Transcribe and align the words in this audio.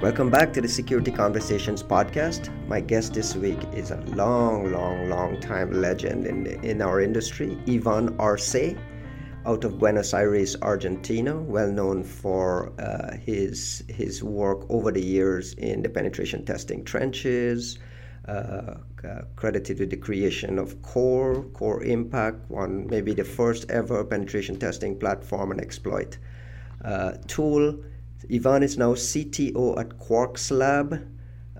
Welcome 0.00 0.30
back 0.30 0.52
to 0.52 0.60
the 0.60 0.68
Security 0.68 1.10
Conversations 1.10 1.82
podcast. 1.82 2.56
My 2.68 2.80
guest 2.80 3.14
this 3.14 3.34
week 3.34 3.58
is 3.74 3.90
a 3.90 3.96
long, 4.14 4.70
long, 4.70 5.08
long 5.08 5.40
time 5.40 5.72
legend 5.72 6.24
in, 6.24 6.46
in 6.62 6.80
our 6.80 7.00
industry, 7.00 7.58
Ivan 7.66 8.14
Arce, 8.20 8.76
out 9.44 9.64
of 9.64 9.80
Buenos 9.80 10.14
Aires, 10.14 10.54
Argentina, 10.62 11.36
well 11.36 11.68
known 11.72 12.04
for 12.04 12.72
uh, 12.78 13.16
his, 13.16 13.82
his 13.88 14.22
work 14.22 14.64
over 14.70 14.92
the 14.92 15.02
years 15.02 15.54
in 15.54 15.82
the 15.82 15.88
penetration 15.88 16.44
testing 16.44 16.84
trenches, 16.84 17.80
uh, 18.28 18.30
uh, 18.30 19.22
credited 19.34 19.80
with 19.80 19.90
the 19.90 19.96
creation 19.96 20.60
of 20.60 20.80
Core, 20.82 21.42
Core 21.54 21.82
Impact, 21.82 22.48
one 22.48 22.86
maybe 22.86 23.14
the 23.14 23.24
first 23.24 23.68
ever 23.68 24.04
penetration 24.04 24.60
testing 24.60 24.96
platform 24.96 25.50
and 25.50 25.60
exploit 25.60 26.18
uh, 26.84 27.14
tool 27.26 27.82
Ivan 28.32 28.64
is 28.64 28.76
now 28.76 28.94
CTO 28.94 29.78
at 29.78 29.90
Quarkslab. 29.98 31.06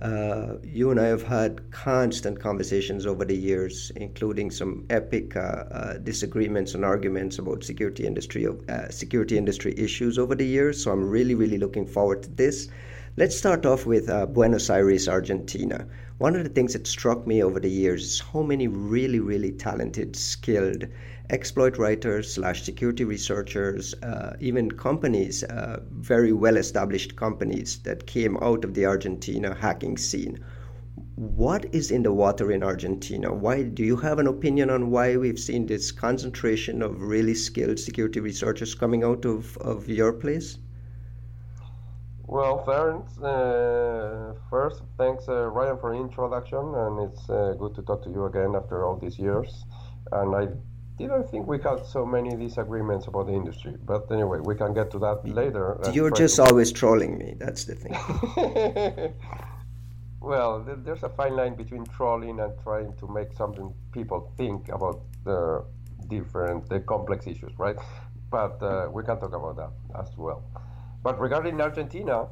Uh, 0.02 0.56
you 0.62 0.90
and 0.90 0.98
I 1.00 1.06
have 1.06 1.22
had 1.22 1.70
constant 1.70 2.40
conversations 2.40 3.06
over 3.06 3.24
the 3.24 3.36
years, 3.36 3.92
including 3.94 4.50
some 4.50 4.84
epic 4.90 5.36
uh, 5.36 5.64
uh, 5.70 5.98
disagreements 5.98 6.74
and 6.74 6.84
arguments 6.84 7.38
about 7.38 7.62
security 7.62 8.06
industry 8.06 8.46
uh, 8.46 8.88
security 8.90 9.38
industry 9.38 9.72
issues 9.76 10.18
over 10.18 10.34
the 10.34 10.46
years. 10.46 10.82
So 10.82 10.90
I'm 10.90 11.08
really, 11.08 11.34
really 11.34 11.58
looking 11.58 11.86
forward 11.86 12.24
to 12.24 12.30
this. 12.30 12.68
Let's 13.16 13.36
start 13.36 13.64
off 13.64 13.86
with 13.86 14.08
uh, 14.08 14.26
Buenos 14.26 14.68
Aires, 14.68 15.08
Argentina. 15.08 15.86
One 16.18 16.34
of 16.34 16.42
the 16.42 16.50
things 16.50 16.72
that 16.72 16.88
struck 16.88 17.28
me 17.28 17.44
over 17.44 17.60
the 17.60 17.70
years 17.70 18.02
is 18.02 18.18
how 18.20 18.42
many 18.42 18.66
really, 18.66 19.20
really 19.20 19.52
talented, 19.52 20.16
skilled 20.16 20.88
exploit 21.30 21.78
writers 21.78 22.34
slash 22.34 22.64
security 22.64 23.04
researchers, 23.04 23.94
uh, 24.02 24.36
even 24.40 24.72
companies, 24.72 25.44
uh, 25.44 25.80
very 25.92 26.32
well 26.32 26.56
established 26.56 27.14
companies 27.14 27.78
that 27.84 28.08
came 28.08 28.36
out 28.38 28.64
of 28.64 28.74
the 28.74 28.84
Argentina 28.84 29.54
hacking 29.54 29.96
scene. 29.96 30.40
What 31.14 31.72
is 31.72 31.92
in 31.92 32.02
the 32.02 32.12
water 32.12 32.50
in 32.50 32.64
Argentina? 32.64 33.32
Why 33.32 33.62
do 33.62 33.84
you 33.84 33.94
have 33.98 34.18
an 34.18 34.26
opinion 34.26 34.70
on 34.70 34.90
why 34.90 35.16
we've 35.16 35.38
seen 35.38 35.66
this 35.66 35.92
concentration 35.92 36.82
of 36.82 37.00
really 37.00 37.34
skilled 37.36 37.78
security 37.78 38.18
researchers 38.18 38.74
coming 38.74 39.04
out 39.04 39.24
of, 39.24 39.56
of 39.58 39.88
your 39.88 40.12
place? 40.12 40.58
Well, 42.28 42.62
Ferenc, 42.66 43.08
uh, 43.24 44.34
first, 44.50 44.82
thanks 44.98 45.26
uh, 45.30 45.48
Ryan 45.48 45.78
for 45.78 45.94
the 45.94 45.98
introduction, 45.98 46.58
and 46.58 47.08
it's 47.08 47.30
uh, 47.30 47.54
good 47.58 47.74
to 47.76 47.82
talk 47.82 48.04
to 48.04 48.10
you 48.10 48.26
again 48.26 48.54
after 48.54 48.84
all 48.84 48.98
these 48.98 49.18
years. 49.18 49.64
And 50.12 50.36
I 50.36 50.48
didn't 50.98 51.30
think 51.30 51.46
we 51.46 51.58
had 51.58 51.86
so 51.86 52.04
many 52.04 52.36
disagreements 52.36 53.06
about 53.06 53.28
the 53.28 53.32
industry. 53.32 53.76
But 53.82 54.12
anyway, 54.12 54.40
we 54.40 54.54
can 54.56 54.74
get 54.74 54.90
to 54.90 54.98
that 54.98 55.26
later. 55.26 55.80
You're 55.90 56.10
just 56.10 56.36
to... 56.36 56.42
always 56.42 56.70
trolling 56.70 57.16
me. 57.16 57.34
That's 57.38 57.64
the 57.64 57.76
thing. 57.76 57.96
well, 60.20 60.62
there's 60.84 61.04
a 61.04 61.08
fine 61.08 61.34
line 61.34 61.54
between 61.54 61.86
trolling 61.86 62.40
and 62.40 62.52
trying 62.62 62.94
to 62.98 63.08
make 63.08 63.32
something 63.32 63.72
people 63.92 64.30
think 64.36 64.68
about 64.68 65.00
the 65.24 65.64
different, 66.08 66.68
the 66.68 66.80
complex 66.80 67.26
issues, 67.26 67.58
right? 67.58 67.76
But 68.30 68.62
uh, 68.62 68.90
we 68.92 69.02
can 69.02 69.18
talk 69.18 69.32
about 69.32 69.56
that 69.56 69.70
as 69.98 70.14
well. 70.18 70.44
But 71.02 71.20
regarding 71.20 71.60
Argentina, 71.60 72.26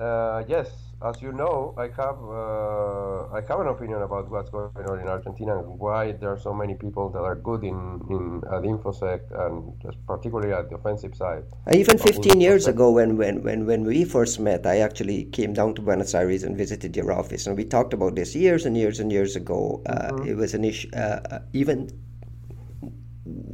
uh, 0.00 0.44
yes, 0.48 0.68
as 1.02 1.20
you 1.20 1.32
know, 1.32 1.74
I 1.76 1.88
have 1.88 2.18
uh, 2.24 3.36
I 3.36 3.42
have 3.48 3.60
an 3.60 3.68
opinion 3.68 4.00
about 4.02 4.30
what's 4.30 4.48
going 4.48 4.70
on 4.88 5.00
in 5.00 5.08
Argentina 5.08 5.58
and 5.58 5.78
why 5.78 6.12
there 6.12 6.30
are 6.30 6.38
so 6.38 6.54
many 6.54 6.74
people 6.74 7.10
that 7.10 7.20
are 7.20 7.34
good 7.34 7.64
in, 7.64 8.00
in 8.08 8.42
at 8.50 8.62
InfoSec 8.62 9.20
and 9.46 9.72
particularly 10.06 10.54
at 10.54 10.70
the 10.70 10.76
offensive 10.76 11.14
side. 11.14 11.44
Even 11.72 11.98
15 11.98 12.40
years 12.40 12.66
ago, 12.66 12.90
when, 12.90 13.18
when, 13.18 13.42
when, 13.42 13.66
when 13.66 13.84
we 13.84 14.04
first 14.04 14.40
met, 14.40 14.66
I 14.66 14.78
actually 14.78 15.24
came 15.24 15.52
down 15.52 15.74
to 15.74 15.82
Buenos 15.82 16.14
Aires 16.14 16.42
and 16.42 16.56
visited 16.56 16.96
your 16.96 17.12
office, 17.12 17.46
and 17.46 17.56
we 17.56 17.64
talked 17.64 17.92
about 17.92 18.14
this 18.14 18.34
years 18.34 18.64
and 18.64 18.76
years 18.76 18.98
and 18.98 19.12
years 19.12 19.36
ago. 19.36 19.82
Uh, 19.86 20.12
mm-hmm. 20.12 20.28
It 20.28 20.36
was 20.36 20.54
an 20.54 20.64
issue, 20.64 20.88
uh, 20.94 21.20
uh, 21.30 21.38
even 21.52 21.90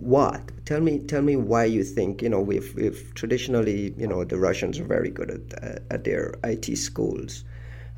what? 0.03 0.51
Tell 0.67 0.81
me 0.81 0.99
tell 0.99 1.23
me 1.23 1.37
why 1.37 1.65
you 1.65 1.85
think 1.85 2.23
you 2.23 2.29
know 2.29 2.41
we've, 2.41 2.75
we've 2.75 3.13
traditionally 3.15 3.95
you 3.97 4.07
know 4.07 4.25
the 4.25 4.39
russians 4.39 4.81
are 4.81 4.85
very 4.85 5.11
good 5.11 5.31
at, 5.31 5.63
uh, 5.63 5.79
at 5.91 6.05
their 6.05 6.35
it 6.43 6.77
schools. 6.77 7.45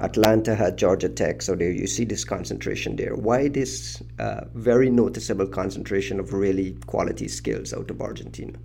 Atlanta 0.01 0.55
had 0.55 0.77
georgia 0.77 1.09
tech 1.09 1.41
so 1.41 1.55
there 1.55 1.71
you 1.71 1.87
see 1.87 2.05
this 2.05 2.25
concentration 2.25 2.97
there. 2.97 3.17
Why 3.17 3.49
this 3.49 4.03
uh, 4.19 4.45
very 4.55 4.91
noticeable 4.91 5.47
concentration 5.47 6.21
of 6.21 6.35
really 6.35 6.77
quality 6.87 7.29
skills 7.29 7.73
out 7.73 7.91
of 7.91 8.01
argentina? 8.03 8.59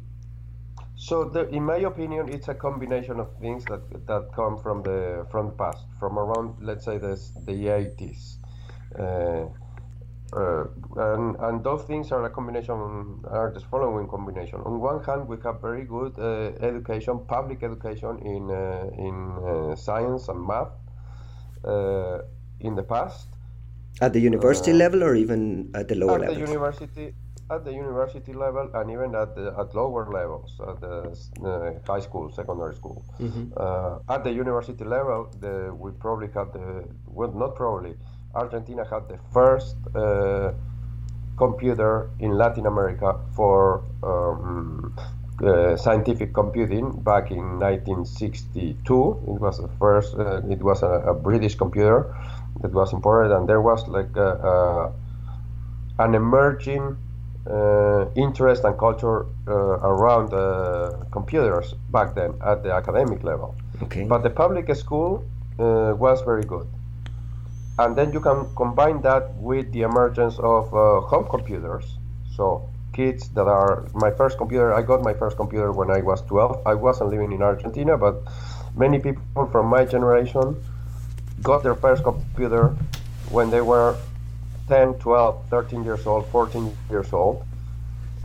So 0.98 1.24
the, 1.24 1.48
in 1.48 1.64
my 1.64 1.78
opinion 1.78 2.28
it's 2.28 2.50
a 2.50 2.56
combination 2.56 3.22
of 3.22 3.30
things 3.40 3.64
that 3.66 4.06
that 4.08 4.34
come 4.36 4.58
from 4.58 4.84
the 4.84 5.26
from 5.32 5.48
the 5.48 5.54
past 5.54 5.86
from 5.98 6.20
around 6.20 6.58
let's 6.60 6.84
say 6.84 6.98
this, 6.98 7.32
the 7.46 7.54
80s 7.54 8.40
uh, 8.98 9.46
uh, 10.34 10.66
and, 10.98 11.36
and 11.40 11.64
those 11.64 11.84
things 11.84 12.12
are 12.12 12.24
a 12.26 12.30
combination, 12.30 12.76
are 13.28 13.52
the 13.54 13.60
following 13.60 14.08
combination. 14.08 14.60
On 14.62 14.80
one 14.80 15.04
hand, 15.04 15.28
we 15.28 15.38
have 15.44 15.60
very 15.62 15.84
good 15.84 16.14
uh, 16.20 16.52
education, 16.64 17.20
public 17.28 17.64
education 17.64 18.20
in, 18.20 18.52
uh, 18.52 18.90
in 18.98 19.16
uh, 19.44 19.76
science 19.76 20.28
and 20.28 20.46
math 20.46 20.72
uh, 21.66 22.20
in 22.60 22.76
the 22.76 22.84
past. 22.84 23.28
At 24.02 24.14
the 24.14 24.20
university 24.20 24.72
uh, 24.72 24.76
level 24.76 25.04
or 25.04 25.16
even 25.16 25.72
at 25.74 25.88
the 25.88 25.96
lower 25.96 26.20
level? 26.20 26.28
at 26.28 26.34
the 26.36 26.40
university, 26.40 27.14
at 27.50 27.66
the 27.66 27.74
university 27.74 28.34
level 28.34 28.70
and 28.76 28.92
even 28.92 29.16
at 29.16 29.36
the, 29.36 29.56
at 29.58 29.74
lower 29.74 30.12
levels, 30.12 30.62
at 30.68 30.80
the 30.80 31.82
high 31.88 32.00
school, 32.00 32.32
secondary 32.32 32.76
school. 32.76 33.04
Mm-hmm. 33.20 34.12
at 34.12 34.24
the 34.24 34.32
university 34.32 34.84
level, 34.84 35.34
the, 35.40 35.74
we 35.74 35.92
probably 35.92 36.28
have 36.36 36.54
the, 36.54 36.88
well, 37.08 37.32
not 37.32 37.56
probably, 37.56 37.96
Argentina 38.36 38.86
had 38.86 39.08
the 39.08 39.18
first 39.34 39.76
uh, 39.96 40.52
computer 41.38 42.10
in 42.20 42.38
Latin 42.38 42.66
America 42.66 43.20
for 43.36 43.84
um, 44.04 44.94
uh, 45.42 45.76
scientific 45.78 46.34
computing 46.34 46.92
back 47.02 47.32
in 47.32 47.60
1962. 47.60 48.76
It 49.28 49.42
was 49.42 49.58
the 49.58 49.70
first. 49.80 50.16
Uh, 50.16 50.42
it 50.50 50.62
was 50.62 50.84
a, 50.84 51.12
a, 51.12 51.14
British 51.14 51.56
computer 51.56 52.14
that 52.62 52.72
was 52.72 52.94
imported, 52.94 53.32
and 53.36 53.48
there 53.48 53.62
was 53.62 53.88
like 53.88 54.16
a, 54.16 54.32
a, 54.52 56.04
an 56.04 56.14
emerging 56.14 56.98
uh, 57.50 58.06
interest 58.16 58.64
and 58.66 58.78
culture 58.78 59.26
uh, 59.48 59.54
around 59.92 60.34
uh, 60.34 61.06
computers 61.12 61.74
back 61.90 62.16
then 62.16 62.34
at 62.46 62.62
the 62.64 62.72
academic 62.72 63.24
level. 63.24 63.56
Okay. 63.84 64.04
But 64.04 64.24
the 64.24 64.30
public 64.30 64.74
school 64.76 65.24
was 65.58 66.22
very 66.22 66.44
good 66.44 66.68
and 67.80 67.96
then 67.96 68.12
you 68.12 68.20
can 68.20 68.46
combine 68.56 69.02
that 69.02 69.34
with 69.36 69.72
the 69.72 69.82
emergence 69.84 70.38
of 70.40 70.74
uh, 70.74 71.00
home 71.08 71.28
computers. 71.30 71.98
So 72.36 72.70
kids 72.94 73.30
that 73.30 73.48
are 73.48 73.88
my 73.94 74.12
first 74.12 74.38
computer. 74.38 74.74
I 74.74 74.82
got 74.82 75.02
my 75.02 75.14
first 75.14 75.38
computer 75.38 75.72
when 75.72 75.90
I 75.90 76.02
was 76.02 76.22
12. 76.24 76.68
I 76.68 76.74
wasn't 76.74 77.12
living 77.12 77.32
in 77.32 77.42
Argentina, 77.42 77.98
but 77.98 78.16
many 78.76 79.00
people 79.00 79.48
from 79.52 79.68
my 79.68 79.86
generation 79.86 80.62
got 81.42 81.64
their 81.64 81.76
first 81.76 82.04
computer 82.04 82.76
when 83.30 83.50
they 83.50 83.62
were 83.62 83.96
10, 84.68 84.96
12, 84.96 85.46
13 85.50 85.84
years 85.86 86.06
old, 86.06 86.28
14 86.28 86.76
years 86.90 87.14
old. 87.14 87.46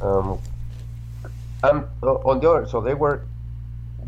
Um, 0.03 0.41
and 1.63 1.85
uh, 2.03 2.29
on 2.29 2.41
the 2.41 2.51
other, 2.51 2.67
so 2.67 2.81
they 2.81 2.95
were 2.95 3.23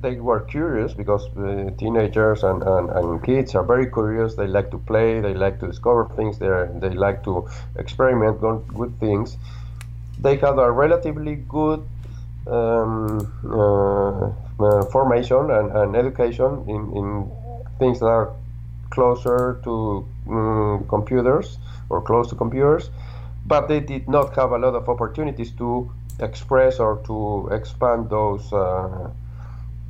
they 0.00 0.16
were 0.16 0.40
curious 0.40 0.92
because 0.94 1.24
uh, 1.36 1.70
teenagers 1.78 2.42
and, 2.42 2.62
and, 2.62 2.90
and, 2.90 3.24
kids 3.24 3.54
are 3.54 3.62
very 3.62 3.90
curious. 3.90 4.34
They 4.34 4.46
like 4.46 4.70
to 4.70 4.78
play, 4.78 5.20
they 5.20 5.34
like 5.34 5.60
to 5.60 5.66
discover 5.66 6.08
things, 6.16 6.38
they 6.38 6.48
they 6.74 6.90
like 6.90 7.24
to 7.24 7.48
experiment 7.76 8.40
with 8.72 8.98
things. 9.00 9.36
They 10.18 10.36
had 10.36 10.58
a 10.58 10.70
relatively 10.70 11.36
good 11.36 11.86
um, 12.46 13.32
uh, 13.44 14.28
uh, 14.58 14.84
formation 14.86 15.50
and, 15.50 15.72
and 15.72 15.96
education 15.96 16.64
in, 16.68 16.96
in 16.96 17.30
things 17.78 18.00
that 18.00 18.06
are 18.06 18.32
closer 18.90 19.60
to 19.64 20.06
um, 20.28 20.86
computers 20.88 21.58
or 21.90 22.00
close 22.00 22.28
to 22.30 22.34
computers, 22.34 22.90
but 23.46 23.68
they 23.68 23.80
did 23.80 24.08
not 24.08 24.34
have 24.36 24.52
a 24.52 24.58
lot 24.58 24.74
of 24.74 24.88
opportunities 24.88 25.50
to 25.52 25.90
express 26.20 26.78
or 26.78 26.96
to 27.04 27.48
expand 27.52 28.08
those 28.08 28.52
uh, 28.52 29.10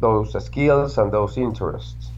those 0.00 0.44
skills 0.44 0.98
and 0.98 1.12
those 1.12 1.36
interests. 1.36 2.10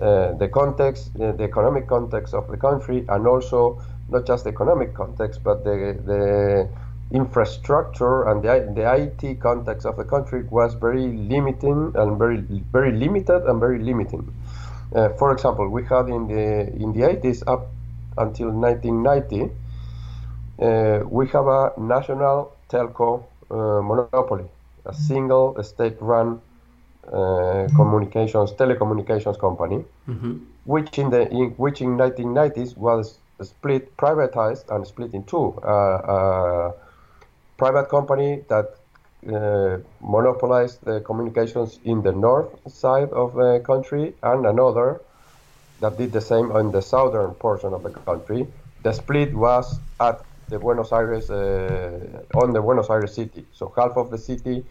Uh, 0.00 0.32
the 0.34 0.48
context, 0.48 1.10
uh, 1.20 1.32
the 1.32 1.44
economic 1.44 1.86
context 1.86 2.34
of 2.34 2.48
the 2.48 2.56
country, 2.56 3.04
and 3.08 3.26
also 3.26 3.80
not 4.10 4.26
just 4.26 4.44
the 4.44 4.50
economic 4.50 4.94
context, 4.94 5.42
but 5.42 5.64
the, 5.64 5.96
the 6.04 6.68
infrastructure 7.12 8.24
and 8.28 8.42
the, 8.42 8.72
the 8.74 8.84
IT 8.94 9.40
context 9.40 9.86
of 9.86 9.96
the 9.96 10.04
country 10.04 10.42
was 10.50 10.74
very 10.74 11.06
limiting 11.06 11.92
and 11.94 12.18
very 12.18 12.38
very 12.72 12.92
limited 12.92 13.42
and 13.44 13.60
very 13.60 13.78
limiting. 13.78 14.34
Uh, 14.94 15.08
for 15.10 15.32
example, 15.32 15.68
we 15.68 15.84
had 15.84 16.08
in 16.08 16.26
the 16.28 16.68
in 16.82 16.92
the 16.92 17.00
80s 17.00 17.42
up 17.46 17.68
until 18.18 18.50
1990, 18.50 19.50
uh, 20.58 21.04
we 21.08 21.26
have 21.28 21.46
a 21.46 21.72
national 21.78 22.52
telco 22.68 23.22
uh, 23.50 23.82
monopoly, 23.82 24.44
a 24.84 24.94
single 24.94 25.62
state-run 25.62 26.40
uh, 27.12 27.68
communications 27.76 28.52
telecommunications 28.52 29.38
company, 29.38 29.84
mm-hmm. 30.08 30.38
which 30.64 30.98
in 30.98 31.10
the 31.10 31.28
in, 31.30 31.50
which 31.56 31.80
in 31.80 31.96
1990s 31.96 32.76
was 32.76 33.18
split, 33.42 33.96
privatized, 33.96 34.68
and 34.74 34.86
split 34.86 35.14
in 35.14 35.24
two. 35.24 35.54
Uh, 35.62 35.66
uh 35.66 36.72
private 37.56 37.88
company 37.88 38.44
that 38.48 38.76
uh, 39.32 39.78
monopolized 40.02 40.84
the 40.84 41.00
communications 41.00 41.78
in 41.84 42.02
the 42.02 42.12
north 42.12 42.50
side 42.70 43.10
of 43.10 43.34
the 43.34 43.60
country, 43.64 44.14
and 44.22 44.46
another 44.46 45.00
that 45.80 45.96
did 45.98 46.12
the 46.12 46.20
same 46.20 46.52
on 46.52 46.72
the 46.72 46.82
southern 46.82 47.32
portion 47.34 47.72
of 47.72 47.82
the 47.82 47.90
country. 47.90 48.46
The 48.82 48.92
split 48.92 49.34
was 49.34 49.78
at 50.00 50.22
the 50.48 50.58
Buenos 50.58 50.92
Aires 50.92 51.30
uh, 51.30 52.22
on 52.34 52.52
the 52.52 52.60
Buenos 52.60 52.88
Aires 52.88 53.14
city. 53.14 53.44
So 53.52 53.72
half 53.76 53.96
of 53.96 54.10
the 54.10 54.18
city 54.18 54.64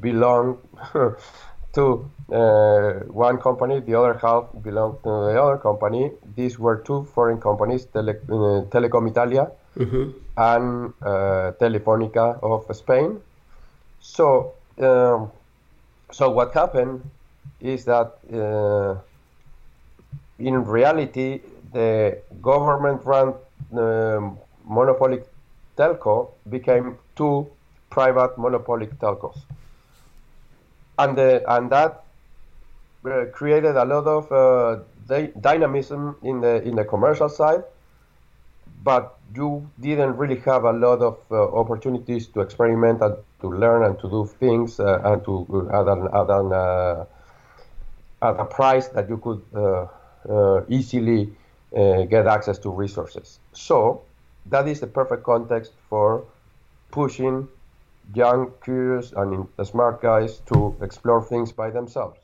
belonged 0.00 0.58
to 1.74 2.10
uh, 2.32 2.92
one 3.12 3.38
company, 3.38 3.80
the 3.80 3.94
other 3.94 4.14
half 4.14 4.44
belonged 4.62 4.98
to 5.04 5.10
the 5.32 5.42
other 5.42 5.58
company. 5.58 6.10
These 6.34 6.58
were 6.58 6.76
two 6.78 7.04
foreign 7.14 7.40
companies, 7.40 7.86
Tele, 7.86 8.10
uh, 8.10 8.64
Telecom 8.72 9.08
Italia 9.10 9.50
mm-hmm. 9.76 10.10
and 10.36 10.92
uh, 11.02 11.52
Telefonica 11.60 12.42
of 12.42 12.74
Spain. 12.76 13.20
So, 14.00 14.54
um, 14.78 15.30
so 16.10 16.30
what 16.30 16.54
happened 16.54 17.02
is 17.60 17.84
that 17.84 18.18
uh, 18.32 18.96
in 20.38 20.64
reality, 20.64 21.40
the 21.72 22.18
government-run 22.42 23.34
um, 23.72 24.38
monopolic 24.64 25.26
telco 25.76 26.30
became 26.48 26.98
two 27.14 27.46
private 27.90 28.36
monopolic 28.38 28.98
telcos, 28.98 29.38
and 30.98 31.16
the, 31.16 31.42
and 31.48 31.70
that 31.70 32.04
uh, 33.04 33.26
created 33.32 33.76
a 33.76 33.84
lot 33.84 34.06
of 34.06 34.32
uh, 34.32 34.82
dy- 35.06 35.32
dynamism 35.40 36.16
in 36.22 36.40
the 36.40 36.62
in 36.62 36.74
the 36.74 36.84
commercial 36.84 37.28
side, 37.28 37.62
but 38.82 39.18
you 39.34 39.68
didn't 39.80 40.16
really 40.16 40.40
have 40.40 40.64
a 40.64 40.72
lot 40.72 41.00
of 41.00 41.18
uh, 41.30 41.36
opportunities 41.54 42.26
to 42.28 42.40
experiment 42.40 43.02
and 43.02 43.16
to 43.40 43.48
learn 43.48 43.84
and 43.84 43.98
to 44.00 44.08
do 44.08 44.26
things 44.40 44.80
uh, 44.80 45.00
and 45.04 45.24
to 45.24 45.46
uh, 45.72 45.92
an, 45.92 46.08
an, 46.12 46.52
uh, 46.52 47.04
at 48.22 48.40
a 48.40 48.44
price 48.44 48.88
that 48.88 49.08
you 49.08 49.18
could 49.18 49.42
easily 50.68 51.30
get 52.08 52.26
access 52.26 52.58
to 52.58 52.70
resources. 52.70 53.38
So 53.52 54.02
that 54.46 54.66
is 54.66 54.80
the 54.80 54.86
perfect 54.86 55.22
context 55.22 55.72
for 55.88 56.24
pushing 56.90 57.48
young, 58.14 58.52
curious, 58.62 59.12
and 59.12 59.46
smart 59.64 60.02
guys 60.02 60.40
to 60.46 60.76
explore 60.80 61.22
things 61.22 61.52
by 61.52 61.70
themselves. 61.70 62.20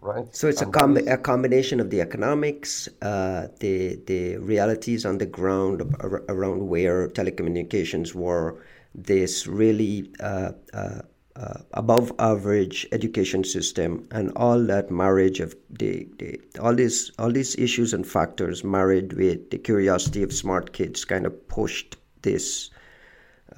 Right. 0.00 0.32
So 0.34 0.46
it's 0.46 0.62
a, 0.62 0.66
com- 0.66 0.96
a 0.96 1.16
combination 1.16 1.80
of 1.80 1.90
the 1.90 2.00
economics, 2.00 2.88
uh, 3.02 3.48
the 3.58 3.96
the 4.06 4.36
realities 4.36 5.04
on 5.04 5.18
the 5.18 5.26
ground 5.26 5.82
around 6.28 6.68
where 6.68 7.08
telecommunications 7.08 8.14
were, 8.14 8.62
this 8.94 9.48
really 9.48 10.12
uh, 10.20 10.52
uh, 10.72 11.02
uh, 11.34 11.60
above 11.72 12.12
average 12.18 12.86
education 12.92 13.44
system 13.44 14.06
and 14.10 14.32
all 14.36 14.60
that 14.64 14.90
marriage 14.90 15.40
of 15.40 15.54
the, 15.70 16.08
the 16.18 16.40
all 16.60 16.74
these 16.74 17.10
all 17.18 17.30
these 17.30 17.56
issues 17.56 17.94
and 17.94 18.06
factors 18.06 18.64
married 18.64 19.12
with 19.12 19.50
the 19.50 19.58
curiosity 19.58 20.22
of 20.22 20.32
smart 20.32 20.72
kids 20.72 21.04
kind 21.04 21.26
of 21.26 21.48
pushed 21.48 21.96
this 22.22 22.70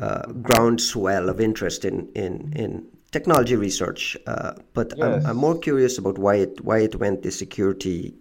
uh, 0.00 0.26
groundswell 0.32 1.29
of 1.29 1.41
interest 1.41 1.85
in 1.85 2.08
in 2.14 2.52
in 2.56 2.87
technology 3.11 3.56
research 3.56 4.17
uh, 4.26 4.52
but 4.73 4.93
yes. 4.97 5.25
I'm, 5.25 5.31
I'm, 5.31 5.37
more 5.37 5.58
curious 5.58 5.99
about 5.99 6.19
why 6.19 6.37
it 6.37 6.64
why 6.64 6.79
it 6.79 6.97
went 6.97 7.23
the 7.23 7.31
security 7.31 8.14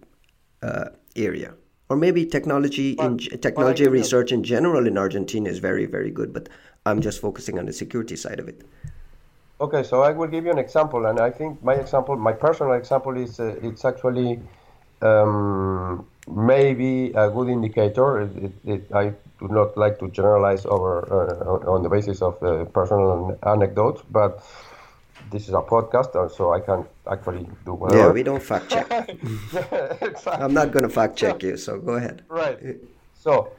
uh, 0.62 0.90
area. 1.16 1.54
Or 1.88 1.96
maybe 1.96 2.24
technology 2.24 2.94
but, 2.94 3.04
in 3.06 3.18
technology 3.40 3.88
research 3.88 4.30
in 4.30 4.44
general 4.44 4.86
in 4.86 4.96
Argentina 4.96 5.48
is 5.50 5.58
very 5.58 5.86
very 5.86 6.10
good 6.10 6.32
but 6.32 6.48
I'm 6.86 7.00
just 7.00 7.20
focusing 7.20 7.58
on 7.58 7.66
the 7.66 7.72
security 7.72 8.16
side 8.16 8.40
of 8.40 8.48
it. 8.48 8.62
Okay, 9.60 9.82
so 9.82 10.02
I 10.02 10.12
will 10.12 10.26
give 10.26 10.46
you 10.46 10.50
an 10.50 10.58
example, 10.58 11.04
and 11.04 11.20
I 11.20 11.30
think 11.30 11.62
my 11.62 11.74
example, 11.74 12.16
my 12.16 12.32
personal 12.32 12.72
example, 12.72 13.18
is 13.18 13.38
uh, 13.38 13.56
it's 13.62 13.84
actually 13.84 14.40
um, 15.02 16.06
maybe 16.30 17.12
a 17.14 17.30
good 17.30 17.48
indicator. 17.48 18.22
It, 18.22 18.36
it, 18.36 18.52
it, 18.64 18.92
I 18.94 19.12
do 19.38 19.48
not 19.48 19.76
like 19.76 19.98
to 20.00 20.08
generalize 20.10 20.66
over 20.66 21.06
uh, 21.10 21.70
on 21.70 21.82
the 21.82 21.88
basis 21.88 22.22
of 22.22 22.42
uh, 22.42 22.64
personal 22.66 23.38
anecdotes, 23.46 24.02
but 24.10 24.44
this 25.30 25.48
is 25.48 25.54
a 25.54 25.62
podcast, 25.62 26.12
so 26.36 26.52
I 26.52 26.60
can 26.60 26.84
actually 27.10 27.48
do 27.64 27.74
whatever. 27.74 28.06
Yeah, 28.06 28.10
we 28.12 28.22
don't 28.22 28.42
fact 28.42 28.70
check. 28.70 28.86
yeah, 28.90 29.04
exactly. 30.00 30.32
I'm 30.32 30.52
not 30.52 30.72
going 30.72 30.82
to 30.82 30.88
fact 30.88 31.16
check 31.16 31.42
you, 31.42 31.56
so 31.56 31.78
go 31.78 31.94
ahead. 31.94 32.22
Right. 32.28 32.76
So 33.14 33.52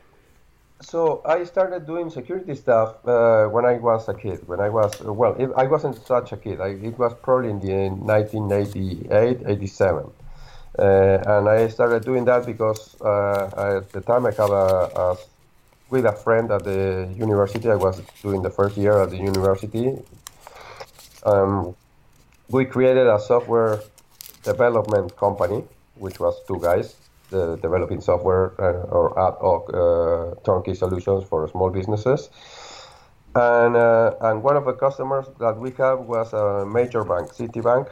so 0.82 1.22
I 1.26 1.44
started 1.44 1.86
doing 1.86 2.10
security 2.10 2.56
stuff 2.56 2.96
uh, 3.06 3.46
when 3.46 3.66
I 3.66 3.74
was 3.74 4.10
a 4.10 4.14
kid. 4.14 4.48
When 4.48 4.60
I 4.60 4.70
was 4.70 5.00
well, 5.02 5.36
I 5.56 5.66
wasn't 5.66 5.96
such 6.06 6.32
a 6.32 6.38
kid. 6.38 6.60
I, 6.60 6.70
it 6.70 6.98
was 6.98 7.14
probably 7.22 7.52
in 7.52 7.60
the 7.60 7.90
1988, 7.90 9.48
87, 9.48 10.04
uh, 10.04 10.10
and 10.78 11.50
I 11.50 11.68
started 11.68 12.04
doing 12.04 12.26
that 12.26 12.46
because 12.46 13.00
uh, 13.02 13.78
at 13.78 13.92
the 13.92 14.02
time 14.02 14.26
I 14.26 14.32
had 14.32 14.50
a, 14.50 14.92
a, 15.02 15.18
with 15.90 16.06
a 16.06 16.14
friend 16.14 16.52
at 16.52 16.64
the 16.64 17.14
university. 17.18 17.70
I 17.70 17.76
was 17.76 18.02
doing 18.22 18.42
the 18.42 18.50
first 18.50 18.78
year 18.78 19.02
at 19.02 19.10
the 19.10 19.18
university. 19.18 19.98
Um, 21.26 21.76
we 22.50 22.66
created 22.66 23.08
a 23.08 23.20
software 23.20 23.82
development 24.44 25.16
company, 25.18 25.64
which 25.96 26.20
was 26.20 26.36
two 26.48 26.60
guys 26.62 26.96
uh, 27.34 27.56
developing 27.56 28.02
software 28.02 28.52
uh, 28.60 28.96
or 28.98 29.18
ad 29.18 29.36
hoc 29.40 29.74
uh, 29.74 30.36
turnkey 30.44 30.76
solutions 30.76 31.24
for 31.24 31.48
small 31.48 31.70
businesses. 31.70 32.30
And, 33.36 33.78
and 33.78 34.44
one 34.44 34.58
of 34.58 34.66
the 34.66 34.74
customers 34.74 35.28
that 35.40 35.58
we 35.58 35.72
have 35.72 36.00
was 36.00 36.34
a 36.34 36.66
major 36.66 37.06
bank, 37.06 37.32
Citibank. 37.32 37.88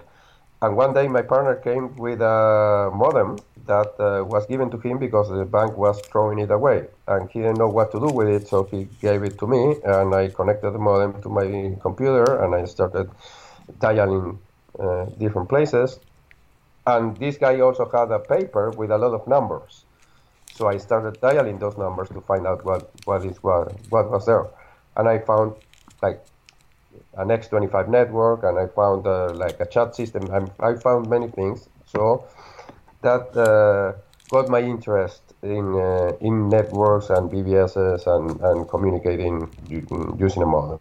And 0.61 0.75
one 0.75 0.94
day 0.94 1.07
my 1.07 1.21
partner 1.21 1.56
came 1.56 1.95
with 1.95 2.21
a 2.21 2.91
modem 2.94 3.38
that 3.65 3.94
uh, 4.00 4.25
was 4.25 4.45
given 4.47 4.69
to 4.71 4.77
him 4.77 4.97
because 4.97 5.29
the 5.29 5.45
bank 5.45 5.77
was 5.77 6.01
throwing 6.11 6.39
it 6.39 6.51
away. 6.51 6.88
And 7.07 7.29
he 7.29 7.39
didn't 7.39 7.59
know 7.59 7.69
what 7.69 7.91
to 7.94 8.00
do 8.00 8.07
with 8.07 8.27
it, 8.27 8.47
so 8.47 8.63
he 8.63 8.89
gave 9.00 9.23
it 9.23 9.38
to 9.39 9.47
me. 9.47 9.75
And 9.85 10.13
I 10.13 10.27
connected 10.27 10.71
the 10.71 10.79
modem 10.79 11.21
to 11.21 11.29
my 11.29 11.75
computer 11.81 12.44
and 12.44 12.56
I 12.56 12.65
started 12.65 13.09
dialing 13.79 14.39
uh, 14.77 15.06
different 15.17 15.47
places. 15.47 16.00
And 16.86 17.15
this 17.17 17.38
guy 17.38 17.60
also 17.62 17.89
had 17.89 18.12
a 18.12 18.19
paper 18.19 18.72
with 18.72 18.91
a 18.91 18.98
lot 18.98 19.13
of 19.13 19.27
numbers. 19.27 19.86
So 20.55 20.67
I 20.67 20.77
started 20.77 21.22
dialing 21.22 21.60
those 21.60 21.77
numbers 21.77 22.10
to 22.10 22.22
find 22.22 22.45
out 22.45 22.65
what, 22.65 22.91
what 23.05 23.24
is 23.24 23.41
what, 23.41 23.72
what 23.89 24.10
was 24.12 24.25
there. 24.25 24.48
And 24.98 25.07
I 25.07 25.19
found 25.19 25.55
like 26.01 26.25
an 27.19 27.27
X25 27.27 27.88
network 27.89 28.43
and 28.43 28.57
I 28.57 28.67
found 28.67 29.05
uh, 29.05 29.33
like 29.33 29.59
a 29.59 29.65
chat 29.65 29.95
system. 29.95 30.23
I, 30.31 30.69
I 30.69 30.75
found 30.75 31.09
many 31.09 31.27
things. 31.27 31.67
So 31.85 32.25
that 33.01 33.35
uh, 33.35 33.99
got 34.29 34.49
my 34.49 34.61
interest 34.61 35.21
in 35.41 35.75
uh, 35.75 36.11
in 36.21 36.49
networks 36.49 37.09
and 37.09 37.29
BBSs 37.31 38.07
and, 38.07 38.39
and 38.41 38.69
communicating 38.69 39.49
using 40.17 40.43
a 40.43 40.45
modem. 40.45 40.79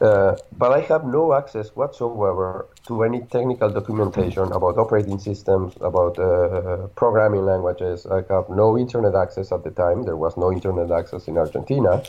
Uh, 0.00 0.36
but 0.58 0.72
I 0.72 0.80
have 0.80 1.04
no 1.04 1.34
access 1.34 1.68
whatsoever 1.76 2.66
to 2.88 3.04
any 3.04 3.20
technical 3.20 3.70
documentation 3.70 4.50
about 4.50 4.76
operating 4.76 5.20
systems, 5.20 5.74
about 5.80 6.18
uh, 6.18 6.88
programming 6.96 7.44
languages. 7.44 8.04
I 8.06 8.24
have 8.28 8.50
no 8.50 8.76
internet 8.76 9.14
access 9.14 9.52
at 9.52 9.62
the 9.62 9.70
time. 9.70 10.02
There 10.02 10.16
was 10.16 10.36
no 10.36 10.52
internet 10.52 10.90
access 10.90 11.28
in 11.28 11.38
Argentina. 11.38 12.02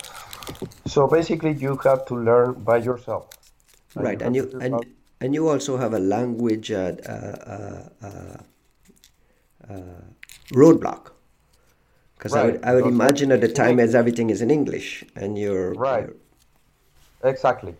So 0.85 1.07
basically, 1.07 1.53
you 1.53 1.77
have 1.83 2.05
to 2.05 2.15
learn 2.15 2.63
by 2.63 2.77
yourself. 2.77 3.29
Right, 3.95 4.21
and 4.21 4.35
you 4.35 4.59
and, 4.61 4.85
and 5.21 5.33
you 5.33 5.47
also 5.47 5.77
have 5.77 5.93
a 5.93 5.99
language 5.99 6.71
uh, 6.71 6.91
uh, 7.07 7.89
uh, 9.69 9.75
roadblock. 10.51 11.11
Because 12.17 12.33
right. 12.33 12.41
I 12.41 12.45
would, 12.45 12.65
I 12.65 12.75
would 12.75 12.85
imagine 12.85 13.31
at 13.31 13.41
the 13.41 13.47
time 13.47 13.79
as 13.79 13.93
everything 13.93 14.29
is 14.29 14.41
in 14.41 14.49
English 14.49 15.03
and 15.15 15.37
you're 15.37 15.73
right. 15.73 16.05
You're, 16.05 16.15
Exactly. 17.31 17.75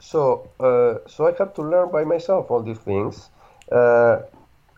So, 0.00 0.50
uh, 0.60 1.08
so 1.08 1.26
I 1.26 1.32
had 1.38 1.54
to 1.54 1.62
learn 1.62 1.90
by 1.90 2.04
myself 2.04 2.50
all 2.50 2.62
these 2.62 2.78
things, 2.78 3.30
uh, 3.72 4.20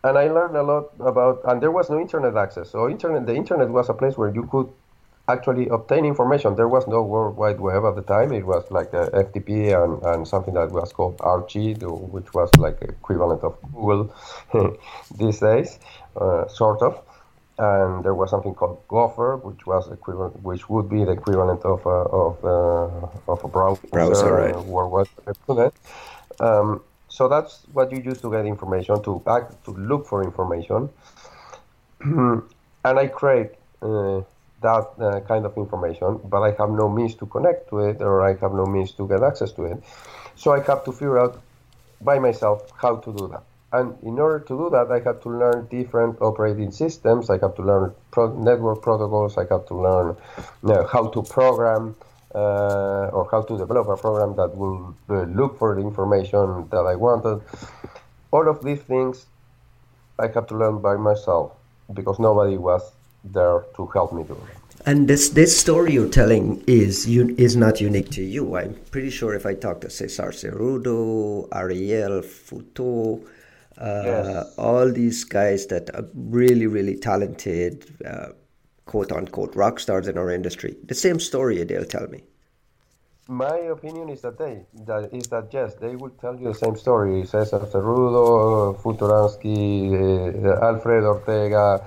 and 0.05 0.17
I 0.19 0.29
learned 0.29 0.57
a 0.57 0.63
lot 0.63 0.93
about. 1.01 1.41
And 1.45 1.61
there 1.61 1.71
was 1.71 1.91
no 1.91 1.99
internet 1.99 2.37
access, 2.37 2.71
so 2.71 2.89
internet. 2.89 3.27
The 3.27 3.35
internet 3.35 3.69
was 3.69 3.89
a 3.89 3.95
place 3.95 4.17
where 4.17 4.33
you 4.33 4.47
could 4.51 4.69
actually 5.29 5.69
obtain 5.69 6.05
information. 6.05 6.57
There 6.57 6.69
was 6.69 6.87
no 6.87 7.03
World 7.03 7.37
Wide 7.37 7.61
Web 7.61 7.85
at 7.85 7.97
the 7.97 8.03
time. 8.03 8.33
It 8.33 8.47
was 8.47 8.71
like 8.71 8.93
a 8.93 9.11
FTP 9.13 9.73
and, 9.77 10.03
and 10.03 10.27
something 10.27 10.55
that 10.55 10.71
was 10.71 10.93
called 10.93 11.17
Archie, 11.21 11.75
which 11.75 12.33
was 12.35 12.51
like 12.57 12.81
equivalent 12.83 13.43
of 13.43 13.57
Google 13.73 14.13
these 15.19 15.41
days, 15.41 15.79
uh, 16.17 16.49
sort 16.49 16.83
of 16.83 17.03
and 17.59 18.05
there 18.05 18.15
was 18.15 18.31
something 18.31 18.55
called 18.55 18.81
Gopher, 18.87 19.37
which 19.37 19.67
was 19.67 19.91
equivalent, 19.91 20.43
which 20.43 20.69
would 20.71 20.89
be 20.89 21.05
the 21.05 21.11
equivalent 21.13 21.65
of 21.65 21.85
a, 21.87 21.89
of 21.89 22.45
a, 22.45 23.31
of 23.31 23.45
a 23.45 23.49
browser, 23.49 23.87
browser 23.89 24.33
right. 24.33 24.65
World 24.65 25.09
Wide 25.49 25.73
Um, 26.41 26.83
So 27.09 27.27
that's 27.27 27.67
what 27.73 27.91
you 27.91 28.01
use 28.01 28.21
to 28.21 28.31
get 28.31 28.47
information, 28.47 29.03
to 29.03 29.23
act, 29.27 29.65
to 29.65 29.73
look 29.73 30.07
for 30.07 30.23
information. 30.23 30.89
and 32.01 32.45
I 32.85 33.07
create 33.09 33.53
uh, 33.83 34.21
that 34.61 34.87
uh, 34.99 35.21
kind 35.21 35.47
of 35.47 35.57
information, 35.57 36.21
but 36.25 36.43
I 36.43 36.51
have 36.59 36.71
no 36.71 36.89
means 36.89 37.15
to 37.17 37.27
connect 37.27 37.71
to 37.71 37.81
it, 37.81 38.01
or 38.01 38.23
I 38.23 38.35
have 38.35 38.53
no 38.53 38.67
means 38.67 38.93
to 38.93 39.07
get 39.07 39.23
access 39.23 39.53
to 39.53 39.65
it. 39.65 39.83
So 40.37 40.53
I 40.53 40.61
have 40.63 40.85
to 40.85 40.93
figure 40.93 41.19
out 41.19 41.41
by 42.01 42.19
myself 42.19 42.71
how 42.77 42.97
to 42.97 43.13
do 43.13 43.29
that. 43.29 43.43
And 43.71 43.97
in 44.03 44.19
order 44.19 44.41
to 44.41 44.57
do 44.57 44.71
that, 44.71 44.91
I 44.91 45.01
have 45.01 45.21
to 45.23 45.29
learn 45.29 45.67
different 45.71 46.21
operating 46.23 46.71
systems. 46.71 47.29
I 47.29 47.39
have 47.39 47.55
to 47.57 47.63
learn 47.63 47.95
pro- 48.11 48.35
network 48.35 48.83
protocols. 48.83 49.37
I 49.37 49.45
have 49.51 49.67
to 49.67 49.75
learn 49.75 50.17
you 50.63 50.69
know, 50.69 50.87
how 50.87 51.09
to 51.09 51.23
program 51.23 51.95
uh, 52.35 53.11
or 53.13 53.29
how 53.31 53.43
to 53.43 53.59
develop 53.59 53.89
a 53.89 53.97
program 53.97 54.37
that 54.37 54.57
will 54.57 54.95
uh, 55.11 55.23
look 55.25 55.59
for 55.59 55.75
the 55.75 55.83
information 55.83 56.69
that 56.71 56.85
I 56.87 56.95
wanted. 56.95 57.43
All 58.31 58.49
of 58.49 58.65
these 58.65 58.81
things 58.81 59.27
I 60.19 60.29
have 60.29 60.47
to 60.49 60.57
learn 60.57 60.81
by 60.81 60.97
myself 60.97 61.53
because 61.93 62.19
nobody 62.19 62.57
was 62.57 62.83
there 63.25 63.65
to 63.77 63.87
help 63.87 64.13
me 64.13 64.25
do 64.25 64.35
it. 64.35 64.59
And 64.87 65.09
this 65.09 65.31
this 65.31 65.59
story 65.59 65.95
you're 65.95 66.09
telling 66.09 66.63
is 66.67 67.09
you, 67.09 67.35
is 67.37 67.57
not 67.57 67.81
unique 67.81 68.11
to 68.11 68.23
you. 68.23 68.57
I'm 68.57 68.75
pretty 68.91 69.11
sure 69.11 69.35
if 69.35 69.45
I 69.45 69.55
talk 69.55 69.81
to 69.83 69.91
Cesar 69.91 70.31
Cerrudo, 70.31 71.49
Ariel 71.53 72.23
Futo, 72.23 73.21
uh, 73.77 74.03
yes. 74.05 74.55
all 74.57 74.91
these 74.91 75.25
guys 75.25 75.67
that 75.67 75.95
are 75.95 76.05
really 76.15 76.67
really 76.67 76.97
talented, 76.97 77.85
uh, 78.07 78.29
quote 78.87 79.13
unquote 79.13 79.55
rock 79.57 79.81
stars 79.81 80.09
in 80.09 80.17
our 80.17 80.31
industry, 80.31 80.77
the 80.85 80.95
same 80.95 81.19
story 81.21 81.63
they'll 81.65 81.85
tell 81.85 82.07
me. 82.09 82.23
My 83.29 83.59
opinion 83.77 84.09
is 84.09 84.23
that 84.23 84.39
they 84.39 84.65
that 84.87 85.13
is 85.13 85.29
that 85.29 85.53
yes 85.53 85.75
they 85.75 85.97
will 85.97 86.15
tell 86.21 86.35
you 86.35 86.49
the 86.49 86.55
same 86.55 86.77
story. 86.77 87.27
Cesar 87.27 87.61
Cerrudo, 87.61 88.75
Futoransky, 88.81 90.47
uh, 90.47 90.65
Alfred 90.65 91.05
Ortega 91.05 91.87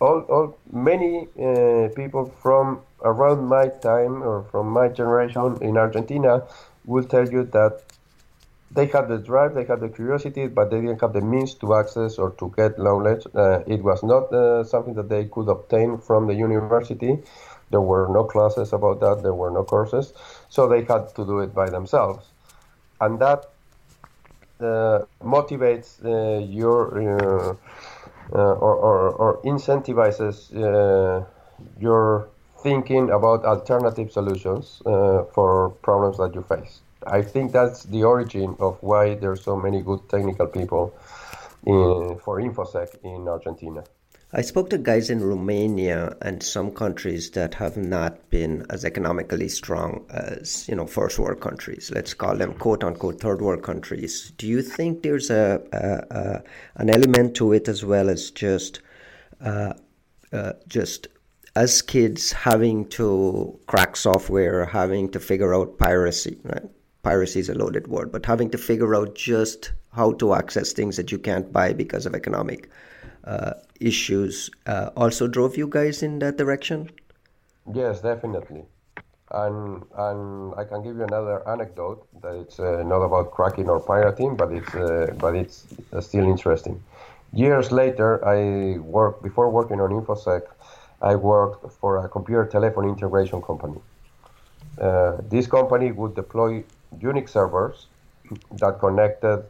all, 0.00 0.20
all 0.28 0.58
many 0.72 1.28
uh, 1.40 1.88
people 1.94 2.32
from 2.42 2.80
around 3.02 3.46
my 3.46 3.68
time 3.68 4.22
or 4.22 4.44
from 4.50 4.68
my 4.68 4.88
generation 4.88 5.58
in 5.60 5.76
Argentina 5.76 6.42
will 6.84 7.04
tell 7.04 7.28
you 7.28 7.44
that 7.44 7.82
they 8.70 8.86
had 8.86 9.08
the 9.08 9.18
drive, 9.18 9.54
they 9.54 9.64
had 9.64 9.80
the 9.80 9.88
curiosity, 9.88 10.48
but 10.48 10.70
they 10.70 10.80
didn't 10.80 11.00
have 11.00 11.12
the 11.12 11.20
means 11.20 11.54
to 11.54 11.74
access 11.74 12.18
or 12.18 12.32
to 12.32 12.52
get 12.56 12.76
knowledge. 12.78 13.24
Uh, 13.34 13.60
it 13.66 13.82
was 13.82 14.02
not 14.02 14.32
uh, 14.32 14.64
something 14.64 14.94
that 14.94 15.08
they 15.08 15.26
could 15.26 15.48
obtain 15.48 15.98
from 15.98 16.26
the 16.26 16.34
university. 16.34 17.18
There 17.70 17.80
were 17.80 18.08
no 18.10 18.24
classes 18.24 18.72
about 18.72 19.00
that. 19.00 19.22
There 19.22 19.34
were 19.34 19.50
no 19.50 19.64
courses, 19.64 20.12
so 20.48 20.68
they 20.68 20.84
had 20.84 21.14
to 21.16 21.24
do 21.24 21.40
it 21.40 21.54
by 21.54 21.70
themselves, 21.70 22.26
and 23.00 23.18
that 23.20 23.50
uh, 24.60 25.00
motivates 25.22 26.04
uh, 26.04 26.44
your 26.44 26.78
uh, 26.96 27.56
uh, 28.32 28.38
or, 28.38 28.74
or, 28.74 29.10
or, 29.10 29.42
incentivizes 29.42 30.54
uh, 30.56 31.24
your 31.78 32.28
thinking 32.62 33.10
about 33.10 33.44
alternative 33.44 34.10
solutions 34.10 34.80
uh, 34.86 35.24
for 35.34 35.70
problems 35.82 36.16
that 36.16 36.34
you 36.34 36.42
face. 36.42 36.80
I 37.06 37.20
think 37.20 37.52
that's 37.52 37.84
the 37.84 38.02
origin 38.04 38.56
of 38.60 38.78
why 38.80 39.14
there's 39.14 39.44
so 39.44 39.56
many 39.56 39.82
good 39.82 40.08
technical 40.08 40.46
people 40.46 40.94
in, 41.66 42.18
for 42.24 42.40
InfoSec 42.40 42.96
in 43.04 43.28
Argentina. 43.28 43.84
I 44.36 44.40
spoke 44.40 44.68
to 44.70 44.78
guys 44.78 45.10
in 45.10 45.22
Romania 45.22 46.16
and 46.20 46.42
some 46.42 46.72
countries 46.72 47.30
that 47.30 47.54
have 47.54 47.76
not 47.76 48.30
been 48.30 48.66
as 48.68 48.84
economically 48.84 49.48
strong 49.48 50.04
as, 50.10 50.68
you 50.68 50.74
know, 50.74 50.88
first 50.88 51.20
world 51.20 51.40
countries. 51.40 51.92
Let's 51.94 52.14
call 52.14 52.36
them 52.36 52.54
quote 52.54 52.82
unquote 52.82 53.20
third 53.20 53.40
world 53.40 53.62
countries. 53.62 54.32
Do 54.36 54.48
you 54.48 54.60
think 54.60 55.04
there's 55.04 55.30
a, 55.30 55.62
a, 55.72 56.16
a 56.16 56.42
an 56.74 56.90
element 56.90 57.36
to 57.36 57.52
it 57.52 57.68
as 57.68 57.84
well 57.84 58.10
as 58.10 58.32
just 58.32 58.80
uh, 59.40 59.74
uh, 60.32 60.54
just 60.66 61.06
as 61.54 61.80
kids 61.80 62.32
having 62.32 62.88
to 62.88 63.56
crack 63.68 63.94
software, 63.94 64.66
having 64.66 65.12
to 65.12 65.20
figure 65.20 65.54
out 65.54 65.78
piracy, 65.78 66.40
right? 66.42 66.64
Piracy 67.04 67.38
is 67.38 67.50
a 67.50 67.54
loaded 67.54 67.86
word, 67.86 68.10
but 68.10 68.26
having 68.26 68.50
to 68.50 68.58
figure 68.58 68.96
out 68.96 69.14
just 69.14 69.72
how 69.92 70.10
to 70.14 70.34
access 70.34 70.72
things 70.72 70.96
that 70.96 71.12
you 71.12 71.18
can't 71.18 71.52
buy 71.52 71.72
because 71.72 72.04
of 72.04 72.16
economic 72.16 72.68
issues 73.80 74.50
uh, 74.66 74.90
also 74.96 75.26
drove 75.26 75.56
you 75.56 75.66
guys 75.66 76.02
in 76.02 76.18
that 76.20 76.36
direction? 76.36 76.90
Yes, 77.72 78.00
definitely. 78.00 78.64
And 79.30 79.82
and 79.96 80.54
I 80.56 80.64
can 80.64 80.82
give 80.82 80.96
you 80.96 81.04
another 81.04 81.46
anecdote 81.48 82.06
that 82.22 82.34
it's 82.36 82.60
uh, 82.60 82.82
not 82.84 83.02
about 83.02 83.30
cracking 83.32 83.68
or 83.68 83.80
pirating, 83.80 84.36
but 84.36 84.52
it's 84.52 84.74
uh, 84.74 85.14
but 85.18 85.34
it's 85.34 85.66
uh, 85.92 86.00
still 86.00 86.24
interesting. 86.24 86.82
Years 87.32 87.72
later, 87.72 88.24
I 88.24 88.78
worked 88.78 89.22
before 89.22 89.50
working 89.50 89.80
on 89.80 89.90
InfoSec. 89.90 90.42
I 91.02 91.16
worked 91.16 91.72
for 91.80 92.04
a 92.04 92.08
computer 92.08 92.46
telephone 92.46 92.88
integration 92.88 93.42
company. 93.42 93.80
Uh, 94.80 95.16
this 95.28 95.46
company 95.46 95.90
would 95.90 96.14
deploy 96.14 96.62
Unix 97.00 97.30
servers 97.30 97.86
that 98.52 98.78
connected 98.78 99.44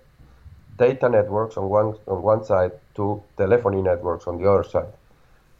data 0.78 1.08
networks 1.08 1.56
on 1.56 1.68
one 1.68 1.94
on 2.06 2.22
one 2.22 2.44
side 2.44 2.72
to 2.94 3.22
telephony 3.36 3.82
networks 3.82 4.26
on 4.26 4.40
the 4.40 4.50
other 4.50 4.64
side. 4.64 4.92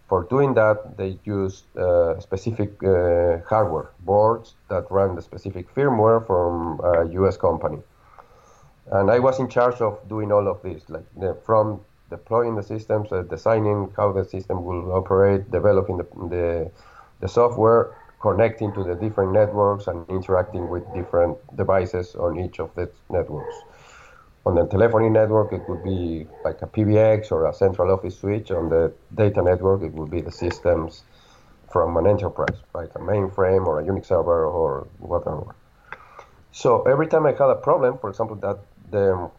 For 0.09 0.25
doing 0.25 0.55
that, 0.55 0.97
they 0.97 1.19
use 1.25 1.65
uh, 1.77 2.21
specific 2.21 2.83
uh, 2.85 3.39
hardware 3.49 3.91
boards 4.01 4.55
that 4.69 4.91
run 4.91 5.15
the 5.15 5.23
specific 5.23 5.75
firmware 5.75 6.27
from 6.27 6.81
a 6.85 7.09
U.S. 7.21 7.37
company. 7.37 7.79
And 8.93 9.11
I 9.11 9.19
was 9.19 9.39
in 9.39 9.49
charge 9.49 9.81
of 9.81 9.99
doing 10.09 10.31
all 10.31 10.47
of 10.47 10.63
this, 10.63 10.83
like 10.89 11.07
the, 11.17 11.35
from 11.47 11.81
deploying 12.11 12.55
the 12.55 12.63
systems, 12.63 13.11
uh, 13.13 13.23
designing 13.23 13.91
how 13.97 14.13
the 14.13 14.25
system 14.25 14.63
will 14.63 14.93
operate, 14.93 15.51
developing 15.51 15.97
the, 15.97 16.07
the, 16.29 16.71
the 17.21 17.29
software, 17.29 17.97
connecting 18.21 18.75
to 18.75 18.85
the 18.85 18.95
different 18.95 19.33
networks, 19.33 19.87
and 19.87 20.09
interacting 20.11 20.69
with 20.69 20.85
different 20.95 21.39
devices 21.57 22.15
on 22.15 22.39
each 22.39 22.61
of 22.61 22.75
the 22.75 22.91
networks 23.09 23.57
on 24.47 24.55
the 24.57 24.67
telephony 24.67 25.09
network, 25.09 25.53
it 25.53 25.67
would 25.69 25.83
be 25.83 26.27
like 26.45 26.61
a 26.63 26.67
PBX 26.67 27.33
or 27.33 27.49
a 27.49 27.55
central 27.55 27.91
office 27.91 28.19
switch. 28.19 28.51
On 28.51 28.69
the 28.69 28.93
data 29.15 29.43
network, 29.43 29.83
it 29.83 29.93
would 29.93 30.11
be 30.11 30.21
the 30.21 30.31
systems 30.31 31.03
from 31.73 31.97
an 31.97 32.07
enterprise, 32.07 32.59
right? 32.75 32.91
A 32.95 32.99
mainframe 32.99 33.67
or 33.67 33.81
a 33.81 33.85
Unix 33.85 34.07
server 34.07 34.47
or 34.47 34.87
whatever. 34.99 35.55
So 36.53 36.83
every 36.83 37.09
time 37.09 37.27
I 37.27 37.31
had 37.33 37.51
a 37.51 37.57
problem, 37.57 37.99
for 37.99 38.11
example, 38.11 38.37
that 38.37 38.59
the 38.91 39.31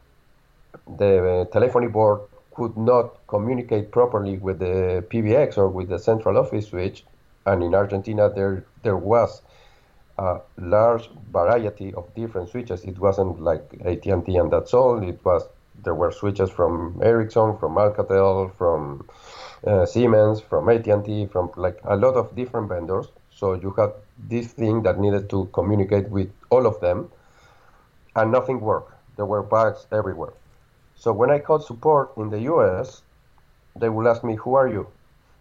the 0.98 1.12
uh, 1.26 1.46
telephony 1.46 1.88
board 1.88 2.20
could 2.54 2.76
not 2.76 3.26
communicate 3.28 3.92
properly 3.92 4.38
with 4.38 4.60
the 4.60 5.06
PBX 5.10 5.58
or 5.58 5.70
with 5.70 5.88
the 5.90 6.00
central 6.00 6.38
office 6.38 6.68
switch, 6.68 7.06
and 7.46 7.64
in 7.64 7.74
Argentina 7.74 8.30
there 8.30 8.66
there 8.84 8.98
was 8.98 9.42
a 10.18 10.40
large 10.58 11.10
variety 11.32 11.94
of 11.94 12.14
different 12.16 12.50
switches. 12.50 12.84
It 12.84 13.00
wasn't 13.00 13.42
like 13.42 13.64
AT&T 13.84 14.36
and 14.38 14.52
that's 14.52 14.74
all. 14.74 15.02
It 15.08 15.20
was 15.24 15.48
there 15.84 15.96
were 15.96 16.12
switches 16.12 16.50
from 16.50 17.00
Ericsson, 17.04 17.58
from 17.58 17.76
Alcatel, 17.76 18.54
from 18.58 19.08
uh, 19.68 19.86
Siemens, 19.86 20.42
from 20.42 20.70
AT&T, 20.70 21.28
from 21.28 21.52
like 21.56 21.80
a 21.84 21.96
lot 21.96 22.16
of 22.16 22.36
different 22.36 22.70
vendors. 22.70 23.08
So 23.30 23.54
you 23.54 23.72
had 23.72 23.92
this 24.18 24.48
thing 24.48 24.84
that 24.84 25.00
needed 25.00 25.30
to 25.32 25.50
communicate 25.54 26.10
with 26.10 26.32
all 26.50 26.66
of 26.66 26.80
them, 26.80 27.12
and 28.16 28.32
nothing 28.32 28.62
worked. 28.62 28.94
There 29.18 29.26
were 29.26 29.44
bugs 29.44 29.86
everywhere. 29.92 30.34
So 30.96 31.12
when 31.12 31.30
I 31.30 31.40
called 31.40 31.66
support 31.66 32.16
in 32.18 32.30
the 32.30 32.40
US, 32.54 33.02
they 33.76 33.90
would 33.90 34.08
ask 34.08 34.24
me, 34.24 34.36
"Who 34.36 34.56
are 34.56 34.68
you?" 34.68 34.88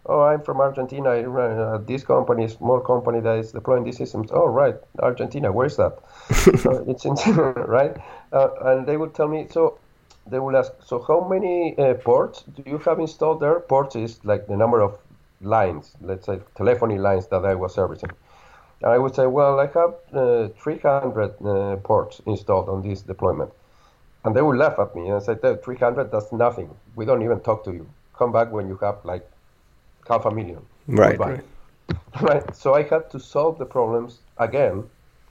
Oh, 0.05 0.21
I'm 0.21 0.41
from 0.41 0.59
Argentina. 0.61 1.09
I 1.09 1.23
run 1.23 1.57
uh, 1.57 1.77
this 1.79 2.03
company, 2.03 2.47
small 2.47 2.79
company 2.79 3.19
that 3.21 3.37
is 3.39 3.51
deploying 3.51 3.83
these 3.83 3.97
systems. 3.97 4.29
Oh, 4.31 4.47
right, 4.47 4.75
Argentina. 4.99 5.51
Where 5.51 5.67
is 5.67 5.77
that? 5.77 5.97
so 6.61 6.83
it's 6.87 7.05
in, 7.05 7.15
right. 7.35 7.95
Uh, 8.31 8.49
and 8.61 8.85
they 8.85 8.97
would 8.97 9.13
tell 9.13 9.27
me. 9.27 9.47
So 9.49 9.79
they 10.27 10.39
will 10.39 10.55
ask. 10.55 10.71
So 10.83 11.03
how 11.07 11.27
many 11.27 11.77
uh, 11.77 11.95
ports 11.95 12.43
do 12.43 12.63
you 12.65 12.77
have 12.79 12.99
installed 12.99 13.39
there? 13.39 13.59
Ports 13.59 13.95
is 13.95 14.23
like 14.23 14.47
the 14.47 14.57
number 14.57 14.81
of 14.81 14.97
lines. 15.41 15.95
Let's 16.01 16.25
say 16.25 16.39
telephony 16.55 16.97
lines 16.97 17.27
that 17.27 17.45
I 17.45 17.55
was 17.55 17.73
servicing. 17.73 18.11
And 18.81 18.91
I 18.91 18.97
would 18.97 19.15
say, 19.15 19.25
well, 19.25 19.59
I 19.59 19.67
have 19.67 19.93
uh, 20.13 20.49
300 20.59 21.41
uh, 21.41 21.75
ports 21.77 22.21
installed 22.25 22.69
on 22.69 22.81
this 22.81 23.01
deployment. 23.01 23.51
And 24.23 24.35
they 24.35 24.41
would 24.41 24.57
laugh 24.57 24.79
at 24.79 24.95
me 24.95 25.09
and 25.09 25.21
say, 25.21 25.35
300, 25.35 26.11
that's 26.11 26.31
nothing. 26.31 26.75
We 26.95 27.05
don't 27.05 27.21
even 27.21 27.39
talk 27.39 27.63
to 27.65 27.71
you. 27.71 27.87
Come 28.17 28.31
back 28.31 28.51
when 28.51 28.67
you 28.67 28.77
have 28.77 28.97
like 29.03 29.29
half 30.07 30.25
a 30.25 30.31
million. 30.31 30.61
Right. 30.87 31.19
right. 31.19 31.41
Right. 32.21 32.55
So 32.55 32.73
I 32.73 32.83
had 32.83 33.11
to 33.11 33.19
solve 33.19 33.59
the 33.59 33.65
problems 33.65 34.19
again 34.37 34.85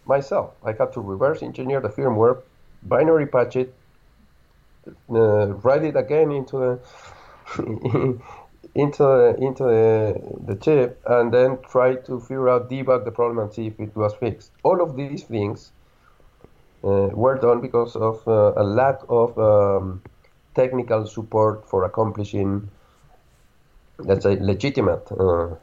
myself. 0.04 0.54
I 0.62 0.72
had 0.72 0.92
to 0.92 1.00
reverse 1.00 1.42
engineer 1.42 1.80
the 1.80 1.88
firmware, 1.88 2.42
binary 2.82 3.26
patch 3.26 3.56
it, 3.56 3.74
uh, 5.10 5.46
write 5.64 5.82
it 5.82 5.96
again 5.96 6.30
into 6.30 6.58
the 6.58 6.78
into 8.74 9.02
the, 9.02 9.36
into 9.40 9.64
the, 9.64 10.20
the 10.46 10.56
chip, 10.56 11.00
and 11.06 11.32
then 11.32 11.58
try 11.68 11.94
to 11.94 12.20
figure 12.20 12.48
out 12.48 12.68
debug 12.68 13.04
the 13.04 13.10
problem 13.10 13.38
and 13.38 13.52
see 13.52 13.68
if 13.68 13.78
it 13.78 13.94
was 13.94 14.14
fixed. 14.14 14.50
All 14.62 14.82
of 14.82 14.96
these 14.96 15.22
things 15.22 15.70
uh, 16.82 17.08
were 17.12 17.38
done 17.38 17.60
because 17.60 17.94
of 17.96 18.26
uh, 18.26 18.52
a 18.56 18.64
lack 18.64 19.00
of 19.08 19.38
um, 19.38 20.02
technical 20.54 21.06
support 21.06 21.68
for 21.68 21.84
accomplishing, 21.84 22.68
let's 23.98 24.24
say, 24.24 24.36
legitimate 24.36 25.10
uh, 25.12 25.54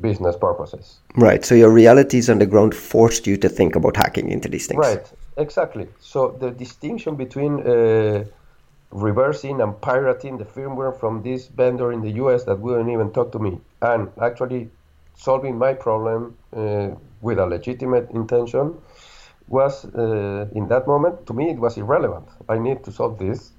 business 0.00 0.36
purposes. 0.36 1.00
Right. 1.16 1.44
So 1.44 1.54
your 1.54 1.70
realities 1.70 2.30
on 2.30 2.38
the 2.38 2.46
ground 2.46 2.74
forced 2.74 3.26
you 3.26 3.36
to 3.38 3.48
think 3.48 3.76
about 3.76 3.96
hacking 3.96 4.30
into 4.30 4.48
these 4.48 4.66
things. 4.66 4.78
Right. 4.78 5.12
Exactly. 5.36 5.88
So 6.00 6.36
the 6.40 6.50
distinction 6.50 7.16
between 7.16 7.60
uh, 7.60 8.24
reversing 8.90 9.60
and 9.60 9.80
pirating 9.80 10.38
the 10.38 10.44
firmware 10.44 10.98
from 10.98 11.22
this 11.22 11.46
vendor 11.46 11.92
in 11.92 12.00
the 12.02 12.10
US 12.22 12.44
that 12.44 12.58
wouldn't 12.58 12.90
even 12.90 13.12
talk 13.12 13.32
to 13.32 13.38
me 13.38 13.60
and 13.82 14.10
actually 14.20 14.70
solving 15.14 15.56
my 15.58 15.74
problem 15.74 16.36
uh, 16.56 16.88
with 17.20 17.38
a 17.38 17.46
legitimate 17.46 18.10
intention 18.10 18.74
was 19.48 19.84
uh, 19.84 20.46
in 20.54 20.68
that 20.68 20.86
moment 20.86 21.26
to 21.26 21.34
me 21.34 21.50
it 21.50 21.58
was 21.58 21.76
irrelevant 21.76 22.26
i 22.48 22.56
need 22.56 22.82
to 22.84 22.90
solve 22.92 23.18
this 23.18 23.50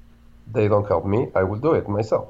they 0.51 0.67
don't 0.67 0.87
help 0.87 1.05
me 1.05 1.27
i 1.35 1.43
will 1.43 1.59
do 1.59 1.73
it 1.73 1.87
myself 1.87 2.29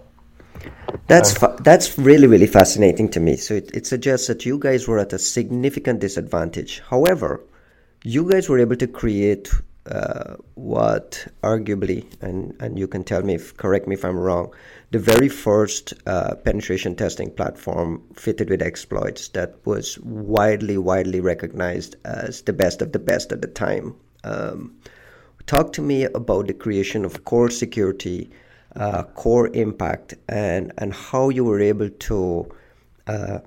that's 1.07 1.37
fa- 1.37 1.57
that's 1.61 1.97
really 1.97 2.27
really 2.27 2.47
fascinating 2.47 3.09
to 3.09 3.19
me. 3.19 3.35
So 3.35 3.55
it, 3.55 3.71
it 3.73 3.85
suggests 3.85 4.27
that 4.27 4.45
you 4.45 4.57
guys 4.57 4.87
were 4.87 4.99
at 4.99 5.13
a 5.13 5.19
significant 5.19 5.99
disadvantage. 5.99 6.81
However 6.89 7.43
you 8.03 8.29
guys 8.29 8.49
were 8.49 8.59
able 8.59 8.75
to 8.77 8.87
create 8.87 9.51
uh, 9.87 10.35
what 10.55 11.27
arguably, 11.43 12.05
and, 12.21 12.55
and 12.59 12.77
you 12.77 12.87
can 12.87 13.03
tell 13.03 13.23
me 13.23 13.35
if 13.35 13.57
correct 13.57 13.87
me 13.87 13.95
if 13.95 14.05
I'm 14.05 14.17
wrong, 14.17 14.53
the 14.91 14.99
very 14.99 15.27
first 15.29 15.93
uh, 16.05 16.35
penetration 16.35 16.95
testing 16.95 17.31
platform 17.31 18.03
fitted 18.13 18.49
with 18.49 18.61
exploits 18.61 19.29
that 19.29 19.55
was 19.65 19.97
widely 19.99 20.77
widely 20.77 21.19
recognized 21.19 21.95
as 22.05 22.41
the 22.43 22.53
best 22.53 22.81
of 22.81 22.91
the 22.91 22.99
best 22.99 23.31
at 23.31 23.41
the 23.41 23.47
time. 23.47 23.95
Um, 24.23 24.75
talk 25.47 25.73
to 25.73 25.81
me 25.81 26.03
about 26.03 26.47
the 26.47 26.53
creation 26.53 27.03
of 27.03 27.25
core 27.25 27.49
security, 27.49 28.29
uh, 28.75 29.03
core 29.03 29.49
impact, 29.53 30.15
and 30.29 30.71
and 30.77 30.93
how 30.93 31.29
you 31.29 31.43
were 31.43 31.59
able 31.59 31.89
to 31.89 32.49
uh, 33.07 33.39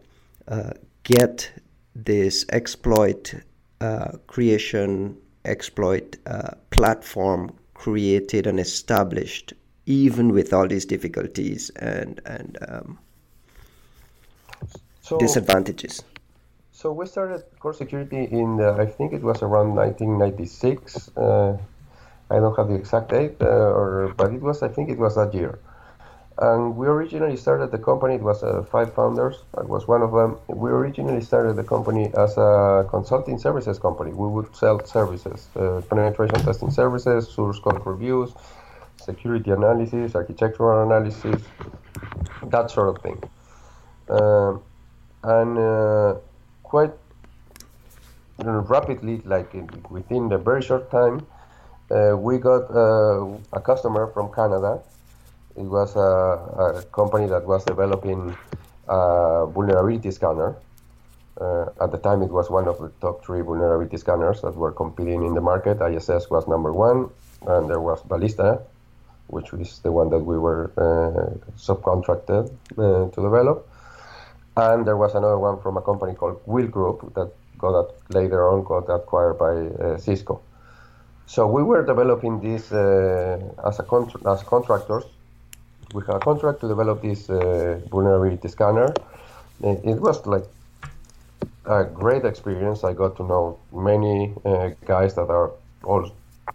uh, 0.49 0.71
get 1.03 1.53
this 1.95 2.45
exploit 2.51 3.35
uh, 3.81 4.13
creation 4.27 5.17
exploit 5.45 6.17
uh, 6.27 6.51
platform 6.71 7.53
created 7.75 8.47
and 8.47 8.59
established 8.59 9.53
even 9.87 10.33
with 10.33 10.53
all 10.53 10.67
these 10.67 10.87
difficulties 10.87 11.71
and 11.77 12.21
and 12.25 12.59
um, 12.69 12.99
so, 15.03 15.19
disadvantages. 15.19 16.03
So 16.73 16.93
we 16.93 17.07
started 17.07 17.45
core 17.59 17.75
security 17.75 18.25
in 18.25 18.57
the, 18.57 18.73
i 18.73 18.87
think 18.87 19.13
it 19.13 19.23
was 19.23 19.43
around 19.43 19.75
1996 19.75 21.17
uh, 21.17 21.57
i 22.35 22.37
don't 22.43 22.57
have 22.57 22.69
the 22.69 22.79
exact 22.83 23.09
date 23.11 23.37
uh, 23.41 23.79
or 23.81 24.13
but 24.17 24.33
it 24.33 24.43
was 24.49 24.63
i 24.63 24.69
think 24.75 24.89
it 24.95 24.99
was 24.99 25.15
that 25.15 25.33
year 25.35 25.59
and 26.39 26.77
we 26.77 26.89
originally 26.89 27.37
started 27.37 27.71
the 27.71 27.79
company, 27.79 28.17
it 28.17 28.23
was 28.23 28.43
uh, 28.43 28.65
five 28.65 28.93
founders, 28.93 29.37
I 29.57 29.63
was 29.63 29.87
one 29.87 30.03
of 30.03 30.11
them. 30.11 30.37
We 30.49 30.71
originally 30.71 31.21
started 31.21 31.55
the 31.55 31.63
company 31.63 32.11
as 32.17 32.37
a 32.37 32.85
consulting 32.91 33.39
services 33.39 33.79
company. 33.79 34.13
We 34.13 34.27
would 34.27 34.55
sell 34.55 34.85
services, 34.85 35.49
uh, 35.55 35.81
penetration 35.89 36.45
testing 36.45 36.73
services, 36.73 37.29
source 37.29 37.61
code 37.61 37.87
reviews, 37.87 38.33
security 39.01 39.53
analysis, 39.53 40.17
architectural 40.17 40.83
analysis, 40.83 41.41
that 42.43 42.69
sort 42.69 42.89
of 42.89 43.03
thing. 43.03 43.23
Um, 44.09 44.61
and 45.23 45.57
uh, 45.57 46.17
quite 46.65 46.93
rapidly, 48.39 49.23
like 49.25 49.55
within 49.89 50.33
a 50.33 50.39
very 50.39 50.63
short 50.63 50.91
time, 50.91 51.25
uh, 51.91 52.17
we 52.17 52.39
got 52.39 52.71
uh, 52.71 53.27
a 53.53 53.61
customer 53.61 54.07
from 54.15 54.33
Canada 54.33 54.81
it 55.57 55.63
was 55.63 55.95
a, 55.95 56.01
a 56.01 56.83
company 56.91 57.27
that 57.29 57.47
was 57.47 57.65
developing 57.65 58.37
a 58.89 59.47
vulnerability 59.47 60.11
scanner. 60.11 60.57
Uh, 61.41 61.67
at 61.81 61.93
the 61.93 61.99
time, 61.99 62.23
it 62.23 62.31
was 62.31 62.51
one 62.51 62.67
of 62.67 62.79
the 62.79 62.89
top 63.01 63.25
three 63.25 63.41
vulnerability 63.41 63.97
scanners 63.97 64.41
that 64.43 64.57
were 64.57 64.73
competing 64.73 65.25
in 65.25 65.35
the 65.35 65.41
market. 65.41 65.81
ISS 65.81 66.29
was 66.29 66.49
number 66.49 66.73
one, 66.73 67.09
and 67.47 67.71
there 67.71 67.81
was 67.81 68.03
Ballista, 68.03 68.63
which 69.29 69.53
is 69.53 69.79
the 69.81 69.93
one 69.93 70.11
that 70.11 70.19
we 70.19 70.39
were 70.39 70.73
uh, 70.77 71.55
subcontracted 71.57 72.51
uh, 72.77 73.11
to 73.11 73.23
develop. 73.23 73.69
And 74.57 74.87
there 74.87 74.97
was 74.97 75.15
another 75.15 75.39
one 75.39 75.61
from 75.61 75.77
a 75.77 75.83
company 75.83 76.15
called 76.15 76.45
WheelGroup 76.47 77.15
that 77.15 77.33
got 77.59 77.95
later 78.11 78.49
on 78.49 78.65
got 78.65 78.93
acquired 78.93 79.39
by 79.39 79.85
uh, 79.85 79.99
Cisco. 79.99 80.41
So 81.27 81.47
we 81.47 81.63
were 81.63 81.85
developing 81.85 82.41
this 82.41 82.73
uh, 82.73 83.39
as 83.67 83.81
a 83.81 84.31
as 84.31 84.43
contractors 84.43 85.05
we 85.95 86.03
had 86.07 86.17
a 86.17 86.21
contract 86.21 86.61
to 86.61 86.69
develop 86.69 87.03
this 87.03 87.31
uh, 87.31 87.81
vulnerability 87.89 88.49
scanner. 88.49 88.93
It 89.63 90.01
was 90.01 90.27
like 90.27 90.45
a 91.67 91.85
great 91.85 92.25
experience. 92.25 92.83
I 92.83 92.93
got 92.93 93.17
to 93.19 93.23
know 93.23 93.59
many 93.73 94.35
uh, 94.45 94.71
guys 94.85 95.15
that 95.15 95.31
are 95.31 95.53
all, 95.85 96.11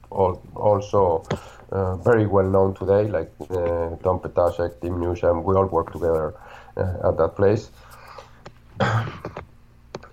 all 0.09 0.41
also 0.55 1.23
uh, 1.71 1.95
very 1.95 2.27
well 2.27 2.47
known 2.47 2.75
today, 2.75 3.09
like 3.09 3.31
uh, 3.49 3.95
Tom 4.03 4.19
Ptacek, 4.19 4.81
Tim 4.81 4.95
Newsham. 4.99 5.43
We 5.43 5.55
all 5.55 5.67
work 5.67 5.93
together 5.93 6.33
uh, 6.75 7.09
at 7.09 7.17
that 7.17 7.35
place. 7.37 7.71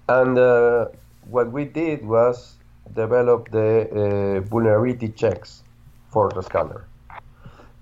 and 0.09 0.39
uh, 0.39 0.87
what 1.29 1.51
we 1.51 1.65
did 1.65 2.07
was 2.07 2.56
develop 2.97 3.51
the 3.51 4.43
vulnerability 4.51 5.09
checks 5.11 5.63
for 6.11 6.31
the 6.31 6.43
scanner. 6.43 6.89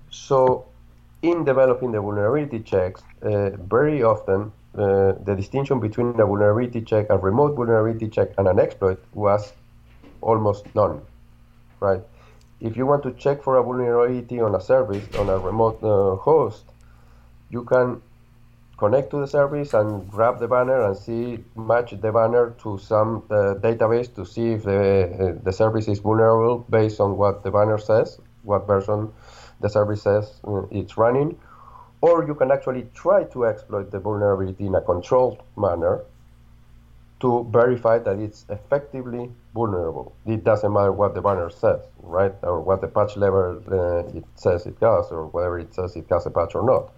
So 0.09 0.65
in 1.21 1.43
developing 1.43 1.91
the 1.91 2.01
vulnerability 2.01 2.59
checks, 2.59 3.01
uh, 3.21 3.49
very 3.51 4.03
often 4.03 4.51
uh, 4.77 5.13
the 5.23 5.35
distinction 5.35 5.79
between 5.79 6.19
a 6.19 6.25
vulnerability 6.25 6.81
check, 6.81 7.07
a 7.09 7.17
remote 7.17 7.55
vulnerability 7.55 8.07
check, 8.09 8.29
and 8.37 8.47
an 8.47 8.59
exploit 8.59 8.99
was 9.13 9.53
almost 10.21 10.65
none, 10.75 11.01
right? 11.79 12.01
If 12.59 12.77
you 12.77 12.85
want 12.85 13.03
to 13.03 13.11
check 13.13 13.43
for 13.43 13.57
a 13.57 13.63
vulnerability 13.63 14.39
on 14.39 14.55
a 14.55 14.61
service, 14.61 15.05
on 15.15 15.29
a 15.29 15.37
remote 15.37 15.83
uh, 15.83 16.15
host, 16.15 16.65
you 17.49 17.63
can 17.63 18.01
connect 18.77 19.09
to 19.11 19.19
the 19.19 19.27
service 19.27 19.73
and 19.73 20.09
grab 20.09 20.39
the 20.39 20.47
banner 20.47 20.81
and 20.87 20.97
see 20.97 21.39
match 21.55 21.91
the 21.91 22.11
banner 22.11 22.55
to 22.61 22.77
some 22.77 23.23
uh, 23.29 23.55
database 23.55 24.13
to 24.15 24.25
see 24.25 24.51
if 24.53 24.63
the, 24.63 25.35
uh, 25.37 25.43
the 25.43 25.51
service 25.51 25.87
is 25.87 25.99
vulnerable 25.99 26.65
based 26.69 26.99
on 26.99 27.17
what 27.17 27.43
the 27.43 27.51
banner 27.51 27.77
says, 27.77 28.19
what 28.43 28.67
version 28.67 29.11
the 29.61 29.69
service 29.69 30.03
says 30.03 30.41
uh, 30.45 30.63
it's 30.71 30.97
running, 30.97 31.37
or 32.01 32.25
you 32.27 32.35
can 32.35 32.51
actually 32.51 32.87
try 32.93 33.23
to 33.23 33.45
exploit 33.45 33.91
the 33.91 33.99
vulnerability 33.99 34.65
in 34.65 34.75
a 34.75 34.81
controlled 34.81 35.41
manner 35.57 36.01
to 37.21 37.47
verify 37.49 37.97
that 37.97 38.19
it's 38.19 38.45
effectively 38.49 39.31
vulnerable. 39.53 40.13
It 40.25 40.43
doesn't 40.43 40.71
matter 40.71 40.91
what 40.91 41.15
the 41.15 41.21
banner 41.21 41.49
says, 41.49 41.79
right, 42.01 42.33
or 42.43 42.59
what 42.59 42.81
the 42.81 42.87
patch 42.87 43.15
level 43.15 43.63
uh, 43.71 44.17
it 44.17 44.25
says 44.35 44.65
it 44.65 44.75
has, 44.81 45.11
or 45.11 45.27
whether 45.27 45.57
it 45.57 45.73
says 45.73 45.95
it 45.95 46.07
has 46.11 46.25
a 46.25 46.29
patch 46.29 46.55
or 46.55 46.63
not. 46.65 46.91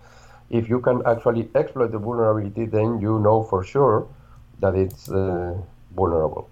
If 0.49 0.69
you 0.69 0.79
can 0.79 1.01
actually 1.05 1.49
exploit 1.55 1.91
the 1.91 1.99
vulnerability, 1.99 2.65
then 2.65 3.01
you 3.01 3.19
know 3.19 3.43
for 3.43 3.63
sure 3.63 4.07
that 4.59 4.75
it's 4.75 5.09
uh, 5.09 5.55
vulnerable. 5.95 6.49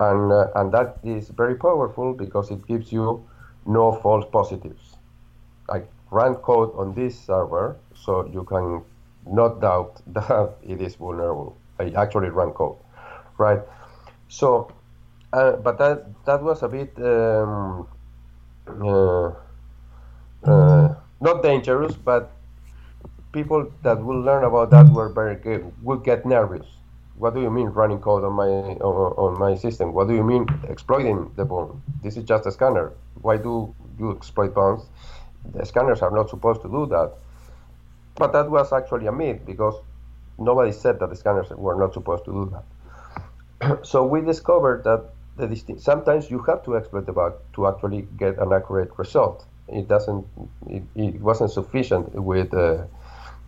And, 0.00 0.30
uh, 0.30 0.48
and 0.54 0.72
that 0.72 0.98
is 1.02 1.28
very 1.28 1.56
powerful 1.56 2.14
because 2.14 2.50
it 2.50 2.66
gives 2.66 2.92
you 2.92 3.26
no 3.66 3.92
false 3.92 4.24
positives. 4.30 4.96
I 5.68 5.82
run 6.10 6.36
code 6.36 6.72
on 6.76 6.94
this 6.94 7.18
server, 7.18 7.76
so 7.94 8.26
you 8.26 8.44
can 8.44 8.82
not 9.26 9.60
doubt 9.60 10.00
that 10.14 10.56
it 10.62 10.80
is 10.80 10.94
vulnerable. 10.94 11.56
I 11.78 11.90
actually 11.96 12.28
run 12.30 12.52
code, 12.52 12.76
right? 13.36 13.60
So, 14.28 14.70
uh, 15.32 15.52
but 15.52 15.78
that 15.78 16.24
that 16.24 16.42
was 16.42 16.62
a 16.62 16.68
bit 16.68 16.92
um, 16.98 17.86
uh, 18.66 19.32
uh, 20.44 20.94
not 21.20 21.42
dangerous, 21.42 21.94
but 21.94 22.30
people 23.32 23.70
that 23.82 24.02
will 24.02 24.20
learn 24.20 24.44
about 24.44 24.70
that 24.70 24.88
were 24.90 25.08
very 25.08 25.36
good, 25.36 25.72
would 25.82 26.04
get 26.04 26.26
nervous. 26.26 26.66
What 27.16 27.34
do 27.34 27.40
you 27.40 27.50
mean 27.50 27.68
running 27.68 27.98
code 27.98 28.24
on 28.24 28.32
my 28.32 28.48
on, 28.80 29.38
my 29.38 29.56
system? 29.56 29.92
What 29.92 30.08
do 30.08 30.14
you 30.14 30.22
mean 30.22 30.46
exploiting 30.68 31.32
the 31.36 31.44
vuln? 31.44 31.80
This 32.02 32.16
is 32.16 32.24
just 32.24 32.46
a 32.46 32.52
scanner. 32.52 32.92
Why 33.22 33.36
do 33.36 33.74
you 33.98 34.12
exploit 34.12 34.54
vulns? 34.54 34.86
the 35.52 35.64
scanners 35.64 36.02
are 36.02 36.10
not 36.10 36.30
supposed 36.30 36.62
to 36.62 36.68
do 36.68 36.86
that. 36.86 37.12
But 38.16 38.32
that 38.32 38.50
was 38.50 38.72
actually 38.72 39.06
a 39.06 39.12
myth 39.12 39.44
because 39.46 39.74
nobody 40.38 40.72
said 40.72 40.98
that 41.00 41.10
the 41.10 41.16
scanners 41.16 41.50
were 41.50 41.76
not 41.76 41.94
supposed 41.94 42.24
to 42.24 42.32
do 42.32 42.52
that. 42.52 43.86
so 43.86 44.04
we 44.04 44.20
discovered 44.20 44.84
that 44.84 45.04
sometimes 45.78 46.30
you 46.30 46.40
have 46.40 46.64
to 46.64 46.76
exploit 46.76 47.06
the 47.06 47.12
bug 47.12 47.34
to 47.54 47.68
actually 47.68 48.08
get 48.18 48.38
an 48.38 48.52
accurate 48.52 48.90
result. 48.96 49.46
It 49.68 49.86
doesn't. 49.86 50.26
It, 50.66 50.82
it 50.96 51.20
wasn't 51.20 51.50
sufficient 51.50 52.14
with 52.14 52.52
uh, 52.54 52.84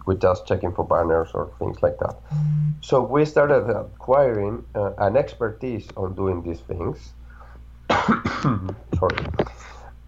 with 0.06 0.20
just 0.20 0.46
checking 0.46 0.72
for 0.72 0.84
banners 0.84 1.30
or 1.34 1.52
things 1.58 1.82
like 1.82 1.98
that. 1.98 2.16
So 2.80 3.02
we 3.02 3.24
started 3.24 3.68
acquiring 3.68 4.64
uh, 4.74 4.92
an 4.98 5.16
expertise 5.16 5.88
on 5.96 6.14
doing 6.14 6.42
these 6.42 6.60
things 6.60 7.12
sorry, 8.98 9.26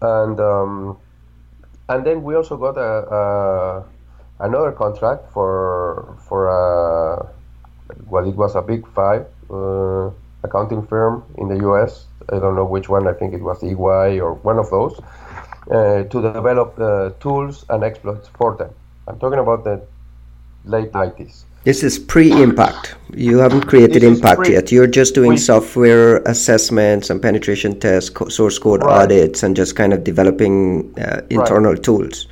and 0.01 0.39
um, 0.39 0.97
and 1.89 2.05
then 2.05 2.23
we 2.23 2.35
also 2.35 2.57
got 2.57 2.77
a, 2.77 3.15
a 3.15 3.83
another 4.39 4.71
contract 4.71 5.31
for 5.33 6.17
for 6.27 6.47
a 6.47 7.29
well, 8.07 8.27
it 8.27 8.35
was 8.35 8.55
a 8.55 8.61
big 8.61 8.87
five 8.93 9.25
uh, 9.49 10.09
accounting 10.43 10.85
firm 10.87 11.23
in 11.37 11.49
the 11.49 11.57
U.S. 11.67 12.05
I 12.31 12.39
don't 12.39 12.55
know 12.55 12.65
which 12.65 12.87
one. 12.89 13.07
I 13.07 13.13
think 13.13 13.33
it 13.33 13.41
was 13.41 13.63
EY 13.63 14.19
or 14.19 14.35
one 14.35 14.57
of 14.57 14.69
those 14.69 14.99
uh, 15.69 16.03
to 16.03 16.21
develop 16.21 17.19
tools 17.19 17.65
and 17.69 17.83
exploits 17.83 18.29
for 18.37 18.55
them. 18.55 18.73
I'm 19.07 19.19
talking 19.19 19.39
about 19.39 19.63
the 19.63 19.85
late 20.65 20.91
90s. 20.91 21.43
This 21.63 21.83
is 21.83 21.97
pre-impact. 21.97 22.95
You 23.13 23.37
haven't 23.37 23.67
created 23.67 24.03
impact 24.03 24.41
pre- 24.41 24.53
yet. 24.53 24.71
You're 24.71 24.87
just 24.87 25.15
doing 25.15 25.37
software 25.37 26.17
assessments 26.23 27.09
and 27.09 27.21
penetration 27.21 27.79
tests, 27.79 28.09
co- 28.09 28.27
source 28.27 28.59
code 28.59 28.83
right. 28.83 29.03
audits, 29.03 29.43
and 29.43 29.55
just 29.55 29.75
kind 29.75 29.93
of 29.93 30.03
developing 30.03 30.93
uh, 30.99 31.21
internal 31.29 31.73
right. 31.73 31.83
tools. 31.83 32.27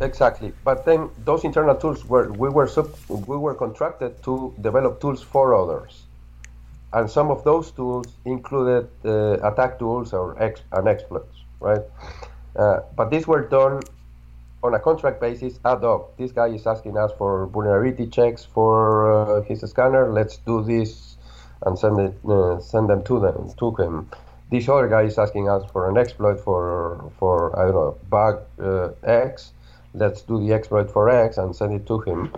Exactly. 0.00 0.52
But 0.64 0.86
then 0.86 1.10
those 1.24 1.44
internal 1.44 1.74
tools 1.76 2.04
were 2.06 2.32
we 2.32 2.48
were 2.48 2.66
sub, 2.66 2.94
we 3.08 3.36
were 3.36 3.54
contracted 3.54 4.22
to 4.24 4.54
develop 4.62 5.00
tools 5.02 5.22
for 5.22 5.54
others, 5.54 6.04
and 6.94 7.10
some 7.10 7.30
of 7.30 7.44
those 7.44 7.70
tools 7.72 8.06
included 8.24 8.88
uh, 9.04 9.34
attack 9.46 9.78
tools 9.78 10.14
or 10.14 10.42
ex- 10.42 10.62
and 10.72 10.88
exploits, 10.88 11.36
right? 11.60 11.82
Uh, 12.56 12.80
but 12.96 13.10
these 13.10 13.26
were 13.26 13.46
done 13.46 13.82
on 14.62 14.74
a 14.74 14.78
contract 14.78 15.20
basis 15.20 15.58
ad 15.64 15.80
hoc. 15.80 16.16
This 16.16 16.32
guy 16.32 16.48
is 16.48 16.66
asking 16.66 16.96
us 16.96 17.10
for 17.18 17.46
vulnerability 17.46 18.06
checks 18.06 18.44
for 18.44 19.12
uh, 19.12 19.42
his 19.42 19.60
scanner. 19.60 20.12
Let's 20.12 20.36
do 20.36 20.62
this 20.62 21.16
and 21.66 21.78
send 21.78 21.98
it, 22.00 22.14
uh, 22.28 22.60
send 22.60 22.88
them 22.88 23.02
to 23.04 23.20
them 23.20 23.50
to 23.58 23.74
him. 23.74 24.08
This 24.50 24.68
other 24.68 24.88
guy 24.88 25.02
is 25.02 25.18
asking 25.18 25.48
us 25.48 25.64
for 25.72 25.88
an 25.88 25.96
exploit 25.96 26.38
for 26.40 27.10
for 27.18 27.58
I 27.58 27.64
don't 27.64 27.74
know 27.74 27.98
bug 28.08 28.42
uh, 28.60 28.90
X. 29.02 29.52
Let's 29.94 30.22
do 30.22 30.38
the 30.44 30.52
exploit 30.52 30.90
for 30.90 31.08
X 31.08 31.38
and 31.38 31.54
send 31.56 31.74
it 31.74 31.86
to 31.86 32.00
him. 32.00 32.32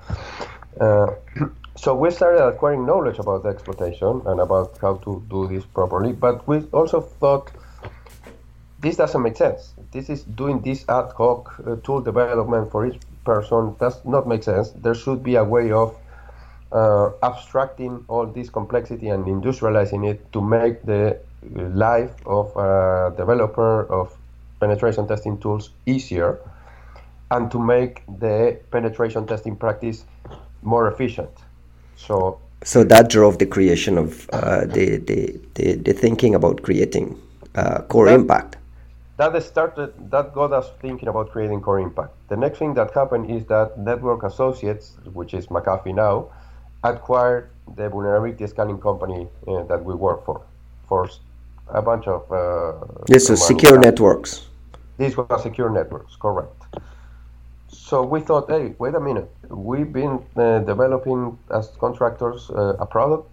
Uh, 0.81 1.15
so 1.77 1.95
we 1.95 2.11
started 2.11 2.45
acquiring 2.45 2.87
knowledge 2.87 3.19
about 3.19 3.45
exploitation 3.47 4.23
and 4.27 4.41
about 4.41 4.79
how 4.81 4.95
to 4.99 5.23
do 5.29 5.49
this 5.49 5.65
properly. 5.65 6.13
But 6.13 6.47
we 6.47 6.61
also 6.73 7.01
thought 7.01 7.51
this 8.85 8.97
doesn't 8.97 9.23
make 9.23 9.37
sense. 9.37 9.73
This 9.93 10.11
is 10.11 10.23
doing 10.23 10.61
this 10.61 10.85
ad 10.89 11.13
hoc 11.17 11.59
uh, 11.67 11.77
tool 11.85 12.03
development 12.03 12.71
for 12.71 12.87
each 12.87 13.01
person 13.25 13.75
does 13.81 14.05
not 14.05 14.29
make 14.29 14.43
sense. 14.43 14.71
There 14.71 14.95
should 14.95 15.23
be 15.23 15.37
a 15.37 15.45
way 15.45 15.73
of 15.73 15.97
uh, 16.71 17.11
abstracting 17.23 18.05
all 18.09 18.27
this 18.27 18.51
complexity 18.51 19.09
and 19.09 19.25
industrializing 19.25 20.07
it 20.11 20.31
to 20.35 20.41
make 20.43 20.83
the 20.83 21.19
life 21.87 22.15
of 22.27 22.55
a 22.57 23.15
developer 23.17 23.87
of 23.91 24.15
penetration 24.61 25.09
testing 25.09 25.39
tools 25.39 25.71
easier 25.87 26.39
and 27.31 27.51
to 27.51 27.59
make 27.59 28.03
the 28.19 28.59
penetration 28.71 29.27
testing 29.27 29.57
practice 29.57 30.05
more 30.63 30.89
efficient. 30.89 31.31
So 31.97 32.39
so 32.63 32.85
that 32.85 33.09
drove 33.09 33.39
the 33.39 33.47
creation 33.47 33.99
of 33.99 34.29
uh, 34.33 34.65
the, 34.67 34.97
the, 34.97 35.39
the, 35.55 35.75
the, 35.75 35.93
thinking 35.93 36.35
about 36.35 36.63
creating 36.63 37.21
uh, 37.55 37.83
core 37.83 38.07
that, 38.07 38.15
impact 38.15 38.57
that 39.17 39.41
started 39.43 40.11
that 40.11 40.35
got 40.35 40.53
us 40.53 40.71
thinking 40.81 41.09
about 41.09 41.31
creating 41.31 41.61
core 41.61 41.81
impact. 41.81 42.13
The 42.29 42.37
next 42.37 42.59
thing 42.59 42.75
that 42.75 42.93
happened 42.93 43.31
is 43.31 43.45
that 43.47 43.79
Network 43.79 44.23
Associates, 44.23 44.97
which 45.13 45.35
is 45.35 45.47
McAfee 45.47 45.95
now, 45.95 46.29
acquired 46.83 47.51
the 47.77 47.89
vulnerability 47.89 48.47
scanning 48.47 48.81
company 48.81 49.29
uh, 49.47 49.63
that 49.65 49.85
we 49.85 49.95
work 49.95 50.25
for 50.25 50.43
for 50.89 51.09
a 51.69 51.81
bunch 51.81 52.07
of. 52.07 52.31
Uh, 52.31 53.05
this 53.07 53.31
is 53.31 53.45
secure 53.47 53.79
networks. 53.79 54.47
This 54.99 55.17
was 55.17 55.43
secure 55.43 55.71
networks, 55.71 56.17
correct. 56.17 56.63
So 57.69 58.03
we 58.03 58.21
thought, 58.21 58.49
hey, 58.49 58.75
wait 58.79 58.95
a 58.95 59.01
minute. 59.01 59.31
We've 59.49 59.93
been 59.93 60.23
uh, 60.37 60.61
developing 60.61 61.39
as 61.51 61.69
contractors 61.79 62.51
uh, 62.51 62.77
a 62.79 62.87
product, 62.87 63.29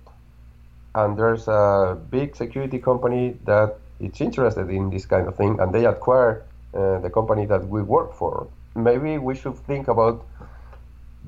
and 0.95 1.17
there's 1.17 1.47
a 1.47 1.97
big 2.09 2.35
security 2.35 2.79
company 2.79 3.37
that 3.45 3.77
it's 4.01 4.21
interested 4.21 4.69
in 4.69 4.89
this 4.89 5.05
kind 5.05 5.27
of 5.27 5.35
thing 5.35 5.59
and 5.59 5.73
they 5.73 5.85
acquire 5.85 6.43
uh, 6.73 6.99
the 6.99 7.09
company 7.09 7.45
that 7.45 7.67
we 7.67 7.81
work 7.81 8.13
for, 8.13 8.47
maybe 8.75 9.17
we 9.17 9.35
should 9.35 9.57
think 9.67 9.87
about 9.87 10.25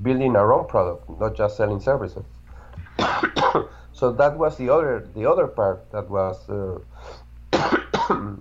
building 0.02 0.36
our 0.36 0.52
own 0.52 0.66
product, 0.66 1.08
not 1.20 1.36
just 1.36 1.56
selling 1.56 1.80
services. 1.80 2.24
so 3.92 4.12
that 4.12 4.36
was 4.36 4.56
the 4.56 4.68
other 4.68 5.08
the 5.14 5.28
other 5.28 5.46
part 5.46 5.90
that 5.92 6.08
was 6.08 6.48
uh, 6.48 6.78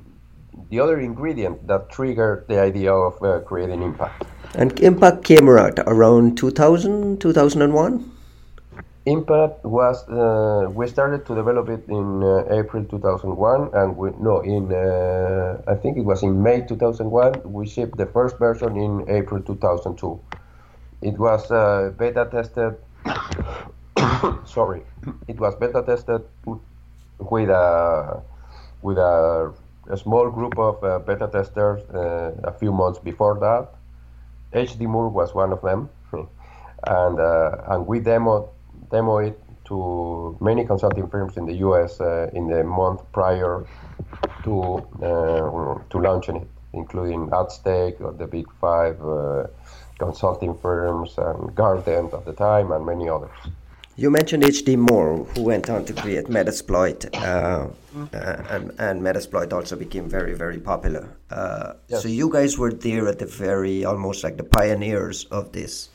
the 0.69 0.79
other 0.79 0.99
ingredient 0.99 1.67
that 1.67 1.89
triggered 1.89 2.45
the 2.47 2.59
idea 2.59 2.93
of 2.93 3.21
uh, 3.21 3.39
creating 3.41 3.81
impact. 3.81 4.25
And 4.55 4.79
impact 4.79 5.23
came 5.23 5.49
out 5.49 5.79
around 5.87 6.37
2000, 6.37 7.19
2001? 7.19 8.12
Impact 9.05 9.65
was 9.65 10.07
uh, 10.07 10.69
we 10.69 10.87
started 10.87 11.25
to 11.25 11.35
develop 11.35 11.67
it 11.67 11.83
in 11.89 12.23
uh, 12.23 12.45
April 12.49 12.85
2001, 12.85 13.69
and 13.73 13.97
we 13.97 14.11
no 14.17 14.39
in 14.39 14.71
uh, 14.71 15.61
I 15.67 15.75
think 15.75 15.97
it 15.97 16.05
was 16.05 16.23
in 16.23 16.41
May 16.41 16.61
2001. 16.61 17.41
We 17.43 17.67
shipped 17.67 17.97
the 17.97 18.05
first 18.05 18.39
version 18.39 18.77
in 18.77 19.03
April 19.09 19.41
2002. 19.41 20.19
It 21.01 21.19
was 21.19 21.51
uh, 21.51 21.91
beta 21.97 22.29
tested. 22.31 22.77
sorry, 24.45 24.83
it 25.27 25.37
was 25.37 25.53
beta 25.55 25.83
tested 25.85 26.21
with 27.19 27.49
a 27.49 28.21
with 28.81 28.97
a, 28.97 29.53
a 29.89 29.97
small 29.97 30.29
group 30.29 30.57
of 30.57 30.81
uh, 30.81 30.99
beta 30.99 31.27
testers 31.27 31.81
uh, 31.89 32.31
a 32.45 32.53
few 32.53 32.71
months 32.71 32.99
before 32.99 33.37
that. 33.41 33.67
HD 34.57 34.87
Moore 34.87 35.09
was 35.09 35.33
one 35.35 35.51
of 35.51 35.61
them, 35.61 35.89
and 36.87 37.19
and 37.67 37.85
we 37.85 37.99
demoed 37.99 38.47
demo 38.93 39.17
it 39.17 39.37
to 39.65 40.37
many 40.39 40.65
consulting 40.65 41.07
firms 41.07 41.35
in 41.37 41.45
the 41.45 41.57
U.S. 41.67 41.99
Uh, 41.99 42.29
in 42.33 42.47
the 42.47 42.63
month 42.63 43.01
prior 43.11 43.65
to 44.43 44.53
uh, 45.09 45.79
to 45.91 45.97
launching 46.07 46.37
it, 46.43 46.49
including 46.73 47.21
AtStake 47.29 47.99
or 48.05 48.11
the 48.13 48.27
Big 48.27 48.47
Five 48.61 48.97
uh, 49.03 49.47
consulting 49.97 50.53
firms 50.65 51.17
and 51.17 51.55
Guardent 51.55 52.13
at 52.13 52.23
the 52.25 52.33
time, 52.33 52.71
and 52.71 52.85
many 52.85 53.09
others. 53.09 53.37
You 53.95 54.09
mentioned 54.09 54.43
H.D. 54.43 54.75
Moore, 54.75 55.23
who 55.35 55.43
went 55.43 55.69
on 55.69 55.85
to 55.85 55.93
create 55.93 56.25
Metasploit, 56.25 56.99
uh, 57.13 57.67
uh, 58.11 58.43
and, 58.49 58.71
and 58.79 58.95
Metasploit 59.03 59.53
also 59.53 59.75
became 59.75 60.09
very, 60.09 60.33
very 60.33 60.59
popular. 60.59 61.15
Uh, 61.29 61.73
yes. 61.89 62.01
So 62.01 62.07
you 62.07 62.27
guys 62.31 62.57
were 62.57 62.73
there 62.73 63.07
at 63.07 63.19
the 63.19 63.27
very, 63.27 63.85
almost 63.85 64.23
like 64.23 64.37
the 64.37 64.49
pioneers 64.59 65.25
of 65.25 65.51
this 65.51 65.89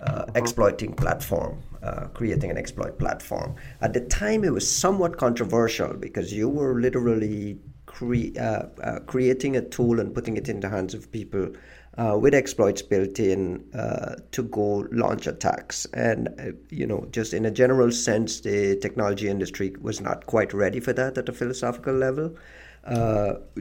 uh, 0.00 0.26
exploiting 0.36 0.92
platform, 0.92 1.60
uh, 1.82 2.06
creating 2.14 2.50
an 2.50 2.56
exploit 2.56 2.98
platform. 2.98 3.56
At 3.80 3.94
the 3.94 4.00
time, 4.00 4.44
it 4.44 4.52
was 4.52 4.70
somewhat 4.70 5.16
controversial 5.16 5.94
because 5.94 6.32
you 6.32 6.48
were 6.48 6.80
literally 6.80 7.58
cre- 7.86 8.38
uh, 8.38 8.66
uh 8.82 9.00
creating 9.06 9.56
a 9.56 9.62
tool 9.62 9.98
and 9.98 10.14
putting 10.14 10.36
it 10.36 10.48
in 10.48 10.60
the 10.60 10.68
hands 10.68 10.94
of 10.94 11.10
people 11.10 11.50
uh, 11.96 12.16
with 12.16 12.32
exploits 12.32 12.80
built 12.80 13.18
in 13.18 13.64
uh, 13.74 14.14
to 14.30 14.44
go 14.44 14.86
launch 14.92 15.26
attacks. 15.26 15.84
And, 15.94 16.56
you 16.70 16.86
know, 16.86 17.08
just 17.10 17.34
in 17.34 17.44
a 17.44 17.50
general 17.50 17.90
sense, 17.90 18.40
the 18.40 18.76
technology 18.76 19.28
industry 19.28 19.74
was 19.80 20.00
not 20.00 20.26
quite 20.26 20.54
ready 20.54 20.78
for 20.78 20.92
that 20.92 21.18
at 21.18 21.28
a 21.28 21.32
philosophical 21.32 21.94
level. 21.94 22.36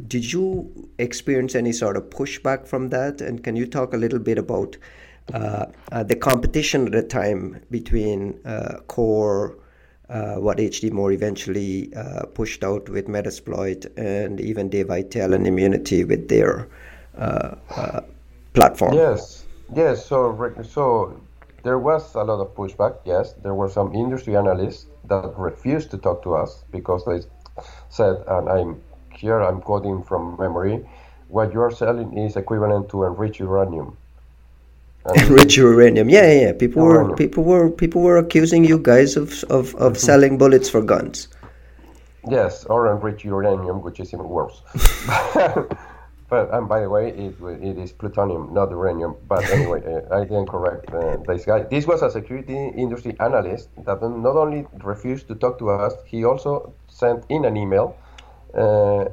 did 0.07 0.31
you 0.31 0.87
experience 0.99 1.55
any 1.55 1.71
sort 1.71 1.97
of 1.97 2.03
pushback 2.11 2.67
from 2.67 2.89
that? 2.89 3.21
And 3.21 3.43
can 3.43 3.55
you 3.55 3.65
talk 3.65 3.93
a 3.93 3.97
little 3.97 4.19
bit 4.19 4.37
about 4.37 4.77
uh, 4.77 4.79
uh, 4.79 5.06
Uh, 5.33 5.65
uh, 5.91 6.03
the 6.03 6.15
competition 6.15 6.85
at 6.85 6.91
the 6.93 7.03
time 7.03 7.61
between 7.69 8.39
uh, 8.45 8.79
core, 8.87 9.57
uh, 10.09 10.35
what 10.35 10.57
HD 10.57 10.91
Moore 10.91 11.11
eventually 11.11 11.91
pushed 12.33 12.63
out 12.63 12.87
with 12.87 13.07
Metasploit, 13.07 13.85
and 13.97 14.39
even 14.39 14.69
Dave 14.69 14.87
Aitel 14.87 15.33
and 15.33 15.45
Immunity 15.45 16.05
with 16.05 16.29
their 16.29 16.69
platform. 18.53 18.93
Yes, 18.93 19.45
yes. 19.75 20.05
So, 20.05 20.53
so 20.63 21.21
there 21.63 21.77
was 21.77 22.15
a 22.15 22.23
lot 22.23 22.39
of 22.39 22.55
pushback. 22.55 22.99
Yes, 23.03 23.33
there 23.43 23.53
were 23.53 23.69
some 23.69 23.93
industry 23.93 24.37
analysts 24.37 24.85
that 25.09 25.33
refused 25.37 25.91
to 25.91 25.97
talk 25.97 26.23
to 26.23 26.35
us 26.35 26.63
because 26.71 27.03
they 27.03 27.21
said, 27.89 28.23
and 28.27 28.47
I'm 28.47 28.81
here, 29.13 29.41
I'm 29.41 29.61
quoting 29.61 30.03
from 30.03 30.37
memory, 30.39 30.87
what 31.27 31.53
you 31.53 31.61
are 31.61 31.71
selling 31.71 32.17
is 32.17 32.37
equivalent 32.37 32.89
to 32.89 33.03
enriched 33.03 33.39
uranium. 33.39 33.97
Enrich 35.15 35.57
uranium. 35.57 36.09
Yeah, 36.09 36.31
yeah, 36.31 36.41
yeah. 36.41 36.53
People 36.53 36.83
uranium. 36.83 37.09
were 37.09 37.15
people 37.15 37.43
were 37.43 37.69
people 37.69 38.01
were 38.01 38.17
accusing 38.17 38.63
you 38.65 38.77
guys 38.77 39.15
of 39.15 39.43
of, 39.45 39.75
of 39.75 39.93
mm-hmm. 39.93 39.95
selling 39.95 40.37
bullets 40.37 40.69
for 40.69 40.81
guns. 40.81 41.27
Yes, 42.29 42.65
or 42.65 42.91
enriched 42.91 43.23
uranium, 43.23 43.81
which 43.81 43.99
is 43.99 44.13
even 44.13 44.27
worse. 44.27 44.61
but 46.29 46.53
and 46.53 46.67
by 46.67 46.81
the 46.81 46.89
way, 46.89 47.09
it 47.09 47.35
it 47.61 47.77
is 47.77 47.91
plutonium, 47.93 48.53
not 48.53 48.69
uranium. 48.69 49.15
But 49.27 49.49
anyway, 49.49 49.81
uh, 49.85 50.19
I 50.19 50.25
can 50.25 50.45
correct 50.45 50.93
uh, 50.93 51.17
this 51.25 51.45
guy. 51.45 51.63
This 51.63 51.87
was 51.87 52.01
a 52.01 52.11
security 52.11 52.57
industry 52.75 53.15
analyst 53.19 53.69
that 53.85 54.01
not 54.01 54.35
only 54.35 54.65
refused 54.83 55.27
to 55.29 55.35
talk 55.35 55.57
to 55.59 55.69
us, 55.69 55.93
he 56.05 56.25
also 56.25 56.73
sent 56.89 57.23
in 57.29 57.45
an 57.45 57.55
email. 57.55 57.95
Uh, 58.53 59.05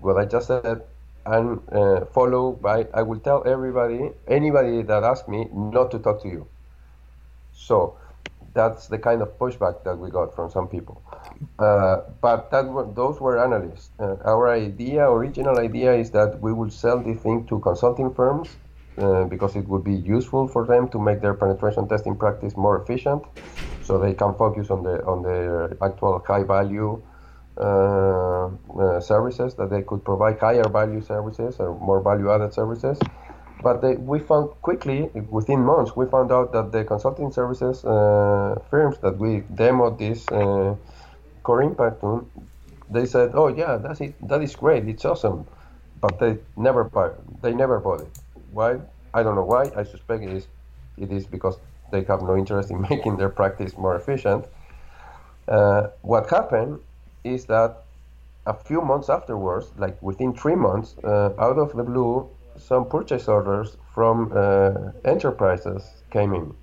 what 0.00 0.18
I 0.18 0.26
just 0.26 0.48
said, 0.48 0.82
and 1.26 1.60
uh, 1.72 2.04
follow 2.06 2.52
by 2.52 2.86
I 2.94 3.02
will 3.02 3.20
tell 3.20 3.42
everybody, 3.46 4.10
anybody 4.28 4.82
that 4.82 5.02
asks 5.02 5.28
me, 5.28 5.48
not 5.52 5.90
to 5.90 5.98
talk 5.98 6.22
to 6.22 6.28
you. 6.28 6.46
So 7.52 7.98
that's 8.54 8.86
the 8.88 8.98
kind 8.98 9.22
of 9.22 9.38
pushback 9.38 9.84
that 9.84 9.96
we 9.98 10.10
got 10.10 10.34
from 10.34 10.50
some 10.50 10.68
people. 10.68 11.02
Uh, 11.58 11.98
but 12.22 12.50
that 12.50 12.66
were, 12.66 12.86
those 12.94 13.20
were 13.20 13.38
analysts. 13.38 13.90
Uh, 13.98 14.16
our 14.24 14.48
idea, 14.48 15.10
original 15.10 15.58
idea, 15.58 15.94
is 15.94 16.10
that 16.12 16.40
we 16.40 16.52
would 16.52 16.72
sell 16.72 17.02
the 17.02 17.14
thing 17.14 17.46
to 17.46 17.58
consulting 17.60 18.14
firms 18.14 18.56
uh, 18.98 19.24
because 19.24 19.56
it 19.56 19.68
would 19.68 19.84
be 19.84 19.94
useful 19.94 20.48
for 20.48 20.66
them 20.66 20.88
to 20.88 20.98
make 20.98 21.20
their 21.20 21.34
penetration 21.34 21.86
testing 21.88 22.16
practice 22.16 22.56
more 22.56 22.80
efficient, 22.80 23.22
so 23.82 23.98
they 23.98 24.14
can 24.14 24.34
focus 24.34 24.70
on 24.70 24.82
the 24.82 25.04
on 25.04 25.22
their 25.22 25.76
actual 25.82 26.22
high 26.26 26.42
value 26.42 27.02
services 29.00 29.54
that 29.54 29.70
they 29.70 29.82
could 29.82 30.04
provide 30.04 30.38
higher 30.38 30.68
value 30.68 31.00
services 31.00 31.56
or 31.58 31.78
more 31.78 32.00
value 32.00 32.30
added 32.30 32.52
services. 32.52 32.98
But 33.62 33.80
they, 33.80 33.96
we 33.96 34.18
found 34.18 34.50
quickly, 34.62 35.10
within 35.30 35.64
months, 35.64 35.96
we 35.96 36.06
found 36.06 36.30
out 36.30 36.52
that 36.52 36.72
the 36.72 36.84
consulting 36.84 37.32
services 37.32 37.84
uh, 37.84 38.60
firms 38.70 38.98
that 38.98 39.16
we 39.18 39.40
demoed 39.54 39.98
this 39.98 40.26
core 41.42 41.62
impact 41.62 42.00
to, 42.02 42.28
they 42.90 43.06
said, 43.06 43.30
"Oh 43.34 43.48
yeah, 43.48 43.76
that's 43.76 44.00
it. 44.00 44.14
That 44.28 44.42
is 44.42 44.54
great. 44.54 44.86
It's 44.86 45.04
awesome," 45.04 45.46
but 46.00 46.18
they 46.18 46.38
never 46.56 46.84
buy. 46.84 47.10
They 47.42 47.54
never 47.54 47.80
bought 47.80 48.02
it. 48.02 48.12
Why? 48.52 48.78
I 49.14 49.22
don't 49.22 49.34
know 49.34 49.44
why. 49.44 49.70
I 49.74 49.84
suspect 49.84 50.22
it 50.22 50.32
is. 50.32 50.46
It 50.98 51.10
is 51.10 51.26
because 51.26 51.56
they 51.92 52.02
have 52.04 52.22
no 52.22 52.36
interest 52.36 52.70
in 52.70 52.80
making 52.90 53.16
their 53.16 53.30
practice 53.30 53.76
more 53.78 53.96
efficient. 53.96 54.44
Uh, 55.48 55.88
what 56.02 56.28
happened 56.28 56.80
is 57.34 57.46
that 57.46 57.82
a 58.46 58.54
few 58.54 58.80
months 58.80 59.08
afterwards, 59.08 59.66
like 59.76 60.00
within 60.02 60.32
three 60.34 60.54
months, 60.54 60.94
uh, 61.04 61.30
out 61.38 61.58
of 61.58 61.74
the 61.74 61.82
blue, 61.82 62.28
some 62.56 62.88
purchase 62.88 63.28
orders 63.28 63.76
from 63.94 64.32
uh, 64.34 64.92
enterprises 65.04 65.82
came 66.10 66.32
in. 66.32 66.54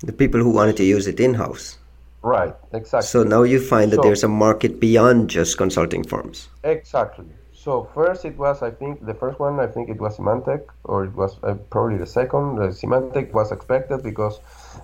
The 0.00 0.12
people 0.12 0.40
who 0.40 0.50
wanted 0.50 0.76
to 0.78 0.84
use 0.84 1.06
it 1.06 1.20
in 1.20 1.34
house. 1.34 1.78
Right, 2.22 2.54
exactly. 2.72 3.06
So 3.06 3.22
now 3.22 3.42
you 3.42 3.60
find 3.60 3.92
that 3.92 3.96
so, 3.96 4.02
there's 4.02 4.24
a 4.24 4.28
market 4.28 4.80
beyond 4.80 5.30
just 5.30 5.56
consulting 5.58 6.04
firms. 6.04 6.48
Exactly. 6.64 7.26
So 7.52 7.88
first 7.94 8.24
it 8.24 8.36
was, 8.36 8.62
I 8.62 8.70
think, 8.70 9.06
the 9.06 9.14
first 9.14 9.38
one, 9.38 9.60
I 9.60 9.66
think 9.66 9.88
it 9.88 10.00
was 10.00 10.16
Symantec, 10.18 10.64
or 10.84 11.04
it 11.04 11.14
was 11.14 11.36
uh, 11.42 11.54
probably 11.70 11.96
the 11.96 12.06
second. 12.06 12.56
The 12.56 12.68
Symantec 12.68 13.32
was 13.32 13.52
expected 13.52 14.02
because 14.02 14.40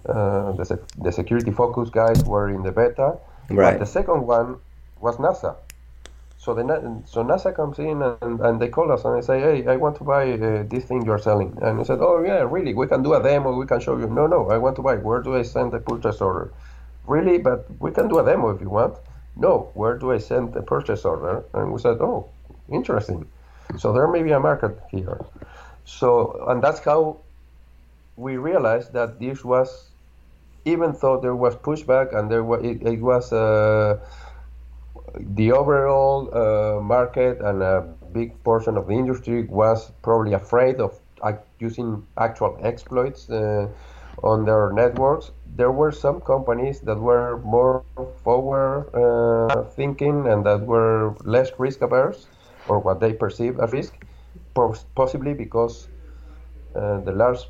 uh, 0.07 0.53
the, 0.53 0.81
the 0.99 1.13
security 1.13 1.51
focus 1.51 1.91
guys 1.91 2.25
were 2.25 2.49
in 2.49 2.63
the 2.63 2.73
beta. 2.73 3.19
Right. 3.51 3.73
But 3.73 3.81
the 3.81 3.87
second 3.87 4.27
one 4.27 4.61
was 5.01 5.17
NASA. 5.17 5.57
So 6.41 6.55
the 6.55 6.63
so 7.05 7.23
NASA 7.23 7.55
comes 7.55 7.79
in 7.79 8.01
and, 8.01 8.41
and 8.41 8.59
they 8.59 8.69
call 8.69 8.91
us 8.93 9.05
and 9.05 9.15
they 9.15 9.21
say, 9.21 9.41
hey, 9.41 9.67
I 9.67 9.77
want 9.77 9.97
to 9.97 10.05
buy 10.05 10.33
uh, 10.33 10.63
this 10.67 10.85
thing 10.85 11.05
you're 11.05 11.19
selling. 11.19 11.59
And 11.61 11.77
we 11.79 11.85
said, 11.85 11.99
oh 12.01 12.23
yeah, 12.25 12.49
really? 12.49 12.73
We 12.73 12.87
can 12.87 13.03
do 13.03 13.13
a 13.13 13.23
demo. 13.23 13.55
We 13.55 13.67
can 13.67 13.79
show 13.79 13.99
you. 13.99 14.07
No, 14.07 14.27
no, 14.27 14.49
I 14.51 14.57
want 14.57 14.77
to 14.77 14.83
buy. 14.83 14.97
Where 14.97 15.21
do 15.21 15.37
I 15.37 15.43
send 15.43 15.73
the 15.73 15.81
purchase 15.81 16.23
order? 16.23 16.51
Really? 17.07 17.37
But 17.37 17.67
we 17.79 17.91
can 17.91 18.09
do 18.09 18.21
a 18.21 18.25
demo 18.25 18.49
if 18.49 18.61
you 18.63 18.71
want. 18.71 18.97
No, 19.37 19.71
where 19.75 19.99
do 19.99 20.13
I 20.13 20.19
send 20.19 20.55
the 20.55 20.63
purchase 20.63 21.05
order? 21.05 21.45
And 21.53 21.73
we 21.73 21.79
said, 21.79 21.99
oh, 22.01 22.31
interesting. 22.71 23.29
So 23.77 23.93
there 23.93 24.09
may 24.09 24.23
be 24.23 24.33
a 24.33 24.41
market 24.41 24.81
here. 24.91 25.21
So 25.85 26.47
and 26.49 26.63
that's 26.63 26.81
how 26.81 27.19
we 28.17 28.39
realized 28.39 28.95
that 28.95 29.21
this 29.21 29.45
was, 29.45 29.91
even 30.65 30.97
though 31.03 31.21
there 31.21 31.37
was 31.37 31.55
pushback 31.57 32.17
and 32.17 32.31
there 32.31 32.45
was 32.45 32.65
it, 32.65 32.81
it 32.83 33.03
was. 33.03 33.31
Uh, 33.31 33.99
the 35.19 35.53
overall 35.53 36.29
uh, 36.35 36.81
market 36.81 37.41
and 37.41 37.63
a 37.63 37.83
big 38.13 38.43
portion 38.45 38.77
of 38.77 38.87
the 38.87 38.95
industry 38.95 39.45
was 39.45 39.91
probably 40.03 40.33
afraid 40.33 40.81
of 40.81 40.99
using 41.59 42.07
actual 42.19 42.59
exploits 42.63 43.29
uh, 43.31 43.69
on 44.23 44.45
their 44.45 44.73
networks. 44.73 45.31
There 45.57 45.71
were 45.71 45.93
some 45.93 46.21
companies 46.21 46.81
that 46.81 46.99
were 46.99 47.39
more 47.39 47.85
forward 48.23 48.89
uh, 48.95 49.65
thinking 49.65 50.27
and 50.27 50.45
that 50.47 50.61
were 50.61 51.15
less 51.25 51.51
risk 51.59 51.83
averse, 51.83 52.27
or 52.69 52.79
what 52.79 53.01
they 53.01 53.13
perceive 53.13 53.59
as 53.61 53.73
risk, 53.73 53.95
possibly 54.95 55.35
because 55.35 55.89
uh, 56.75 57.01
the 57.01 57.13
large 57.13 57.41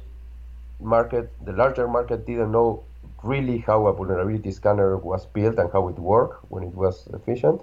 market, 0.81 1.31
the 1.44 1.53
larger 1.53 1.87
market, 1.87 2.27
didn't 2.27 2.53
know 2.53 2.83
really 3.22 3.59
how 3.59 3.87
a 3.87 3.92
vulnerability 3.92 4.50
scanner 4.50 4.96
was 4.96 5.26
built 5.26 5.59
and 5.59 5.70
how 5.72 5.88
it 5.88 5.98
worked 5.98 6.44
when 6.50 6.62
it 6.62 6.74
was 6.74 7.06
efficient. 7.12 7.61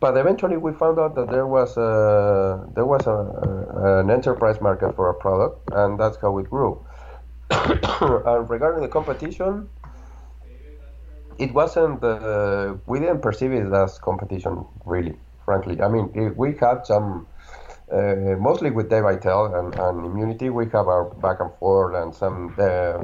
But 0.00 0.16
eventually, 0.16 0.56
we 0.56 0.72
found 0.72 0.98
out 0.98 1.14
that 1.14 1.30
there 1.30 1.46
was 1.46 1.76
a, 1.76 2.68
there 2.74 2.86
was 2.86 3.06
a, 3.06 3.12
a, 3.12 4.00
an 4.00 4.10
enterprise 4.10 4.60
market 4.60 4.96
for 4.96 5.08
a 5.08 5.14
product, 5.14 5.70
and 5.72 5.98
that's 5.98 6.16
how 6.16 6.38
it 6.38 6.50
grew. 6.50 6.84
and 7.50 8.50
regarding 8.50 8.82
the 8.82 8.88
competition, 8.88 9.68
it 11.38 11.52
wasn't. 11.54 12.02
Uh, 12.02 12.74
we 12.86 12.98
didn't 12.98 13.20
perceive 13.20 13.52
it 13.52 13.72
as 13.72 13.98
competition, 13.98 14.64
really. 14.84 15.14
Frankly, 15.44 15.80
I 15.80 15.88
mean, 15.88 16.34
we 16.36 16.56
had 16.56 16.86
some. 16.86 17.26
Uh, 17.92 18.36
mostly 18.40 18.70
with 18.70 18.88
Dave 18.88 19.02
Aitel 19.02 19.58
and, 19.58 19.74
and 19.78 20.06
Immunity, 20.06 20.48
we 20.48 20.64
have 20.66 20.88
our 20.88 21.04
back 21.04 21.40
and 21.40 21.52
forth 21.58 21.94
and 21.94 22.14
some 22.14 22.54
uh, 22.58 23.02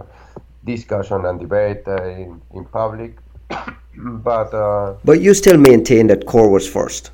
discussion 0.64 1.24
and 1.24 1.40
debate 1.40 1.82
uh, 1.86 2.02
in, 2.04 2.40
in 2.54 2.64
public. 2.64 3.18
but 3.96 4.52
uh, 4.54 4.94
but 5.04 5.20
you 5.20 5.34
still 5.34 5.58
maintain 5.58 6.06
that 6.08 6.26
core 6.26 6.50
was 6.50 6.68
first. 6.68 7.10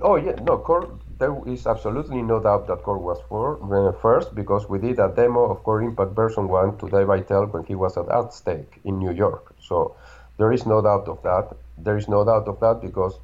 Oh 0.00 0.16
yeah, 0.16 0.36
no 0.42 0.58
core. 0.58 0.88
There 1.18 1.36
is 1.46 1.66
absolutely 1.66 2.22
no 2.22 2.40
doubt 2.40 2.68
that 2.68 2.82
core 2.84 2.98
was 2.98 3.18
for, 3.28 3.58
uh, 3.58 3.92
first 4.00 4.34
because 4.36 4.68
we 4.68 4.78
did 4.78 5.00
a 5.00 5.08
demo 5.08 5.50
of 5.50 5.64
Core 5.64 5.82
Impact 5.82 6.12
version 6.12 6.46
one 6.46 6.78
to 6.78 6.88
Dave 6.88 7.08
Aitel 7.08 7.52
when 7.52 7.64
he 7.64 7.74
was 7.74 7.96
at 7.96 8.06
AtStake 8.06 8.78
in 8.84 9.00
New 9.00 9.10
York. 9.10 9.52
So 9.60 9.96
there 10.36 10.52
is 10.52 10.64
no 10.64 10.80
doubt 10.80 11.08
of 11.08 11.20
that. 11.24 11.56
There 11.76 11.96
is 11.98 12.06
no 12.06 12.24
doubt 12.24 12.46
of 12.46 12.60
that 12.60 12.80
because 12.80 13.18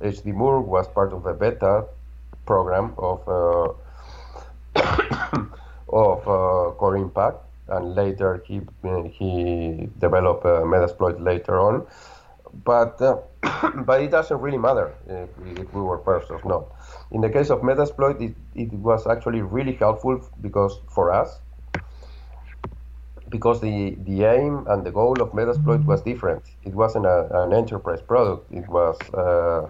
HD 0.00 0.32
Moore 0.32 0.62
was 0.62 0.88
part 0.88 1.12
of 1.12 1.24
the 1.24 1.34
beta 1.34 1.84
program 2.46 2.94
of. 2.96 3.76
Uh, 4.74 5.46
of 5.88 6.20
uh, 6.22 6.72
Core 6.76 6.96
Impact, 6.96 7.38
and 7.68 7.94
later 7.94 8.42
he 8.46 8.60
he 9.12 9.88
developed 9.98 10.44
uh, 10.44 10.62
Metasploit 10.62 11.22
later 11.22 11.60
on. 11.60 11.86
But 12.64 13.00
uh, 13.00 13.18
but 13.84 14.00
it 14.00 14.10
doesn't 14.10 14.40
really 14.40 14.58
matter 14.58 14.94
if 15.06 15.28
we, 15.38 15.50
if 15.62 15.72
we, 15.72 15.80
were 15.80 15.98
first 15.98 16.30
or 16.30 16.40
not. 16.44 16.64
In 17.10 17.20
the 17.20 17.30
case 17.30 17.50
of 17.50 17.60
Metasploit, 17.60 18.20
it, 18.20 18.34
it 18.54 18.72
was 18.72 19.06
actually 19.06 19.42
really 19.42 19.74
helpful 19.74 20.28
because 20.40 20.80
for 20.88 21.12
us, 21.12 21.38
because 23.28 23.60
the, 23.60 23.96
the 24.04 24.24
aim 24.24 24.66
and 24.68 24.84
the 24.84 24.90
goal 24.90 25.20
of 25.20 25.32
Metasploit 25.32 25.84
was 25.84 26.02
different. 26.02 26.42
It 26.64 26.74
wasn't 26.74 27.06
a, 27.06 27.42
an 27.42 27.52
enterprise 27.52 28.00
product. 28.00 28.50
It 28.52 28.68
was 28.68 28.96
uh, 29.14 29.68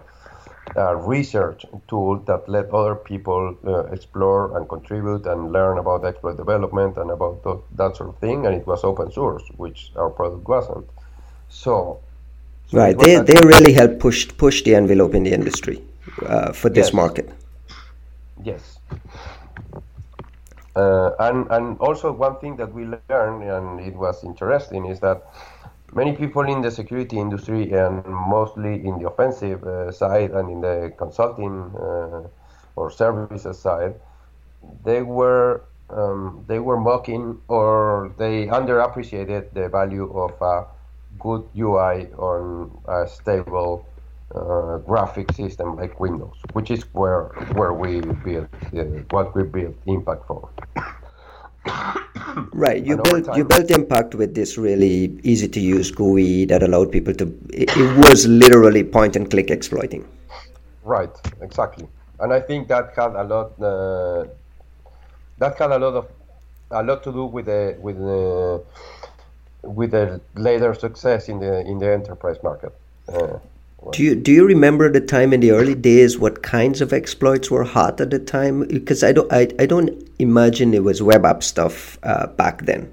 a 0.75 0.95
research 0.95 1.65
tool 1.87 2.17
that 2.19 2.47
let 2.47 2.69
other 2.71 2.95
people 2.95 3.57
uh, 3.65 3.85
explore 3.85 4.57
and 4.57 4.67
contribute 4.67 5.25
and 5.25 5.51
learn 5.51 5.77
about 5.77 6.05
exploit 6.05 6.37
development 6.37 6.97
and 6.97 7.11
about 7.11 7.43
th- 7.43 7.57
that 7.75 7.95
sort 7.95 8.09
of 8.09 8.17
thing. 8.19 8.45
And 8.45 8.55
it 8.55 8.67
was 8.67 8.83
open 8.83 9.11
source, 9.11 9.43
which 9.57 9.91
our 9.95 10.09
product 10.09 10.47
wasn't. 10.47 10.87
So, 11.49 11.99
so 12.67 12.77
right, 12.77 12.97
they, 12.97 13.19
they 13.21 13.39
really 13.45 13.73
helped 13.73 13.99
push 13.99 14.27
push 14.37 14.63
the 14.63 14.75
envelope 14.75 15.15
in 15.15 15.23
the 15.23 15.31
industry 15.31 15.81
uh, 16.25 16.51
for 16.51 16.69
this 16.69 16.87
yes. 16.87 16.93
market. 16.93 17.29
Yes. 18.43 18.79
Uh, 20.75 21.11
and 21.19 21.47
and 21.49 21.77
also 21.79 22.11
one 22.11 22.37
thing 22.39 22.55
that 22.57 22.71
we 22.71 22.85
learned 22.85 23.43
and 23.43 23.79
it 23.79 23.95
was 23.95 24.23
interesting 24.23 24.85
is 24.85 24.99
that 24.99 25.23
many 25.97 26.13
people 26.15 26.43
in 26.43 26.61
the 26.61 26.71
security 26.71 27.17
industry 27.17 27.71
and 27.73 28.05
mostly 28.05 28.73
in 28.87 28.93
the 28.99 29.07
offensive 29.11 29.63
uh, 29.63 29.91
side 29.91 30.31
and 30.31 30.45
in 30.53 30.61
the 30.61 30.93
consulting 30.97 31.55
uh, 31.75 32.21
or 32.75 32.91
services 32.91 33.57
side, 33.59 33.95
they 34.85 35.01
were 35.01 35.63
um, 35.89 36.45
they 36.47 36.59
were 36.59 36.79
mocking 36.79 37.39
or 37.47 38.13
they 38.19 38.45
underappreciated 38.59 39.53
the 39.53 39.69
value 39.69 40.07
of 40.25 40.33
a 40.41 40.65
good 41.17 41.43
UI 41.57 42.07
on 42.29 42.45
a 42.87 43.07
stable 43.07 43.87
uh, 44.35 44.77
graphic 44.79 45.31
system 45.31 45.77
like 45.77 45.99
Windows, 45.99 46.37
which 46.53 46.69
is 46.69 46.83
where 46.93 47.23
where 47.57 47.73
we 47.73 48.01
built 48.25 48.49
uh, 48.75 48.83
what 49.15 49.33
we 49.35 49.43
built 49.43 49.75
Impact 49.85 50.27
for. 50.27 50.49
Right 52.53 52.83
you 52.85 52.97
built 52.97 53.35
you 53.37 53.43
built 53.43 53.71
impact 53.71 54.15
with 54.15 54.35
this 54.35 54.57
really 54.57 55.19
easy 55.23 55.47
to 55.47 55.59
use 55.59 55.91
GUI 55.91 56.45
that 56.45 56.63
allowed 56.63 56.91
people 56.91 57.13
to 57.13 57.25
it, 57.53 57.69
it, 57.75 57.97
was 57.97 58.27
literally 58.27 58.83
point 58.83 59.15
and 59.15 59.29
click 59.29 59.49
exploiting. 59.49 60.07
Right 60.83 61.15
exactly. 61.41 61.87
And 62.19 62.33
i 62.33 62.39
think 62.39 62.67
that 62.67 62.93
had 62.95 63.13
a 63.15 63.23
lot 63.23 63.61
uh, 63.61 64.25
that 65.37 65.57
had 65.57 65.71
a 65.71 65.79
lot 65.79 65.95
of 65.95 66.07
a 66.71 66.83
lot 66.83 67.03
to 67.03 67.11
do 67.11 67.25
with 67.25 67.45
the 67.45 67.77
with 67.79 67.97
the 67.97 68.63
with 69.63 69.91
the 69.91 70.21
later 70.35 70.73
success 70.73 71.29
in 71.29 71.39
the 71.39 71.61
in 71.61 71.77
the 71.79 71.91
enterprise 71.91 72.37
market. 72.43 72.73
Uh, 73.07 73.39
Do 73.91 74.03
you 74.03 74.15
do 74.15 74.31
you 74.31 74.45
remember 74.45 74.91
the 74.91 74.99
time 74.99 75.33
in 75.33 75.39
the 75.39 75.51
early 75.51 75.75
days? 75.75 76.17
What 76.17 76.41
kinds 76.41 76.81
of 76.81 76.91
exploits 76.91 77.51
were 77.51 77.63
hot 77.63 78.01
at 78.01 78.09
the 78.09 78.19
time? 78.19 78.67
Because 78.67 79.03
I 79.03 79.11
don't 79.11 79.31
I, 79.31 79.47
I 79.59 79.65
don't 79.65 79.91
imagine 80.19 80.73
it 80.73 80.83
was 80.83 81.01
web 81.01 81.25
app 81.25 81.43
stuff 81.43 81.97
uh, 82.03 82.27
back 82.27 82.65
then. 82.65 82.91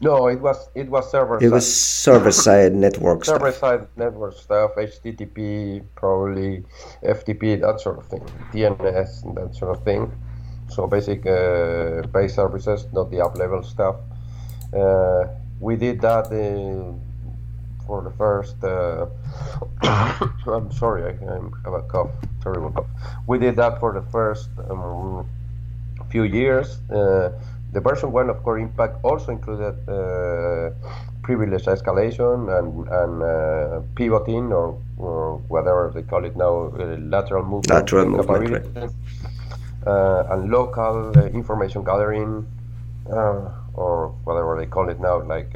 No, 0.00 0.26
it 0.26 0.40
was 0.40 0.68
it 0.74 0.88
was 0.88 1.10
server. 1.10 1.38
It 1.42 1.50
was 1.50 1.64
server 1.64 2.32
side 2.32 2.74
network 2.74 3.24
server 3.30 3.52
stuff. 3.52 3.60
side 3.60 3.88
network 3.96 4.36
stuff, 4.36 4.74
HTTP, 4.76 5.84
probably 5.94 6.64
FTP, 7.02 7.60
that 7.60 7.80
sort 7.80 7.98
of 7.98 8.06
thing, 8.06 8.24
DNS, 8.52 9.24
and 9.24 9.36
that 9.36 9.54
sort 9.54 9.76
of 9.76 9.84
thing. 9.84 10.10
So 10.68 10.86
basic 10.86 11.26
uh, 11.26 12.02
base 12.08 12.34
services, 12.34 12.86
not 12.92 13.10
the 13.10 13.20
up 13.20 13.36
level 13.36 13.62
stuff. 13.62 13.96
Uh, 14.74 15.24
we 15.60 15.76
did 15.76 16.00
that 16.00 16.32
in, 16.32 17.00
for 17.86 18.02
the 18.02 18.10
first. 18.10 18.62
Uh, 18.62 19.06
I'm 20.50 20.70
sorry, 20.72 21.04
I, 21.04 21.10
I 21.10 21.40
have 21.64 21.74
a 21.74 21.82
cough, 21.82 22.10
terrible 22.42 22.70
cough. 22.70 22.86
We 23.26 23.38
did 23.38 23.56
that 23.56 23.80
for 23.80 23.92
the 23.92 24.02
first 24.10 24.48
um, 24.70 25.28
few 26.10 26.24
years. 26.24 26.78
Uh, 26.90 27.32
the 27.72 27.80
version 27.80 28.12
one 28.12 28.30
of 28.30 28.42
Core 28.44 28.58
Impact 28.58 29.04
also 29.04 29.32
included 29.32 29.74
uh, 29.88 30.70
privilege 31.22 31.64
escalation 31.64 32.36
and, 32.56 32.86
and 32.88 33.22
uh, 33.22 33.80
pivoting 33.96 34.52
or, 34.52 34.78
or, 34.96 35.38
whatever 35.48 35.90
they 35.92 36.02
call 36.02 36.24
it 36.24 36.36
now, 36.36 36.70
uh, 36.78 36.96
lateral 36.98 37.42
movement. 37.42 37.70
Lateral 37.70 38.06
movement, 38.06 38.76
right. 38.76 38.90
Uh, 39.86 40.26
and 40.30 40.50
local 40.50 41.12
uh, 41.18 41.26
information 41.26 41.82
gathering, 41.84 42.46
uh, 43.10 43.50
or 43.74 44.14
whatever 44.24 44.56
they 44.58 44.66
call 44.66 44.88
it 44.88 45.00
now, 45.00 45.20
like 45.22 45.52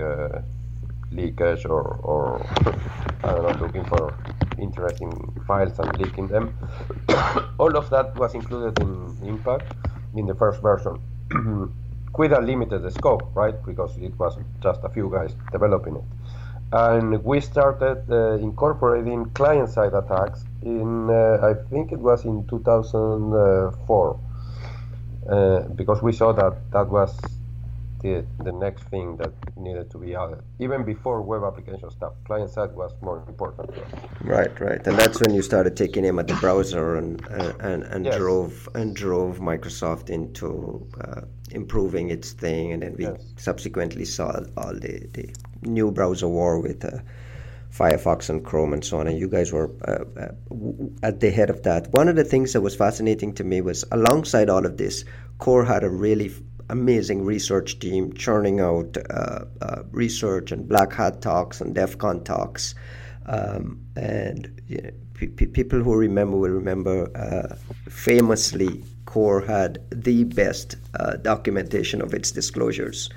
leakage 1.10 1.64
or, 1.64 1.82
or 2.02 2.46
I 3.24 3.32
don't 3.32 3.42
know, 3.42 3.66
looking 3.66 3.84
for 3.84 4.14
interesting 4.58 5.12
files 5.46 5.78
and 5.78 5.96
leaking 5.98 6.28
them. 6.28 6.56
All 7.58 7.76
of 7.76 7.90
that 7.90 8.16
was 8.16 8.34
included 8.34 8.80
in 8.80 9.16
Impact 9.24 9.72
in 10.16 10.26
the 10.26 10.34
first 10.34 10.62
version. 10.62 11.00
with 12.18 12.32
a 12.32 12.40
limited 12.40 12.92
scope, 12.92 13.30
right? 13.34 13.54
Because 13.64 13.96
it 13.98 14.18
was 14.18 14.36
just 14.60 14.80
a 14.82 14.88
few 14.88 15.08
guys 15.10 15.34
developing 15.52 15.96
it. 15.96 16.04
And 16.72 17.24
we 17.24 17.40
started 17.40 18.04
uh, 18.10 18.32
incorporating 18.34 19.26
client-side 19.30 19.94
attacks 19.94 20.44
in, 20.62 21.08
uh, 21.08 21.38
I 21.42 21.54
think 21.70 21.92
it 21.92 21.98
was 21.98 22.24
in 22.24 22.46
2004, 22.48 24.20
uh, 25.30 25.60
because 25.76 26.02
we 26.02 26.12
saw 26.12 26.32
that 26.32 26.70
that 26.72 26.88
was 26.88 27.16
the, 28.00 28.24
the 28.44 28.52
next 28.52 28.84
thing 28.84 29.16
that 29.16 29.32
needed 29.56 29.90
to 29.90 29.98
be 29.98 30.14
added. 30.14 30.40
Even 30.58 30.84
before 30.84 31.22
web 31.22 31.42
application 31.44 31.90
stuff, 31.90 32.12
client 32.24 32.50
side 32.50 32.72
was 32.74 32.92
more 33.02 33.24
important. 33.28 33.70
Right, 34.22 34.58
right, 34.60 34.86
and 34.86 34.98
that's 34.98 35.20
when 35.20 35.34
you 35.34 35.42
started 35.42 35.76
taking 35.76 36.04
aim 36.04 36.18
at 36.18 36.28
the 36.28 36.34
browser 36.34 36.96
and 36.96 37.24
and, 37.60 37.82
and 37.84 38.04
yes. 38.04 38.16
drove 38.16 38.68
and 38.74 38.94
drove 38.94 39.38
Microsoft 39.38 40.10
into 40.10 40.86
uh, 41.00 41.22
improving 41.50 42.10
its 42.10 42.32
thing, 42.32 42.72
and 42.72 42.82
then 42.82 42.94
we 42.96 43.04
yes. 43.04 43.34
subsequently 43.36 44.04
saw 44.04 44.40
all 44.56 44.74
the, 44.74 45.06
the 45.12 45.34
new 45.62 45.90
browser 45.90 46.28
war 46.28 46.60
with. 46.60 46.84
Uh, 46.84 46.98
Firefox 47.70 48.30
and 48.30 48.42
Chrome 48.42 48.72
and 48.72 48.82
so 48.82 48.98
on, 48.98 49.06
and 49.06 49.18
you 49.18 49.28
guys 49.28 49.52
were 49.52 49.70
uh, 49.86 50.04
uh, 50.18 50.32
at 51.02 51.20
the 51.20 51.30
head 51.30 51.50
of 51.50 51.64
that. 51.64 51.92
One 51.92 52.08
of 52.08 52.16
the 52.16 52.24
things 52.24 52.54
that 52.54 52.62
was 52.62 52.74
fascinating 52.74 53.34
to 53.34 53.44
me 53.44 53.60
was 53.60 53.84
alongside 53.92 54.48
all 54.48 54.64
of 54.64 54.78
this, 54.78 55.04
Core 55.36 55.66
had 55.66 55.84
a 55.84 55.90
really 55.90 56.32
amazing 56.70 57.24
research 57.24 57.78
team 57.78 58.12
churning 58.12 58.60
out 58.60 58.96
uh, 59.10 59.44
uh, 59.62 59.82
research 59.90 60.52
and 60.52 60.68
black 60.68 60.92
hat 60.92 61.22
talks 61.22 61.60
and 61.60 61.74
DEF 61.74 61.98
CON 61.98 62.24
talks. 62.24 62.74
Um, 63.26 63.80
and 63.96 64.60
you 64.68 64.80
know, 64.82 64.90
people 65.36 65.82
who 65.82 65.94
remember 65.94 66.36
will 66.36 66.50
remember 66.50 67.10
uh, 67.16 67.56
famously, 67.90 68.84
Core 69.06 69.40
had 69.40 69.78
the 69.90 70.24
best 70.24 70.76
uh, 71.00 71.16
documentation 71.16 72.02
of 72.02 72.14
its 72.14 72.30
disclosures. 72.30 73.10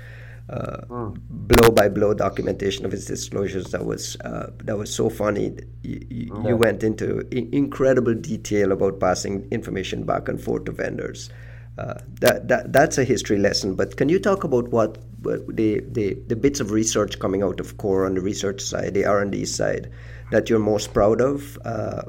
Mm. 0.50 1.18
blow 1.30 1.70
by 1.70 1.88
blow 1.88 2.12
documentation 2.12 2.84
of 2.84 2.92
its 2.92 3.06
disclosures 3.06 3.70
that 3.70 3.86
was 3.86 4.16
uh, 4.20 4.50
that 4.64 4.76
was 4.76 4.94
so 4.94 5.08
funny. 5.08 5.56
You, 5.82 6.04
you, 6.10 6.42
you 6.46 6.56
went 6.56 6.82
into 6.82 7.26
I- 7.32 7.48
incredible 7.52 8.14
detail 8.14 8.72
about 8.72 9.00
passing 9.00 9.48
information 9.50 10.04
back 10.04 10.28
and 10.28 10.38
forth 10.38 10.64
to 10.64 10.72
vendors. 10.72 11.30
Uh, 11.78 11.94
that, 12.20 12.48
that 12.48 12.72
that's 12.72 12.98
a 12.98 13.04
history 13.04 13.38
lesson. 13.38 13.74
But 13.74 13.96
can 13.96 14.10
you 14.10 14.18
talk 14.18 14.44
about 14.44 14.68
what, 14.68 14.98
what 15.22 15.56
the, 15.56 15.80
the 15.90 16.18
the 16.26 16.36
bits 16.36 16.60
of 16.60 16.70
research 16.70 17.18
coming 17.18 17.42
out 17.42 17.60
of 17.60 17.78
core 17.78 18.04
on 18.04 18.14
the 18.14 18.20
research 18.20 18.60
side, 18.60 18.92
the 18.92 19.06
R 19.06 19.20
and 19.20 19.32
D 19.32 19.46
side, 19.46 19.90
that 20.30 20.50
you're 20.50 20.58
most 20.58 20.92
proud 20.92 21.22
of? 21.22 21.58
Uh, 21.64 22.02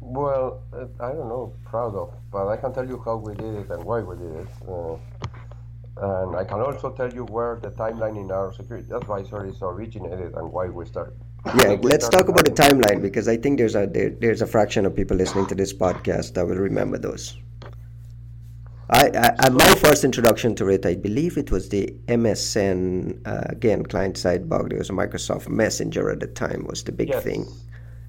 well, 0.00 0.62
I 1.00 1.08
don't 1.12 1.28
know, 1.28 1.52
proud 1.64 1.94
of, 1.96 2.14
but 2.30 2.48
I 2.48 2.56
can 2.56 2.72
tell 2.72 2.88
you 2.88 3.02
how 3.04 3.16
we 3.16 3.34
did 3.34 3.54
it 3.56 3.70
and 3.70 3.84
why 3.84 4.00
we 4.00 4.16
did 4.16 4.36
it. 4.36 4.48
Uh, 4.66 4.96
and 5.96 6.36
I 6.36 6.44
can 6.44 6.60
also 6.60 6.90
tell 6.92 7.12
you 7.12 7.24
where 7.24 7.58
the 7.60 7.70
timeline 7.70 8.18
in 8.18 8.30
our 8.30 8.52
security 8.52 8.90
advisory 8.92 9.50
is 9.50 9.58
originated 9.60 10.34
and 10.34 10.50
why 10.50 10.66
we 10.66 10.86
started. 10.86 11.14
Yeah, 11.58 11.76
let's 11.82 12.08
talk 12.08 12.28
about 12.28 12.46
the 12.46 12.50
timeline 12.52 13.02
because 13.02 13.28
I 13.28 13.36
think 13.36 13.58
there's 13.58 13.74
a 13.74 13.86
there, 13.86 14.10
there's 14.10 14.40
a 14.40 14.46
fraction 14.46 14.86
of 14.86 14.96
people 14.96 15.16
listening 15.16 15.46
to 15.46 15.54
this 15.54 15.74
podcast 15.74 16.34
that 16.34 16.46
will 16.46 16.56
remember 16.56 16.96
those. 16.96 17.36
I, 18.90 19.32
I, 19.38 19.48
my 19.48 19.74
first 19.76 20.04
introduction 20.04 20.54
to 20.56 20.68
it, 20.68 20.84
I 20.84 20.94
believe 20.94 21.38
it 21.38 21.50
was 21.50 21.70
the 21.70 21.94
MSN 22.06 23.26
uh, 23.26 23.44
again 23.46 23.84
client 23.86 24.18
side 24.18 24.48
bug. 24.48 24.70
There 24.70 24.78
was 24.78 24.90
a 24.90 24.92
Microsoft 24.92 25.48
Messenger 25.48 26.10
at 26.10 26.20
the 26.20 26.26
time 26.26 26.66
was 26.68 26.84
the 26.84 26.92
big 26.92 27.08
yes. 27.08 27.24
thing. 27.24 27.46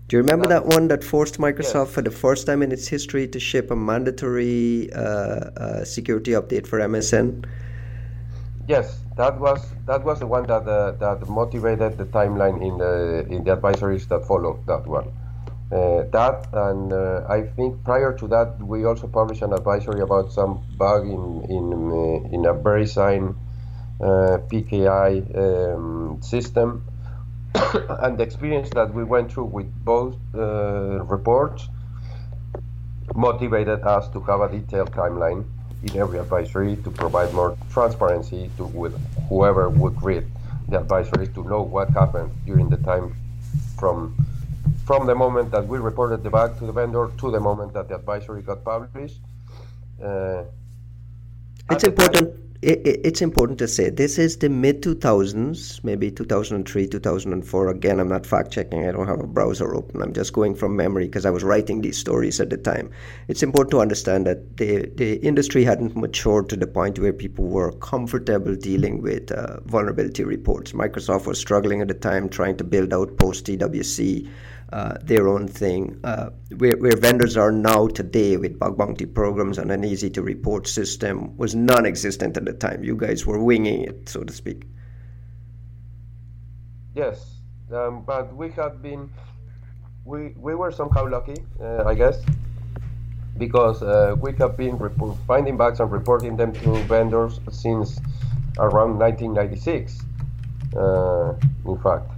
Do 0.08 0.18
you 0.18 0.22
remember 0.22 0.48
that 0.48 0.66
one 0.66 0.90
that 0.90 1.04
forced 1.04 1.40
Microsoft 1.40 1.86
yes. 1.86 1.94
for 1.94 2.02
the 2.02 2.12
first 2.12 2.46
time 2.46 2.62
in 2.62 2.72
its 2.72 2.88
history 2.88 3.28
to 3.30 3.40
ship 3.40 3.72
a 3.72 3.76
mandatory 3.76 4.92
uh, 4.94 5.00
uh, 5.00 5.86
security 5.86 6.32
update 6.32 6.68
for 6.68 6.80
MSN? 6.80 7.46
Yes, 8.68 9.00
that 9.16 9.40
was 9.40 9.66
that 9.86 10.04
was 10.04 10.20
the 10.20 10.28
one 10.28 10.46
that 10.48 10.68
uh, 10.68 10.92
that 10.94 11.28
motivated 11.30 11.98
the 11.98 12.06
timeline 12.06 12.62
in 12.62 12.78
the 12.78 13.26
in 13.30 13.44
the 13.46 13.56
advisories 13.56 14.08
that 14.10 14.28
followed 14.28 14.66
that 14.68 14.86
one. 14.86 15.08
Uh, 15.72 16.04
that 16.12 16.48
and 16.54 16.94
uh, 16.94 17.26
I 17.28 17.42
think 17.42 17.84
prior 17.84 18.14
to 18.20 18.28
that 18.28 18.62
we 18.62 18.86
also 18.86 19.08
published 19.08 19.42
an 19.42 19.52
advisory 19.52 20.02
about 20.02 20.32
some 20.32 20.64
bug 20.78 21.08
in 21.08 21.42
in 21.50 21.66
uh, 21.92 22.36
in 22.36 22.46
a 22.46 22.54
VeriSign 22.54 23.36
PKI 24.00 25.12
um, 25.38 26.22
system. 26.22 26.86
And 28.04 28.18
the 28.18 28.24
experience 28.24 28.70
that 28.72 28.94
we 28.94 29.04
went 29.04 29.32
through 29.32 29.46
with 29.46 29.72
both 29.84 30.16
reports 30.34 31.68
motivated 33.16 33.82
us 33.82 34.10
to 34.10 34.20
have 34.22 34.42
a 34.42 34.50
detailed 34.50 34.92
timeline 34.92 35.46
in 35.84 35.98
every 35.98 36.20
advisory 36.20 36.76
to 36.84 36.92
provide 36.92 37.34
more 37.34 37.58
transparency 37.72 38.52
to 38.58 38.66
with 38.66 38.94
whoever 39.30 39.70
would 39.70 40.02
read 40.04 40.26
the 40.68 40.80
advisories 40.80 41.34
to 41.34 41.44
know 41.44 41.62
what 41.62 41.90
happened 41.90 42.32
during 42.46 42.70
the 42.70 42.78
time 42.78 43.16
from 43.80 44.16
from 44.86 45.08
the 45.08 45.16
moment 45.16 45.52
that 45.52 45.68
we 45.68 45.80
reported 45.80 46.24
the 46.24 46.30
bug 46.30 46.58
to 46.60 46.66
the 46.66 46.72
vendor 46.72 47.10
to 47.18 47.32
the 47.32 47.40
moment 47.40 47.74
that 47.74 47.90
the 47.90 47.96
advisory 47.96 48.42
got 48.42 48.64
published. 48.64 49.20
Uh, 50.02 50.44
it's 51.72 51.84
important. 51.84 52.36
Time, 52.36 52.46
it, 52.62 53.02
it's 53.04 53.22
important 53.22 53.58
to 53.60 53.68
say 53.68 53.90
this 53.90 54.20
is 54.20 54.38
the 54.38 54.50
mid 54.50 54.84
2000s, 54.84 55.84
maybe 55.84 56.12
2003, 56.12 56.88
2004. 56.88 57.68
Again, 57.70 58.00
I'm 58.00 58.08
not 58.08 58.26
fact 58.26 58.52
checking. 58.52 58.88
I 58.88 58.92
don't 58.92 59.08
have 59.08 59.20
a 59.20 59.28
browser 59.28 59.74
open. 59.74 60.04
I'm 60.04 60.14
just 60.14 60.34
going 60.34 60.54
from 60.54 60.76
memory 60.76 61.06
because 61.06 61.26
I 61.26 61.32
was 61.32 61.44
writing 61.44 61.82
these 61.82 61.98
stories 61.98 62.40
at 62.40 62.52
the 62.52 62.58
time. 62.58 62.92
It's 63.28 63.42
important 63.42 63.72
to 63.72 63.82
understand 63.82 64.28
that 64.28 64.58
the, 64.58 64.92
the 64.96 65.16
industry 65.18 65.64
hadn't 65.64 65.96
matured 65.96 66.50
to 66.50 66.56
the 66.56 66.68
point 66.68 67.00
where 67.00 67.14
people 67.14 67.46
were 67.46 67.72
comfortable 67.74 68.56
dealing 68.56 69.02
with 69.02 69.32
uh, 69.32 69.60
vulnerability 69.62 70.24
reports. 70.24 70.74
Microsoft 70.74 71.26
was 71.26 71.40
struggling 71.40 71.82
at 71.82 71.88
the 71.88 71.96
time 71.96 72.30
trying 72.30 72.58
to 72.58 72.64
build 72.64 72.94
out 72.94 73.18
post 73.18 73.46
TWC 73.46 74.30
uh, 74.74 74.98
their 75.04 75.28
own 75.28 75.48
thing. 75.48 76.00
Uh, 76.04 76.30
where, 76.58 76.76
where 76.78 76.96
vendors 76.96 77.38
are 77.38 77.52
now 77.52 77.88
today 77.88 78.38
with 78.38 78.58
bug 78.58 78.78
bounty 78.78 79.06
programs 79.06 79.58
and 79.58 79.72
an 79.72 79.84
easy 79.84 80.10
to 80.10 80.22
report 80.22 80.68
system 80.68 81.36
was 81.38 81.54
non 81.56 81.86
existent 81.86 82.36
at 82.38 82.46
the 82.46 82.54
time. 82.54 82.84
You 82.84 82.96
guys 82.96 83.26
were 83.26 83.42
winging 83.42 83.84
it, 83.84 84.10
so 84.10 84.24
to 84.24 84.34
speak. 84.34 84.66
Yes, 86.96 87.36
um, 87.72 88.04
but 88.04 88.36
we 88.36 88.52
have 88.52 88.82
been, 88.82 89.10
we, 90.06 90.34
we 90.38 90.56
were 90.56 90.72
somehow 90.72 91.08
lucky, 91.08 91.36
uh, 91.62 91.84
I 91.84 91.94
guess, 91.94 92.24
because 93.38 93.84
uh, 93.84 94.16
we 94.20 94.34
have 94.38 94.56
been 94.56 94.80
finding 95.28 95.58
bugs 95.58 95.80
and 95.80 95.92
reporting 95.92 96.38
them 96.38 96.54
to 96.54 96.76
vendors 96.84 97.40
since 97.52 98.00
around 98.58 98.98
1996, 98.98 100.02
uh, 100.76 101.34
in 101.70 101.78
fact. 101.84 102.15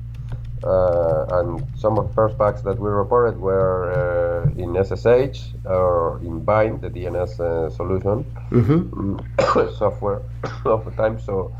Uh, 0.64 1.26
and 1.34 1.64
some 1.78 1.99
of 1.99 2.08
the 2.08 2.14
first 2.16 2.36
bugs 2.38 2.64
that 2.64 2.80
we 2.80 2.89
reported 2.89 3.39
were 3.39 3.93
uh, 3.93 4.49
in 4.58 4.74
SSH 4.74 5.53
or 5.66 6.20
in 6.24 6.43
Bind, 6.43 6.82
the 6.82 6.89
DNS 6.89 7.39
uh, 7.39 7.70
solution 7.70 8.26
mm-hmm. 8.49 9.18
software 9.78 10.24
of 10.66 10.84
the 10.86 10.91
time. 10.91 11.20
So 11.20 11.55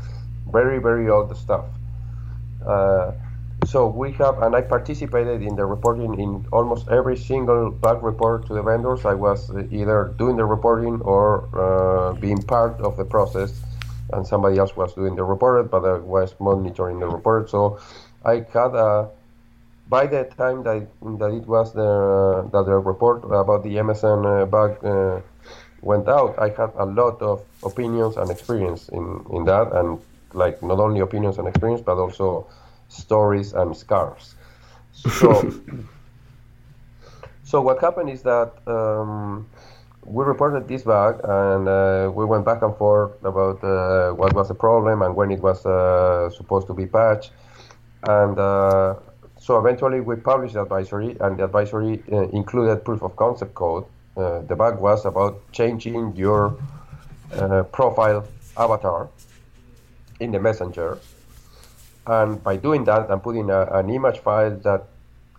very 0.50 0.80
very 0.80 1.08
old 1.08 1.36
stuff. 1.36 1.66
so 3.66 3.86
we 3.86 4.12
have, 4.12 4.42
and 4.42 4.56
I 4.56 4.62
participated 4.62 5.42
in 5.42 5.54
the 5.54 5.64
reporting 5.64 6.18
in 6.18 6.46
almost 6.52 6.88
every 6.88 7.16
single 7.16 7.70
bug 7.70 8.02
report 8.02 8.46
to 8.46 8.54
the 8.54 8.62
vendors. 8.62 9.04
I 9.04 9.14
was 9.14 9.50
either 9.70 10.14
doing 10.18 10.36
the 10.36 10.44
reporting 10.44 11.00
or 11.02 11.48
uh, 11.54 12.14
being 12.14 12.42
part 12.42 12.80
of 12.80 12.96
the 12.96 13.04
process, 13.04 13.60
and 14.12 14.26
somebody 14.26 14.58
else 14.58 14.74
was 14.74 14.94
doing 14.94 15.14
the 15.14 15.24
report, 15.24 15.70
but 15.70 15.84
I 15.84 15.98
was 15.98 16.34
monitoring 16.40 16.98
the 16.98 17.06
report. 17.06 17.50
So 17.50 17.78
I 18.24 18.46
had 18.52 18.74
a 18.74 19.10
by 19.88 20.06
the 20.06 20.24
time 20.36 20.62
that, 20.64 20.86
that 21.18 21.30
it 21.32 21.46
was 21.46 21.72
the 21.72 22.48
that 22.52 22.66
the 22.66 22.76
report 22.76 23.24
about 23.24 23.62
the 23.62 23.76
MSN 23.76 24.42
uh, 24.42 24.46
bug 24.46 24.84
uh, 24.84 25.20
went 25.80 26.08
out, 26.08 26.38
I 26.38 26.48
had 26.48 26.72
a 26.76 26.84
lot 26.84 27.20
of 27.22 27.42
opinions 27.64 28.16
and 28.16 28.30
experience 28.30 28.88
in, 28.90 29.24
in 29.32 29.44
that, 29.44 29.72
and 29.72 29.98
like 30.34 30.62
not 30.62 30.78
only 30.78 31.00
opinions 31.00 31.38
and 31.38 31.48
experience, 31.48 31.80
but 31.80 31.96
also 31.96 32.46
stories 32.88 33.52
and 33.52 33.76
scars. 33.76 34.34
So, 34.92 35.54
so 37.44 37.62
what 37.62 37.80
happened 37.80 38.10
is 38.10 38.22
that 38.22 38.52
um, 38.66 39.46
we 40.04 40.24
reported 40.24 40.68
this 40.68 40.82
bug, 40.82 41.20
and 41.24 41.68
uh, 41.68 42.10
we 42.12 42.24
went 42.24 42.44
back 42.44 42.62
and 42.62 42.76
forth 42.76 43.12
about 43.24 43.62
uh, 43.62 44.12
what 44.12 44.34
was 44.34 44.48
the 44.48 44.54
problem 44.54 45.02
and 45.02 45.14
when 45.14 45.30
it 45.30 45.40
was 45.40 45.64
uh, 45.64 46.30
supposed 46.30 46.66
to 46.66 46.74
be 46.74 46.86
patched, 46.86 47.30
and 48.02 48.38
uh, 48.38 48.94
so 49.38 49.58
eventually 49.58 50.00
we 50.00 50.16
published 50.16 50.54
the 50.54 50.62
advisory, 50.62 51.16
and 51.20 51.38
the 51.38 51.44
advisory 51.44 52.02
uh, 52.12 52.28
included 52.28 52.84
proof 52.84 53.02
of 53.02 53.16
concept 53.16 53.54
code. 53.54 53.84
Uh, 54.16 54.40
the 54.42 54.56
bug 54.56 54.80
was 54.80 55.04
about 55.04 55.40
changing 55.52 56.14
your 56.16 56.56
uh, 57.34 57.62
profile 57.64 58.26
avatar 58.56 59.08
in 60.20 60.32
the 60.32 60.40
messenger, 60.40 60.98
and 62.06 62.42
by 62.42 62.56
doing 62.56 62.84
that 62.84 63.10
and 63.10 63.22
putting 63.22 63.48
a, 63.50 63.62
an 63.72 63.90
image 63.90 64.18
file 64.18 64.56
that 64.56 64.84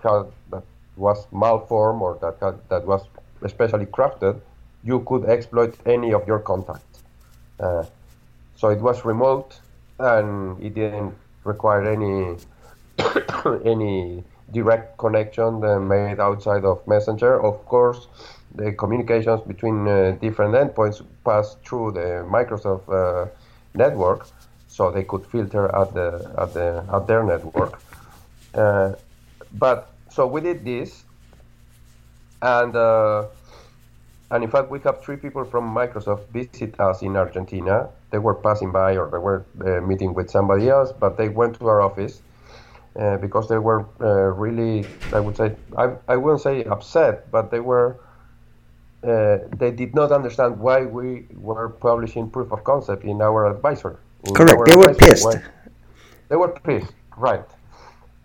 had, 0.02 0.24
that 0.50 0.64
was 0.96 1.28
malformed 1.32 2.02
or 2.02 2.18
that 2.22 2.38
had, 2.42 2.58
that 2.70 2.86
was 2.86 3.02
especially 3.42 3.86
crafted, 3.86 4.40
you 4.84 5.00
could 5.02 5.26
exploit 5.26 5.76
any 5.86 6.14
of 6.14 6.26
your 6.28 6.40
contacts. 6.40 7.04
Uh, 7.60 7.84
so 8.56 8.70
it 8.70 8.80
was 8.80 9.04
remote, 9.06 9.60
and 10.00 10.62
it 10.64 10.74
didn't 10.74 11.14
require 11.44 11.84
any 11.86 12.38
any 13.66 14.24
direct 14.52 14.98
connection 14.98 15.60
made 15.88 16.20
outside 16.20 16.66
of 16.66 16.86
Messenger. 16.88 17.42
Of 17.42 17.66
course, 17.66 18.08
the 18.56 18.72
communications 18.74 19.42
between 19.42 19.88
uh, 19.88 20.18
different 20.22 20.56
endpoints 20.56 21.06
pass 21.24 21.56
through 21.66 21.92
the 21.92 22.26
Microsoft 22.28 22.90
uh, 22.90 23.30
network, 23.74 24.28
so 24.68 24.92
they 24.92 25.04
could 25.04 25.26
filter 25.26 25.74
at 25.76 25.94
the 25.94 26.34
at 26.38 26.54
the 26.54 26.84
at 26.92 27.08
their 27.08 27.24
network. 27.24 27.80
Uh, 28.54 28.94
but 29.54 29.92
so 30.10 30.26
we 30.28 30.42
did 30.42 30.66
this, 30.66 31.04
and 32.42 32.76
uh, 32.76 33.26
and 34.32 34.44
in 34.44 34.50
fact 34.50 34.72
we 34.72 34.80
have 34.80 35.02
three 35.04 35.18
people 35.18 35.46
from 35.46 35.74
Microsoft 35.74 36.28
visit 36.30 36.80
us 36.80 37.02
in 37.02 37.16
Argentina. 37.16 37.90
They 38.12 38.18
were 38.18 38.34
passing 38.34 38.72
by 38.72 38.98
or 38.98 39.10
they 39.10 39.18
were 39.18 39.46
uh, 39.66 39.86
meeting 39.86 40.14
with 40.14 40.30
somebody 40.30 40.70
else, 40.70 40.92
but 40.92 41.18
they 41.18 41.30
went 41.30 41.60
to 41.60 41.68
our 41.68 41.82
office 41.82 42.22
uh, 42.96 43.18
because 43.18 43.48
they 43.48 43.58
were 43.58 43.86
uh, 44.02 44.34
really, 44.34 44.86
I 45.14 45.20
would 45.20 45.38
say, 45.38 45.56
I, 45.78 45.92
I 46.08 46.18
wouldn't 46.18 46.42
say 46.42 46.64
upset, 46.64 47.30
but 47.32 47.52
they 47.52 47.60
were, 47.60 48.00
uh, 49.04 49.38
they 49.58 49.72
did 49.72 49.94
not 49.94 50.12
understand 50.12 50.60
why 50.60 50.86
we 50.86 51.28
were 51.36 51.70
publishing 51.70 52.30
proof 52.30 52.52
of 52.52 52.64
concept 52.64 53.04
in 53.04 53.22
our 53.22 53.46
advisor. 53.50 54.00
In 54.26 54.34
Correct, 54.34 54.58
our 54.58 54.66
they 54.66 54.76
were 54.76 54.94
pissed. 54.94 55.28
They 56.30 56.36
were 56.36 56.50
pissed, 56.50 56.94
right. 57.16 57.46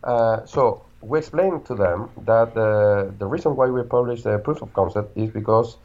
Uh, 0.03 0.45
so 0.47 0.85
we 1.03 1.18
explained 1.18 1.64
to 1.66 1.74
them 1.74 2.11
that 2.24 2.57
uh, 2.57 3.11
the 3.18 3.26
reason 3.26 3.57
why 3.57 3.68
we 3.68 3.82
published 3.82 4.24
the 4.24 4.39
proof 4.39 4.62
of 4.62 4.72
concept 4.72 5.16
is 5.16 5.30
because 5.30 5.76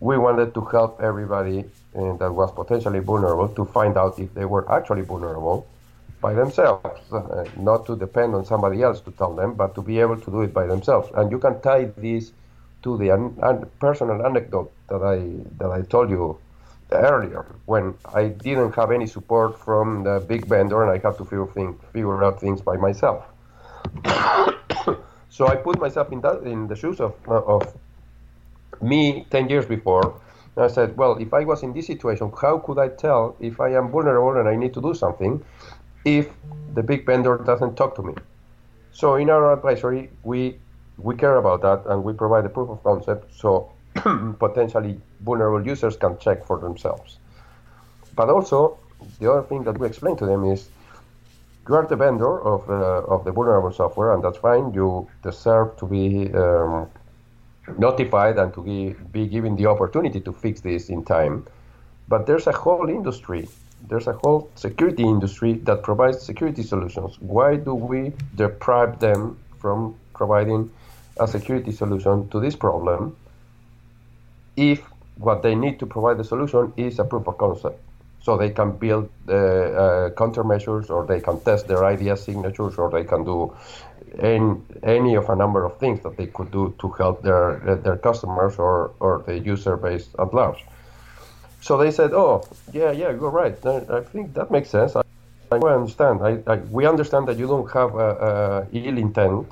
we 0.00 0.18
wanted 0.18 0.54
to 0.54 0.60
help 0.62 1.00
everybody 1.00 1.64
that 1.94 2.32
was 2.32 2.50
potentially 2.52 3.00
vulnerable 3.00 3.48
to 3.48 3.64
find 3.64 3.96
out 3.96 4.18
if 4.18 4.32
they 4.34 4.44
were 4.44 4.70
actually 4.72 5.02
vulnerable 5.02 5.66
by 6.20 6.32
themselves, 6.32 7.12
uh, 7.12 7.44
not 7.56 7.84
to 7.86 7.96
depend 7.96 8.34
on 8.34 8.44
somebody 8.44 8.82
else 8.82 9.00
to 9.00 9.10
tell 9.12 9.34
them, 9.34 9.54
but 9.54 9.74
to 9.74 9.82
be 9.82 9.98
able 9.98 10.16
to 10.16 10.30
do 10.30 10.40
it 10.42 10.54
by 10.54 10.66
themselves. 10.66 11.10
And 11.14 11.30
you 11.30 11.38
can 11.38 11.60
tie 11.60 11.84
this 11.96 12.32
to 12.84 12.96
the 12.96 13.10
un- 13.10 13.36
un- 13.42 13.66
personal 13.80 14.24
anecdote 14.24 14.72
that 14.88 15.02
I 15.02 15.18
that 15.58 15.70
I 15.70 15.82
told 15.82 16.10
you 16.10 16.38
earlier, 16.92 17.44
when 17.66 17.94
I 18.14 18.28
didn't 18.28 18.74
have 18.74 18.90
any 18.90 19.06
support 19.06 19.58
from 19.58 20.04
the 20.04 20.20
big 20.20 20.46
vendor 20.46 20.82
and 20.82 20.90
I 20.90 20.98
had 20.98 21.16
to 21.18 21.24
figure, 21.24 21.46
thing, 21.46 21.78
figure 21.92 22.22
out 22.22 22.40
things 22.40 22.60
by 22.60 22.76
myself. 22.76 23.24
so 25.30 25.46
I 25.46 25.56
put 25.56 25.80
myself 25.80 26.12
in 26.12 26.20
that 26.20 26.42
in 26.42 26.68
the 26.68 26.76
shoes 26.76 27.00
of 27.00 27.14
of 27.28 27.74
me 28.80 29.26
ten 29.30 29.48
years 29.48 29.66
before. 29.66 30.20
And 30.56 30.64
I 30.64 30.68
said, 30.68 30.96
well, 30.96 31.16
if 31.16 31.32
I 31.32 31.44
was 31.44 31.62
in 31.62 31.72
this 31.72 31.86
situation, 31.86 32.30
how 32.40 32.58
could 32.58 32.78
I 32.78 32.88
tell 32.88 33.36
if 33.40 33.60
I 33.60 33.70
am 33.74 33.90
vulnerable 33.90 34.38
and 34.38 34.48
I 34.48 34.56
need 34.56 34.74
to 34.74 34.82
do 34.82 34.94
something? 34.94 35.42
if 36.04 36.30
the 36.74 36.82
big 36.82 37.06
vendor 37.06 37.38
doesn't 37.38 37.76
talk 37.76 37.94
to 37.96 38.02
me. 38.02 38.14
So 38.92 39.14
in 39.14 39.30
our 39.30 39.52
advisory, 39.52 40.10
we 40.22 40.58
we 40.98 41.16
care 41.16 41.36
about 41.36 41.62
that 41.62 41.86
and 41.86 42.04
we 42.04 42.12
provide 42.12 42.44
the 42.44 42.48
proof 42.48 42.68
of 42.68 42.82
concept 42.84 43.34
so 43.34 43.72
potentially 44.38 45.00
vulnerable 45.20 45.66
users 45.66 45.96
can 45.96 46.18
check 46.18 46.44
for 46.44 46.58
themselves. 46.58 47.18
But 48.14 48.28
also, 48.28 48.78
the 49.18 49.32
other 49.32 49.42
thing 49.42 49.64
that 49.64 49.78
we 49.78 49.86
explain 49.86 50.16
to 50.16 50.26
them 50.26 50.44
is 50.44 50.68
you 51.68 51.74
are 51.74 51.86
the 51.86 51.96
vendor 51.96 52.42
of 52.42 52.66
the, 52.66 52.74
of 52.74 53.24
the 53.24 53.32
vulnerable 53.32 53.72
software, 53.72 54.12
and 54.12 54.22
that's 54.22 54.38
fine. 54.38 54.74
You 54.74 55.08
deserve 55.22 55.76
to 55.78 55.86
be 55.86 56.32
um, 56.34 56.90
notified 57.78 58.38
and 58.38 58.52
to 58.54 58.62
be, 58.62 58.94
be 59.12 59.26
given 59.26 59.56
the 59.56 59.66
opportunity 59.66 60.20
to 60.20 60.32
fix 60.32 60.60
this 60.60 60.88
in 60.88 61.04
time. 61.04 61.46
But 62.08 62.26
there's 62.26 62.46
a 62.46 62.52
whole 62.52 62.88
industry 62.88 63.48
there's 63.88 64.06
a 64.06 64.12
whole 64.12 64.50
security 64.54 65.02
industry 65.02 65.54
that 65.64 65.82
provides 65.82 66.22
security 66.22 66.62
solutions. 66.62 67.18
Why 67.20 67.56
do 67.56 67.74
we 67.74 68.12
deprive 68.34 69.00
them 69.00 69.38
from 69.58 69.96
providing 70.14 70.70
a 71.18 71.26
security 71.26 71.72
solution 71.72 72.28
to 72.30 72.40
this 72.40 72.56
problem 72.56 73.16
if 74.56 74.80
what 75.18 75.42
they 75.42 75.54
need 75.54 75.78
to 75.80 75.86
provide 75.86 76.18
the 76.18 76.24
solution 76.24 76.72
is 76.76 76.98
a 76.98 77.04
proof 77.04 77.26
of 77.26 77.38
concept? 77.38 77.80
So 78.20 78.36
they 78.36 78.50
can 78.50 78.76
build 78.76 79.10
uh, 79.28 79.32
uh, 79.32 80.10
countermeasures 80.10 80.90
or 80.90 81.04
they 81.06 81.20
can 81.20 81.40
test 81.40 81.66
their 81.66 81.82
IDS 81.82 82.22
signatures 82.22 82.76
or 82.76 82.88
they 82.88 83.02
can 83.02 83.24
do 83.24 83.52
any, 84.18 84.56
any 84.82 85.14
of 85.14 85.28
a 85.30 85.36
number 85.36 85.64
of 85.64 85.78
things 85.78 86.02
that 86.02 86.16
they 86.16 86.26
could 86.26 86.50
do 86.50 86.74
to 86.80 86.88
help 86.90 87.22
their, 87.22 87.78
their 87.82 87.96
customers 87.96 88.56
or, 88.58 88.92
or 89.00 89.22
the 89.26 89.38
user 89.38 89.76
base 89.76 90.08
at 90.18 90.34
large. 90.34 90.64
So 91.60 91.78
they 91.78 91.92
said, 91.92 92.12
"Oh, 92.12 92.44
yeah, 92.72 92.90
yeah, 92.90 93.10
you're 93.10 93.30
right. 93.30 93.54
I, 93.64 94.00
think 94.00 94.34
that 94.34 94.50
makes 94.50 94.68
sense. 94.68 94.96
I, 94.96 95.02
I 95.52 95.56
understand. 95.56 96.20
I, 96.20 96.42
I, 96.46 96.56
we 96.56 96.86
understand 96.86 97.28
that 97.28 97.38
you 97.38 97.46
don't 97.46 97.70
have 97.70 97.94
a, 97.94 98.10
a 98.28 98.66
ill 98.72 98.98
intent, 98.98 99.46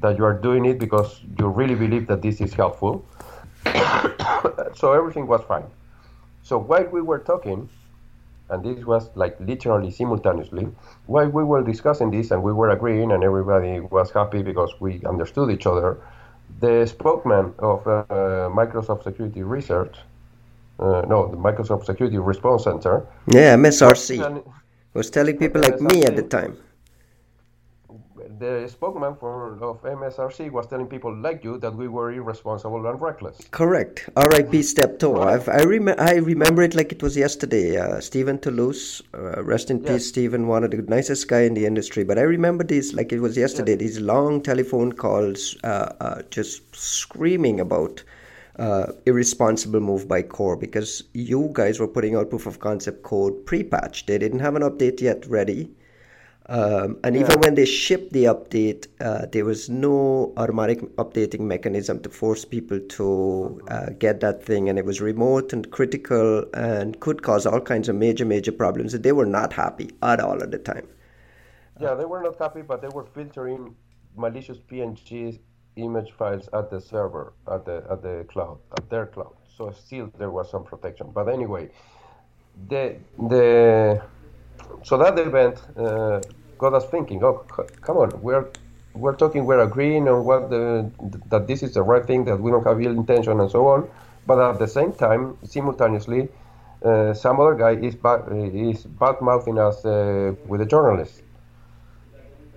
that 0.00 0.16
you 0.16 0.24
are 0.24 0.32
doing 0.32 0.64
it 0.64 0.78
because 0.78 1.20
you 1.38 1.48
really 1.48 1.74
believe 1.74 2.06
that 2.06 2.22
this 2.22 2.40
is 2.40 2.54
helpful. 2.54 3.04
so 4.74 4.92
everything 4.92 5.26
was 5.26 5.42
fine. 5.46 5.66
So 6.42 6.58
while 6.58 6.86
we 6.86 7.02
were 7.02 7.18
talking, 7.18 7.68
and 8.50 8.64
this 8.64 8.84
was 8.84 9.10
like 9.14 9.38
literally 9.40 9.90
simultaneously, 9.90 10.68
while 11.06 11.28
we 11.28 11.44
were 11.44 11.62
discussing 11.62 12.10
this 12.10 12.30
and 12.30 12.42
we 12.42 12.52
were 12.52 12.70
agreeing 12.70 13.12
and 13.12 13.22
everybody 13.24 13.80
was 13.80 14.10
happy 14.10 14.42
because 14.42 14.72
we 14.80 15.00
understood 15.04 15.50
each 15.50 15.66
other, 15.66 15.98
the 16.60 16.86
spokesman 16.86 17.54
of 17.58 17.86
uh, 17.86 18.04
Microsoft 18.52 19.04
Security 19.04 19.42
Research 19.42 19.96
uh, 20.82 21.02
no, 21.08 21.28
the 21.28 21.36
Microsoft 21.36 21.84
Security 21.84 22.18
Response 22.18 22.64
Center. 22.64 23.06
Yeah, 23.28 23.54
MSRC. 23.56 24.44
was 24.94 25.10
telling 25.10 25.38
people 25.38 25.62
like 25.62 25.80
me 25.80 26.04
at 26.04 26.16
the 26.16 26.22
time. 26.22 26.56
The 28.38 28.68
spokesman 28.68 29.16
for 29.16 29.62
of 29.62 29.82
MSRC 29.82 30.50
was 30.50 30.66
telling 30.66 30.86
people 30.86 31.14
like 31.14 31.44
you 31.44 31.58
that 31.58 31.74
we 31.74 31.88
were 31.88 32.12
irresponsible 32.12 32.86
and 32.86 33.00
reckless. 33.00 33.36
Correct. 33.50 34.08
R.I.P. 34.16 34.60
Stepto. 34.60 35.16
Right. 35.16 35.48
i 35.48 35.64
rem- 35.64 35.94
I 35.98 36.14
remember 36.14 36.62
it 36.62 36.74
like 36.74 36.92
it 36.92 37.02
was 37.02 37.16
yesterday. 37.16 37.76
Uh, 37.76 38.00
Stephen 38.00 38.38
Toulouse, 38.38 39.02
uh, 39.12 39.42
rest 39.42 39.70
in 39.70 39.82
yes. 39.82 39.92
peace, 39.92 40.08
Stephen, 40.08 40.46
one 40.46 40.64
of 40.64 40.70
the 40.70 40.82
nicest 40.82 41.28
guy 41.28 41.40
in 41.40 41.54
the 41.54 41.66
industry. 41.66 42.04
But 42.04 42.18
I 42.18 42.22
remember 42.22 42.64
this 42.64 42.94
like 42.94 43.12
it 43.12 43.20
was 43.20 43.36
yesterday. 43.36 43.72
Yes. 43.72 43.80
These 43.80 44.00
long 44.00 44.42
telephone 44.42 44.92
calls, 44.92 45.56
uh, 45.64 45.92
uh 46.00 46.22
just 46.30 46.74
screaming 46.74 47.60
about 47.60 48.02
uh, 48.56 48.92
irresponsible 49.06 49.80
move 49.80 50.08
by 50.08 50.22
Core 50.22 50.56
because 50.56 51.04
you 51.12 51.50
guys 51.52 51.80
were 51.80 51.88
putting 51.88 52.14
out 52.14 52.30
proof 52.30 52.46
of 52.46 52.60
concept 52.60 53.02
code 53.02 53.46
pre-patch. 53.46 54.06
They 54.06 54.18
didn't 54.18 54.40
have 54.40 54.56
an 54.56 54.62
update 54.62 55.00
yet 55.00 55.26
ready. 55.26 55.70
Um, 56.46 56.98
and 57.04 57.14
yeah. 57.14 57.22
even 57.22 57.40
when 57.40 57.54
they 57.54 57.64
shipped 57.64 58.12
the 58.12 58.24
update, 58.24 58.88
uh, 59.00 59.26
there 59.26 59.44
was 59.44 59.70
no 59.70 60.32
automatic 60.36 60.80
updating 60.96 61.40
mechanism 61.40 62.00
to 62.00 62.08
force 62.08 62.44
people 62.44 62.80
to 62.80 63.60
uh, 63.68 63.90
get 63.98 64.20
that 64.20 64.44
thing, 64.44 64.68
and 64.68 64.78
it 64.78 64.84
was 64.84 65.00
remote 65.00 65.52
and 65.52 65.70
critical 65.70 66.44
and 66.54 66.98
could 67.00 67.22
cause 67.22 67.46
all 67.46 67.60
kinds 67.60 67.88
of 67.88 67.94
major, 67.94 68.24
major 68.24 68.52
problems. 68.52 68.92
And 68.92 69.04
they 69.04 69.12
were 69.12 69.26
not 69.26 69.52
happy 69.52 69.90
at 70.02 70.18
all 70.20 70.42
at 70.42 70.50
the 70.50 70.58
time. 70.58 70.88
Yeah, 71.80 71.94
they 71.94 72.04
were 72.04 72.22
not 72.22 72.38
happy, 72.38 72.62
but 72.62 72.82
they 72.82 72.88
were 72.88 73.04
filtering 73.04 73.74
malicious 74.16 74.58
PNG 74.58 75.38
image 75.76 76.12
files 76.12 76.48
at 76.52 76.70
the 76.70 76.80
server, 76.80 77.32
at 77.50 77.64
the 77.64 77.84
at 77.90 78.02
the 78.02 78.26
cloud, 78.28 78.58
at 78.76 78.90
their 78.90 79.06
cloud. 79.06 79.34
So 79.56 79.70
still 79.70 80.10
there 80.18 80.30
was 80.30 80.50
some 80.50 80.64
protection. 80.64 81.10
But 81.12 81.28
anyway, 81.28 81.70
the 82.68 82.96
the 83.28 84.02
so 84.82 84.98
that 84.98 85.18
event 85.18 85.60
uh, 85.76 86.20
got 86.58 86.74
us 86.74 86.86
thinking. 86.86 87.22
Oh, 87.24 87.44
c- 87.56 87.74
come 87.80 87.96
on, 87.98 88.10
we're 88.22 88.46
we're 88.94 89.16
talking, 89.16 89.46
we're 89.46 89.60
agreeing 89.60 90.08
on 90.08 90.24
what 90.24 90.50
the 90.50 90.90
that 91.30 91.46
this 91.46 91.62
is 91.62 91.74
the 91.74 91.82
right 91.82 92.04
thing, 92.04 92.24
that 92.24 92.38
we 92.40 92.50
don't 92.50 92.66
have 92.66 92.80
ill 92.80 92.92
intention, 92.92 93.40
and 93.40 93.50
so 93.50 93.66
on. 93.68 93.88
But 94.26 94.38
at 94.38 94.58
the 94.58 94.68
same 94.68 94.92
time, 94.92 95.36
simultaneously, 95.44 96.28
uh, 96.84 97.14
some 97.14 97.40
other 97.40 97.54
guy 97.54 97.72
is 97.72 97.94
bad, 97.94 98.20
is 98.32 98.84
bad 98.84 99.20
mouthing 99.20 99.58
us 99.58 99.84
uh, 99.84 100.34
with 100.46 100.60
the 100.60 100.66
journalists. 100.66 101.22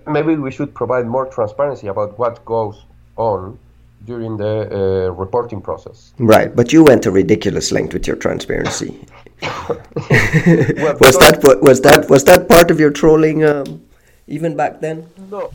Maybe 0.06 0.36
we 0.36 0.52
should 0.52 0.72
provide 0.74 1.06
more 1.06 1.26
transparency 1.26 1.88
about 1.88 2.16
what 2.18 2.44
goes 2.44 2.84
on 3.16 3.58
during 4.04 4.36
the 4.36 5.08
uh, 5.08 5.12
reporting 5.12 5.60
process. 5.60 6.12
Right, 6.18 6.54
but 6.54 6.72
you 6.72 6.84
went 6.84 7.02
to 7.02 7.10
ridiculous 7.10 7.72
length 7.72 7.92
with 7.92 8.06
your 8.06 8.16
transparency. 8.16 9.04
Was 9.42 11.16
that 11.18 11.58
was 11.60 11.80
that 11.82 12.06
was 12.08 12.24
that 12.24 12.48
part 12.48 12.70
of 12.70 12.80
your 12.80 12.90
trolling 12.90 13.44
um, 13.44 13.82
even 14.26 14.56
back 14.56 14.80
then? 14.80 15.08
No, 15.30 15.50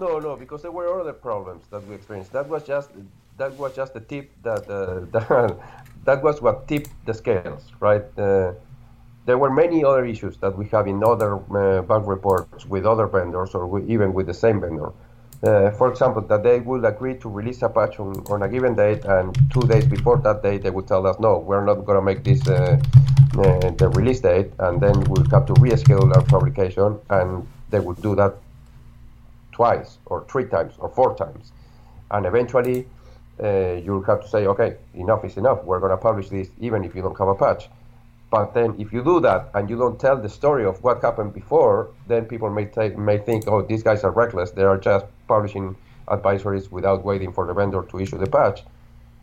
no, 0.00 0.18
no, 0.18 0.36
because 0.36 0.62
there 0.62 0.70
were 0.70 1.00
other 1.00 1.12
problems 1.12 1.64
that 1.70 1.86
we 1.86 1.94
experienced. 1.94 2.32
That 2.32 2.48
was 2.48 2.64
just 2.64 2.90
that 3.36 3.52
was 3.58 3.74
just 3.74 3.94
the 3.94 4.00
tip 4.00 4.30
that 4.42 4.68
uh, 4.70 5.00
that, 5.12 5.56
that 6.04 6.22
was 6.22 6.40
what 6.40 6.68
tipped 6.68 6.90
the 7.06 7.14
scales, 7.14 7.72
right? 7.80 8.04
Uh, 8.18 8.52
there 9.26 9.38
were 9.38 9.50
many 9.50 9.84
other 9.84 10.04
issues 10.04 10.36
that 10.38 10.56
we 10.56 10.66
have 10.66 10.86
in 10.86 11.02
other 11.02 11.36
uh, 11.36 11.82
bank 11.82 12.06
reports 12.06 12.66
with 12.66 12.84
other 12.84 13.06
vendors 13.06 13.54
or 13.54 13.80
even 13.80 14.12
with 14.12 14.26
the 14.26 14.34
same 14.34 14.60
vendor. 14.60 14.92
Uh, 15.42 15.70
for 15.72 15.90
example, 15.90 16.22
that 16.22 16.42
they 16.42 16.60
would 16.60 16.84
agree 16.84 17.16
to 17.18 17.28
release 17.28 17.60
a 17.62 17.68
patch 17.68 17.98
on, 18.00 18.14
on, 18.30 18.42
a 18.42 18.48
given 18.48 18.74
date, 18.74 19.04
and 19.04 19.36
two 19.52 19.60
days 19.62 19.84
before 19.84 20.16
that 20.18 20.42
date, 20.42 20.62
they 20.62 20.70
would 20.70 20.86
tell 20.86 21.06
us, 21.06 21.16
no, 21.20 21.38
we're 21.38 21.64
not 21.64 21.84
going 21.84 21.98
to 21.98 22.02
make 22.02 22.24
this 22.24 22.46
uh, 22.48 22.80
uh, 23.36 23.70
the 23.70 23.90
release 23.94 24.20
date, 24.20 24.50
and 24.60 24.80
then 24.80 24.98
we'll 25.04 25.28
have 25.30 25.44
to 25.46 25.54
reschedule 25.54 26.14
our 26.14 26.22
publication, 26.22 26.98
and 27.10 27.46
they 27.70 27.80
would 27.80 28.00
do 28.00 28.14
that 28.14 28.34
twice, 29.52 29.98
or 30.06 30.24
three 30.28 30.46
times, 30.46 30.74
or 30.78 30.88
four 30.88 31.14
times. 31.16 31.52
And 32.10 32.26
eventually, 32.26 32.86
uh, 33.42 33.74
you'll 33.84 34.04
have 34.04 34.22
to 34.22 34.28
say, 34.28 34.46
okay, 34.46 34.76
enough 34.94 35.24
is 35.24 35.36
enough, 35.36 35.64
we're 35.64 35.80
going 35.80 35.90
to 35.90 35.96
publish 35.96 36.28
this 36.28 36.48
even 36.60 36.84
if 36.84 36.94
you 36.94 37.02
don't 37.02 37.18
have 37.18 37.28
a 37.28 37.34
patch. 37.34 37.68
But 38.30 38.54
then, 38.54 38.74
if 38.78 38.92
you 38.92 39.04
do 39.04 39.20
that 39.20 39.50
and 39.54 39.68
you 39.70 39.76
don't 39.76 40.00
tell 40.00 40.16
the 40.16 40.28
story 40.28 40.64
of 40.64 40.82
what 40.82 41.02
happened 41.02 41.34
before, 41.34 41.90
then 42.08 42.24
people 42.24 42.50
may 42.50 42.68
may 42.96 43.18
think, 43.18 43.46
oh, 43.46 43.62
these 43.62 43.82
guys 43.82 44.02
are 44.02 44.10
reckless. 44.10 44.50
They 44.50 44.64
are 44.64 44.78
just 44.78 45.06
publishing 45.26 45.76
advisories 46.08 46.70
without 46.70 47.04
waiting 47.04 47.32
for 47.32 47.46
the 47.46 47.54
vendor 47.54 47.82
to 47.82 47.98
issue 47.98 48.18
the 48.18 48.26
patch, 48.26 48.62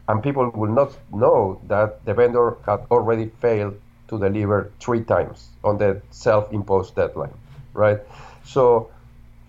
and 0.08 0.24
people 0.24 0.50
will 0.52 0.72
not 0.72 0.98
know 1.14 1.62
that 1.68 2.04
the 2.06 2.14
vendor 2.14 2.58
had 2.66 2.80
already 2.90 3.28
failed 3.40 3.80
to 4.08 4.20
deliver 4.20 4.72
three 4.80 5.04
times 5.04 5.50
on 5.64 5.78
the 5.78 6.02
self-imposed 6.10 6.96
deadline, 6.96 7.34
right? 7.74 8.00
So 8.44 8.92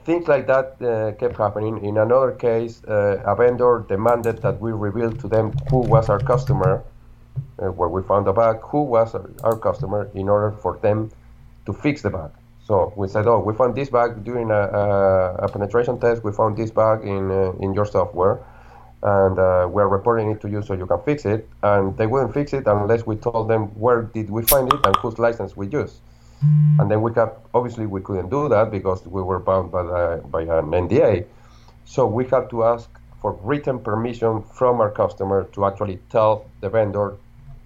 things 0.04 0.28
like 0.28 0.46
that 0.46 0.80
uh, 0.82 1.12
kept 1.18 1.36
happening. 1.36 1.84
In 1.84 1.96
another 1.98 2.32
case, 2.32 2.84
uh, 2.84 3.22
a 3.24 3.34
vendor 3.34 3.84
demanded 3.88 4.42
that 4.42 4.60
we 4.60 4.72
reveal 4.72 5.12
to 5.12 5.28
them 5.28 5.52
who 5.70 5.78
was 5.78 6.08
our 6.08 6.20
customer 6.20 6.82
uh, 7.58 7.66
where 7.70 7.88
we 7.88 8.02
found 8.02 8.28
a 8.28 8.32
bug, 8.32 8.60
who 8.62 8.82
was 8.82 9.14
our 9.42 9.56
customer 9.56 10.10
in 10.14 10.28
order 10.28 10.52
for 10.52 10.78
them 10.78 11.10
to 11.66 11.72
fix 11.72 12.02
the 12.02 12.10
bug. 12.10 12.32
So 12.66 12.92
we 12.96 13.08
said, 13.08 13.26
oh, 13.26 13.40
we 13.40 13.54
found 13.54 13.74
this 13.74 13.90
bug 13.90 14.24
during 14.24 14.50
a, 14.50 14.54
a, 14.54 15.34
a 15.46 15.48
penetration 15.48 15.98
test. 15.98 16.22
We 16.22 16.32
found 16.32 16.56
this 16.56 16.70
bug 16.70 17.04
in 17.04 17.30
uh, 17.30 17.52
in 17.60 17.74
your 17.74 17.86
software, 17.86 18.38
and 19.02 19.38
uh, 19.38 19.66
we're 19.68 19.88
reporting 19.88 20.30
it 20.30 20.40
to 20.42 20.48
you 20.48 20.62
so 20.62 20.74
you 20.74 20.86
can 20.86 21.00
fix 21.02 21.24
it. 21.24 21.48
And 21.62 21.96
they 21.96 22.06
wouldn't 22.06 22.34
fix 22.34 22.52
it 22.52 22.66
unless 22.66 23.04
we 23.04 23.16
told 23.16 23.48
them 23.48 23.66
where 23.78 24.02
did 24.02 24.30
we 24.30 24.42
find 24.42 24.72
it 24.72 24.80
and 24.86 24.94
whose 24.96 25.18
license 25.18 25.56
we 25.56 25.66
use. 25.68 26.00
And 26.80 26.90
then 26.90 27.02
we 27.02 27.12
got 27.12 27.38
obviously 27.54 27.86
we 27.86 28.00
couldn't 28.00 28.28
do 28.28 28.48
that 28.48 28.70
because 28.72 29.06
we 29.06 29.22
were 29.22 29.38
bound 29.38 29.70
by 29.70 29.82
the, 29.84 30.22
by 30.28 30.42
an 30.42 30.70
NDA. 30.70 31.24
So 31.84 32.06
we 32.06 32.24
had 32.26 32.50
to 32.50 32.64
ask 32.64 32.90
for 33.20 33.38
written 33.42 33.78
permission 33.78 34.42
from 34.42 34.80
our 34.80 34.90
customer 34.90 35.44
to 35.52 35.66
actually 35.66 36.00
tell 36.10 36.50
the 36.60 36.68
vendor 36.68 37.16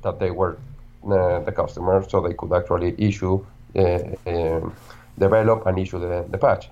that 0.03 0.21
they 0.21 0.31
were 0.31 0.59
uh, 1.05 1.41
the 1.41 1.53
customer, 1.53 2.05
so 2.07 2.21
they 2.21 2.35
could 2.35 2.53
actually 2.53 2.95
issue, 2.99 3.45
develop, 5.19 5.67
and 5.67 5.79
issue 5.79 5.99
the, 5.99 6.25
the 6.31 6.39
patch. 6.39 6.69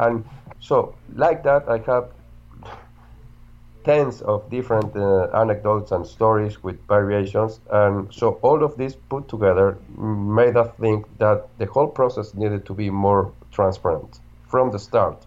And 0.00 0.24
so, 0.60 0.94
like 1.14 1.42
that, 1.44 1.68
I 1.68 1.78
have 1.90 2.08
tens 3.86 4.20
of 4.22 4.50
different 4.50 4.94
uh, 4.96 5.28
anecdotes 5.32 5.92
and 5.92 6.04
stories 6.04 6.62
with 6.62 6.76
variations. 6.88 7.60
And 7.70 8.12
so 8.12 8.38
all 8.42 8.64
of 8.64 8.76
this 8.76 8.96
put 9.08 9.28
together 9.28 9.78
made 9.96 10.56
us 10.56 10.70
think 10.80 11.06
that 11.18 11.48
the 11.58 11.66
whole 11.66 11.86
process 11.86 12.34
needed 12.34 12.66
to 12.66 12.74
be 12.74 12.90
more 12.90 13.32
transparent 13.52 14.18
from 14.48 14.72
the 14.72 14.78
start 14.78 15.24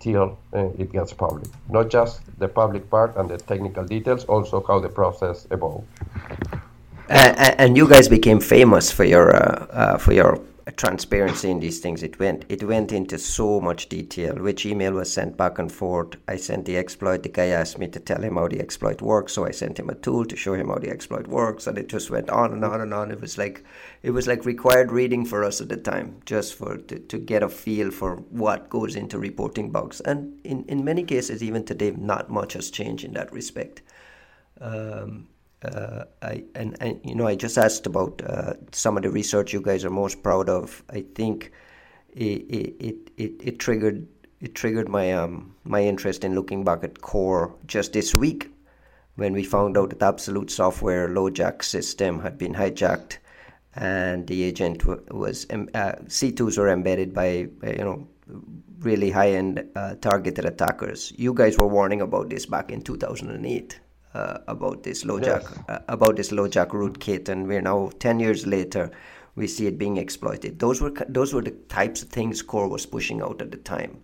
till 0.00 0.38
uh, 0.52 0.68
it 0.78 0.92
gets 0.92 1.12
public. 1.12 1.48
Not 1.70 1.88
just 1.88 2.20
the 2.38 2.48
public 2.48 2.90
part 2.90 3.16
and 3.16 3.28
the 3.28 3.38
technical 3.38 3.84
details, 3.84 4.24
also 4.26 4.62
how 4.68 4.78
the 4.80 4.88
process 4.90 5.46
evolved. 5.50 5.86
Uh, 7.10 7.54
and 7.58 7.76
you 7.76 7.88
guys 7.88 8.06
became 8.06 8.38
famous 8.38 8.92
for 8.92 9.04
your 9.04 9.34
uh, 9.34 9.66
uh, 9.72 9.98
for 9.98 10.12
your 10.12 10.38
transparency 10.72 11.50
in 11.50 11.60
these 11.60 11.80
things. 11.80 12.02
It 12.02 12.18
went 12.18 12.44
it 12.48 12.62
went 12.62 12.92
into 12.92 13.18
so 13.18 13.60
much 13.60 13.88
detail. 13.88 14.34
Which 14.34 14.66
email 14.66 14.92
was 14.92 15.12
sent 15.12 15.36
back 15.36 15.58
and 15.58 15.70
forth. 15.70 16.16
I 16.26 16.36
sent 16.36 16.66
the 16.66 16.76
exploit. 16.76 17.22
The 17.22 17.28
guy 17.28 17.46
asked 17.46 17.78
me 17.78 17.88
to 17.88 18.00
tell 18.00 18.22
him 18.22 18.36
how 18.36 18.48
the 18.48 18.60
exploit 18.60 19.00
works, 19.00 19.32
so 19.32 19.46
I 19.46 19.50
sent 19.50 19.78
him 19.78 19.88
a 19.88 19.94
tool 19.94 20.24
to 20.26 20.36
show 20.36 20.54
him 20.54 20.68
how 20.68 20.76
the 20.76 20.90
exploit 20.90 21.26
works, 21.26 21.66
and 21.66 21.78
it 21.78 21.88
just 21.88 22.10
went 22.10 22.30
on 22.30 22.52
and 22.52 22.64
on 22.64 22.80
and 22.80 22.92
on. 22.92 23.10
It 23.10 23.20
was 23.20 23.38
like 23.38 23.64
it 24.02 24.10
was 24.10 24.26
like 24.26 24.44
required 24.44 24.92
reading 24.92 25.24
for 25.24 25.44
us 25.44 25.60
at 25.60 25.68
the 25.68 25.76
time, 25.76 26.20
just 26.26 26.54
for 26.54 26.76
to, 26.76 26.98
to 26.98 27.18
get 27.18 27.42
a 27.42 27.48
feel 27.48 27.90
for 27.90 28.16
what 28.16 28.68
goes 28.68 28.96
into 28.96 29.18
reporting 29.18 29.70
bugs. 29.70 30.00
And 30.00 30.40
in 30.44 30.64
in 30.64 30.84
many 30.84 31.04
cases, 31.04 31.42
even 31.42 31.64
today, 31.64 31.92
not 31.92 32.30
much 32.30 32.52
has 32.54 32.70
changed 32.70 33.04
in 33.04 33.14
that 33.14 33.32
respect. 33.32 33.82
Um, 34.60 35.28
uh, 35.62 36.04
I 36.22 36.44
and, 36.54 36.76
and 36.80 37.00
you 37.04 37.14
know 37.14 37.26
I 37.26 37.34
just 37.34 37.58
asked 37.58 37.86
about 37.86 38.22
uh, 38.24 38.54
some 38.72 38.96
of 38.96 39.02
the 39.02 39.10
research 39.10 39.52
you 39.52 39.60
guys 39.60 39.84
are 39.84 39.90
most 39.90 40.22
proud 40.22 40.48
of. 40.48 40.82
I 40.90 41.04
think 41.14 41.52
it 42.14 42.42
it, 42.80 42.96
it, 43.16 43.32
it 43.40 43.58
triggered 43.58 44.06
it 44.40 44.54
triggered 44.54 44.88
my 44.88 45.12
um 45.12 45.54
my 45.64 45.82
interest 45.82 46.24
in 46.24 46.34
looking 46.34 46.64
back 46.64 46.84
at 46.84 47.00
core 47.00 47.54
just 47.66 47.92
this 47.92 48.14
week 48.14 48.50
when 49.16 49.32
we 49.32 49.42
found 49.42 49.76
out 49.76 49.90
that 49.90 50.02
absolute 50.02 50.48
software 50.48 51.08
LoJack 51.08 51.64
system 51.64 52.20
had 52.20 52.38
been 52.38 52.54
hijacked 52.54 53.18
and 53.74 54.28
the 54.28 54.44
agent 54.44 54.84
was 55.12 55.44
uh, 55.50 55.56
C2s 56.06 56.56
were 56.56 56.68
embedded 56.68 57.12
by 57.12 57.48
you 57.62 57.84
know 57.84 58.06
really 58.80 59.10
high 59.10 59.30
end 59.30 59.68
uh, 59.74 59.96
targeted 59.96 60.44
attackers. 60.44 61.12
You 61.16 61.34
guys 61.34 61.58
were 61.58 61.66
warning 61.66 62.00
about 62.00 62.30
this 62.30 62.46
back 62.46 62.70
in 62.70 62.82
2008 62.82 63.80
uh, 64.14 64.38
about 64.46 64.82
this 64.82 65.04
LoJack 65.04 65.42
yes. 65.42 65.58
uh, 65.68 65.78
about 65.88 66.16
this 66.16 66.30
LoJack 66.30 66.68
rootkit, 66.68 67.28
and 67.28 67.46
we're 67.46 67.62
now 67.62 67.90
ten 67.98 68.20
years 68.20 68.46
later. 68.46 68.90
We 69.34 69.46
see 69.46 69.68
it 69.68 69.78
being 69.78 69.98
exploited. 69.98 70.58
Those 70.58 70.80
were 70.80 70.92
those 71.08 71.32
were 71.32 71.42
the 71.42 71.52
types 71.68 72.02
of 72.02 72.08
things 72.08 72.42
Core 72.42 72.68
was 72.68 72.86
pushing 72.86 73.22
out 73.22 73.40
at 73.40 73.52
the 73.52 73.58
time 73.58 74.02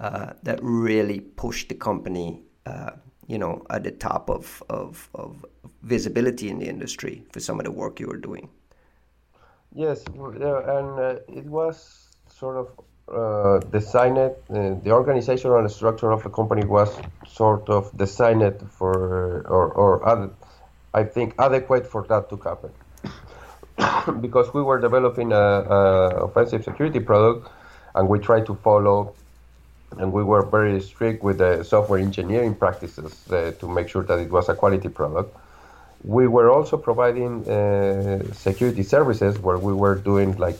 uh, 0.00 0.32
that 0.42 0.58
really 0.62 1.20
pushed 1.20 1.68
the 1.68 1.74
company, 1.74 2.42
uh, 2.66 2.90
you 3.26 3.38
know, 3.38 3.64
at 3.70 3.84
the 3.84 3.90
top 3.90 4.28
of, 4.28 4.62
of, 4.68 5.08
of 5.14 5.44
visibility 5.82 6.50
in 6.50 6.58
the 6.58 6.68
industry 6.68 7.24
for 7.32 7.40
some 7.40 7.58
of 7.58 7.64
the 7.64 7.70
work 7.70 8.00
you 8.00 8.06
were 8.06 8.18
doing. 8.18 8.48
Yes, 9.74 10.04
and 10.06 10.98
uh, 10.98 11.16
it 11.28 11.44
was 11.46 12.08
sort 12.28 12.56
of 12.56 12.78
uh, 13.12 13.58
designed, 13.70 14.18
uh, 14.18 14.32
the 14.48 14.90
organizational 14.90 15.68
structure 15.68 16.10
of 16.10 16.22
the 16.22 16.30
company 16.30 16.64
was 16.64 16.90
sort 17.26 17.68
of 17.68 17.96
designed 17.96 18.54
for, 18.70 19.42
or, 19.46 19.72
or 19.72 20.30
I 20.92 21.04
think, 21.04 21.34
adequate 21.38 21.86
for 21.86 22.02
that 22.08 22.28
to 22.30 22.36
happen. 22.36 22.72
because 24.20 24.52
we 24.54 24.62
were 24.62 24.80
developing 24.80 25.32
a, 25.32 25.36
a, 25.36 26.24
offensive 26.24 26.64
security 26.64 27.00
product, 27.00 27.48
and 27.94 28.08
we 28.08 28.18
tried 28.18 28.46
to 28.46 28.54
follow, 28.54 29.14
and 29.98 30.12
we 30.12 30.24
were 30.24 30.42
very 30.42 30.80
strict 30.80 31.22
with 31.22 31.38
the 31.38 31.62
software 31.62 31.98
engineering 31.98 32.54
practices 32.54 33.30
uh, 33.30 33.52
to 33.60 33.68
make 33.68 33.88
sure 33.88 34.02
that 34.02 34.18
it 34.18 34.30
was 34.30 34.48
a 34.48 34.54
quality 34.54 34.88
product. 34.88 35.36
We 36.04 36.26
were 36.26 36.50
also 36.50 36.76
providing 36.76 37.48
uh, 37.48 38.22
security 38.32 38.82
services 38.82 39.38
where 39.38 39.58
we 39.58 39.72
were 39.72 39.94
doing 39.94 40.36
like 40.36 40.58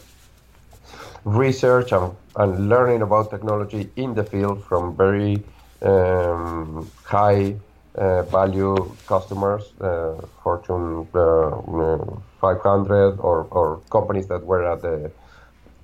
research 1.27 1.91
and, 1.91 2.15
and 2.37 2.69
learning 2.69 3.03
about 3.03 3.31
technology 3.31 3.91
in 3.97 4.15
the 4.15 4.23
field 4.23 4.65
from 4.65 4.97
very 4.97 5.43
um, 5.83 6.89
high 7.05 7.57
uh, 7.97 8.23
value 8.23 8.77
customers, 9.07 9.73
uh, 9.81 10.15
Fortune 10.43 11.07
uh, 11.15 11.99
500 12.41 13.19
or, 13.19 13.45
or 13.51 13.81
companies 13.91 14.29
that 14.29 14.47
were 14.47 14.65
at 14.65 14.83
the 14.83 15.11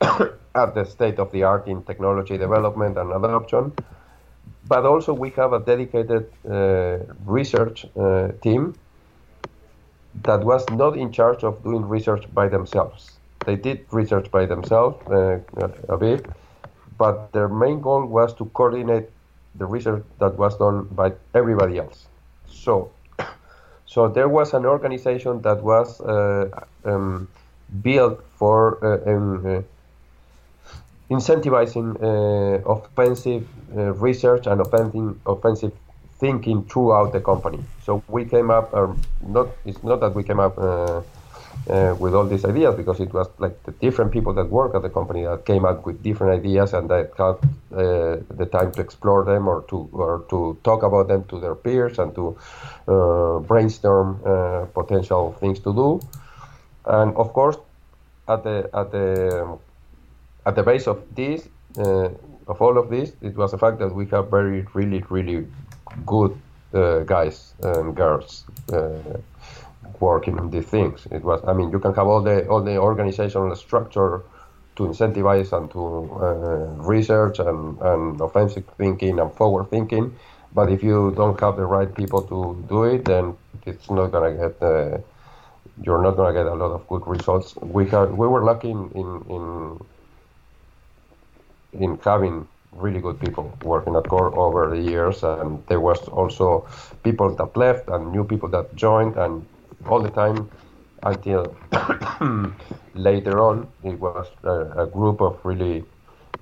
at 0.55 0.75
the 0.75 0.85
state 0.85 1.19
of 1.19 1.33
the 1.33 1.43
art 1.43 1.67
in 1.67 1.83
technology 1.83 2.39
development 2.39 2.97
and 2.97 3.11
adoption. 3.13 3.73
But 4.69 4.87
also 4.87 5.13
we 5.13 5.31
have 5.31 5.53
a 5.53 5.61
dedicated 5.61 6.31
uh, 6.49 6.99
research 7.25 7.85
uh, 7.97 8.29
team 8.43 8.75
that 10.23 10.45
was 10.45 10.69
not 10.71 10.97
in 10.97 11.11
charge 11.11 11.43
of 11.43 11.65
doing 11.65 11.89
research 11.89 12.33
by 12.33 12.47
themselves. 12.47 13.19
They 13.45 13.57
did 13.57 13.87
research 13.91 14.31
by 14.31 14.47
themselves 14.47 14.97
uh, 15.09 15.41
a 15.89 15.97
bit, 15.97 16.27
but 16.99 17.33
their 17.33 17.49
main 17.49 17.81
goal 17.81 18.05
was 18.07 18.35
to 18.35 18.45
coordinate 18.47 19.11
the 19.55 19.67
research 19.67 20.05
that 20.19 20.39
was 20.39 20.57
done 20.57 20.85
by 20.93 21.13
everybody 21.35 21.79
else. 21.79 22.07
So, 22.47 22.91
so 23.87 24.09
there 24.09 24.29
was 24.29 24.55
an 24.55 24.65
organization 24.65 25.43
that 25.43 25.63
was 25.63 26.01
uh, 26.01 26.49
um, 26.85 27.29
built 27.83 28.25
for 28.37 28.79
uh, 28.85 29.11
um, 29.11 29.47
uh, 29.47 29.63
incentivizing 31.11 32.01
uh, 32.03 32.71
offensive 32.71 33.47
uh, 33.77 33.93
research 33.95 34.47
and 34.47 34.61
offensive, 34.61 35.19
offensive 35.27 35.73
thinking 36.19 36.65
throughout 36.65 37.13
the 37.13 37.21
company. 37.21 37.59
So 37.85 38.03
we 38.09 38.25
came 38.25 38.51
up, 38.51 38.73
um, 38.73 39.01
not 39.21 39.49
it's 39.65 39.83
not 39.83 40.01
that 40.01 40.15
we 40.15 40.23
came 40.23 40.39
up 40.39 40.57
uh, 41.69 41.95
with 41.99 42.15
all 42.15 42.27
these 42.27 42.45
ideas 42.45 42.75
because 42.75 43.01
it 43.01 43.13
was 43.13 43.29
like 43.39 43.63
the 43.65 43.73
different 43.73 44.11
people 44.11 44.33
that 44.35 44.49
work 44.51 44.75
at 44.75 44.83
the 44.83 44.89
company 44.89 45.23
that 45.23 45.45
came 45.45 45.65
up 45.65 45.87
with 45.87 46.03
different 46.03 46.39
ideas 46.41 46.73
and 46.73 46.89
that 46.91 47.11
had 47.17 47.37
uh, 47.79 48.17
the 48.37 48.49
time 48.51 48.73
to 48.73 48.81
explore 48.81 49.25
them 49.25 49.47
or 49.49 49.63
to 49.69 49.89
or 49.93 50.25
to 50.29 50.59
talk 50.65 50.83
about 50.83 51.09
them 51.09 51.25
to 51.25 51.39
their 51.41 51.55
peers 51.55 51.99
and 51.99 52.15
to 52.15 52.37
uh, 52.89 53.39
brainstorm 53.41 54.21
uh, 54.25 54.65
potential 54.75 55.37
things 55.41 55.61
to 55.61 55.73
do. 55.73 56.01
And 56.85 57.15
of 57.17 57.33
course, 57.33 57.57
at 58.29 58.43
the 58.43 58.69
at 58.75 58.91
the 58.91 59.59
at 60.45 60.57
the 60.57 60.63
base 60.63 60.87
of 60.87 61.03
this 61.15 61.49
uh, 61.79 62.09
of 62.49 62.61
all 62.61 62.77
of 62.77 62.91
this, 62.91 63.13
it 63.23 63.37
was 63.37 63.53
the 63.53 63.59
fact 63.59 63.79
that 63.79 63.95
we 63.95 64.07
have 64.07 64.31
very 64.31 64.67
really 64.75 65.05
really 65.09 65.47
good 66.07 66.37
uh, 66.75 67.01
guys 67.01 67.55
and 67.63 67.95
girls 67.95 68.45
working 70.03 70.39
on 70.41 70.51
these 70.51 70.67
things. 70.77 71.07
It 71.11 71.23
was, 71.25 71.41
I 71.47 71.53
mean, 71.55 71.71
you 71.71 71.79
can 71.79 71.95
have 71.95 72.09
all 72.13 72.23
the 72.23 72.37
all 72.49 72.63
the 72.71 72.77
organizational 72.79 73.55
structure 73.57 74.15
to 74.77 74.83
incentivize 74.91 75.51
and 75.57 75.71
to 75.75 75.83
uh, 76.27 76.65
research 76.95 77.39
and, 77.39 77.79
and 77.91 78.21
offensive 78.21 78.65
thinking 78.79 79.19
and 79.21 79.31
forward 79.35 79.67
thinking, 79.71 80.07
but 80.55 80.71
if 80.71 80.83
you 80.83 81.13
don't 81.17 81.39
have 81.41 81.57
the 81.57 81.67
right 81.77 81.95
people 81.95 82.23
to 82.33 82.39
do 82.69 82.85
it, 82.85 83.05
then 83.05 83.37
it's 83.67 83.91
not 83.91 84.09
gonna 84.13 84.35
get. 84.43 84.63
Uh, 84.63 84.99
you're 85.83 86.03
not 86.03 86.17
gonna 86.17 86.35
get 86.35 86.47
a 86.47 86.55
lot 86.55 86.73
of 86.73 86.87
good 86.89 87.07
results. 87.07 87.57
We 87.57 87.89
had 87.89 88.09
we 88.13 88.27
were 88.29 88.45
lucky 88.45 88.71
in 88.71 88.91
in 89.03 89.09
in, 89.35 89.45
in 91.83 91.99
having 92.05 92.47
really 92.73 93.01
good 93.01 93.21
people 93.21 93.53
working 93.63 93.95
at 93.97 94.09
core 94.09 94.35
over 94.39 94.71
the 94.75 94.81
years 94.81 95.23
and 95.23 95.63
there 95.69 95.81
was 95.81 96.01
also 96.09 96.67
people 97.05 97.35
that 97.37 97.57
left 97.57 97.89
and 97.89 98.13
new 98.13 98.25
people 98.25 98.49
that 98.49 98.75
joined 98.75 99.17
and 99.17 99.47
all 99.87 100.01
the 100.01 100.11
time 100.11 100.51
until 101.03 101.57
later 102.95 103.41
on 103.41 103.67
it 103.83 103.99
was 103.99 104.29
a, 104.45 104.83
a 104.83 104.87
group 104.87 105.21
of 105.21 105.39
really 105.45 105.85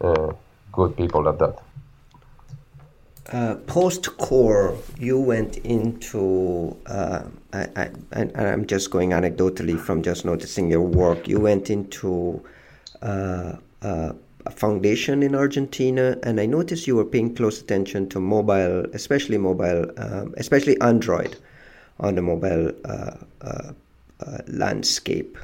uh, 0.00 0.32
good 0.72 0.96
people 0.96 1.28
at 1.28 1.38
that. 1.38 1.58
Uh, 3.32 3.54
post 3.66 4.16
core, 4.16 4.76
you 4.98 5.20
went 5.20 5.58
into, 5.58 6.76
uh, 6.86 7.22
I, 7.52 7.90
I'm 8.12 8.66
just 8.66 8.90
going 8.90 9.10
anecdotally 9.10 9.78
from 9.78 10.02
just 10.02 10.24
noticing 10.24 10.68
your 10.68 10.82
work, 10.82 11.28
you 11.28 11.38
went 11.38 11.70
into 11.70 12.42
uh, 13.02 13.52
uh, 13.82 14.12
a 14.46 14.50
foundation 14.50 15.22
in 15.22 15.36
Argentina, 15.36 16.18
and 16.24 16.40
I 16.40 16.46
noticed 16.46 16.88
you 16.88 16.96
were 16.96 17.04
paying 17.04 17.34
close 17.36 17.60
attention 17.60 18.08
to 18.08 18.20
mobile, 18.20 18.86
especially 18.94 19.38
mobile, 19.38 19.86
um, 19.98 20.34
especially 20.36 20.80
Android 20.80 21.36
on 22.00 22.14
the 22.14 22.22
mobile 22.22 22.72
uh, 22.84 23.12
uh, 23.42 23.72
uh, 24.20 24.38
landscape. 24.48 25.38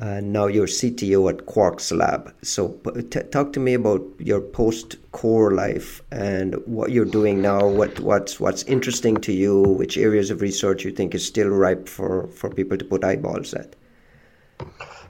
now 0.00 0.46
you're 0.46 0.66
CTO 0.66 1.30
at 1.30 1.46
Quarkslab. 1.46 2.32
So 2.42 2.68
t- 3.10 3.22
talk 3.30 3.52
to 3.54 3.60
me 3.60 3.74
about 3.74 4.02
your 4.18 4.40
post-core 4.40 5.52
life 5.52 6.02
and 6.10 6.54
what 6.66 6.90
you're 6.90 7.12
doing 7.18 7.40
now. 7.40 7.66
What 7.66 7.98
what's 8.00 8.38
what's 8.38 8.62
interesting 8.64 9.16
to 9.28 9.32
you? 9.32 9.62
Which 9.62 9.96
areas 9.96 10.30
of 10.30 10.42
research 10.42 10.84
you 10.84 10.92
think 10.92 11.14
is 11.14 11.24
still 11.24 11.48
ripe 11.48 11.88
for 11.88 12.26
for 12.28 12.50
people 12.50 12.76
to 12.76 12.84
put 12.84 13.04
eyeballs 13.04 13.54
at? 13.54 13.74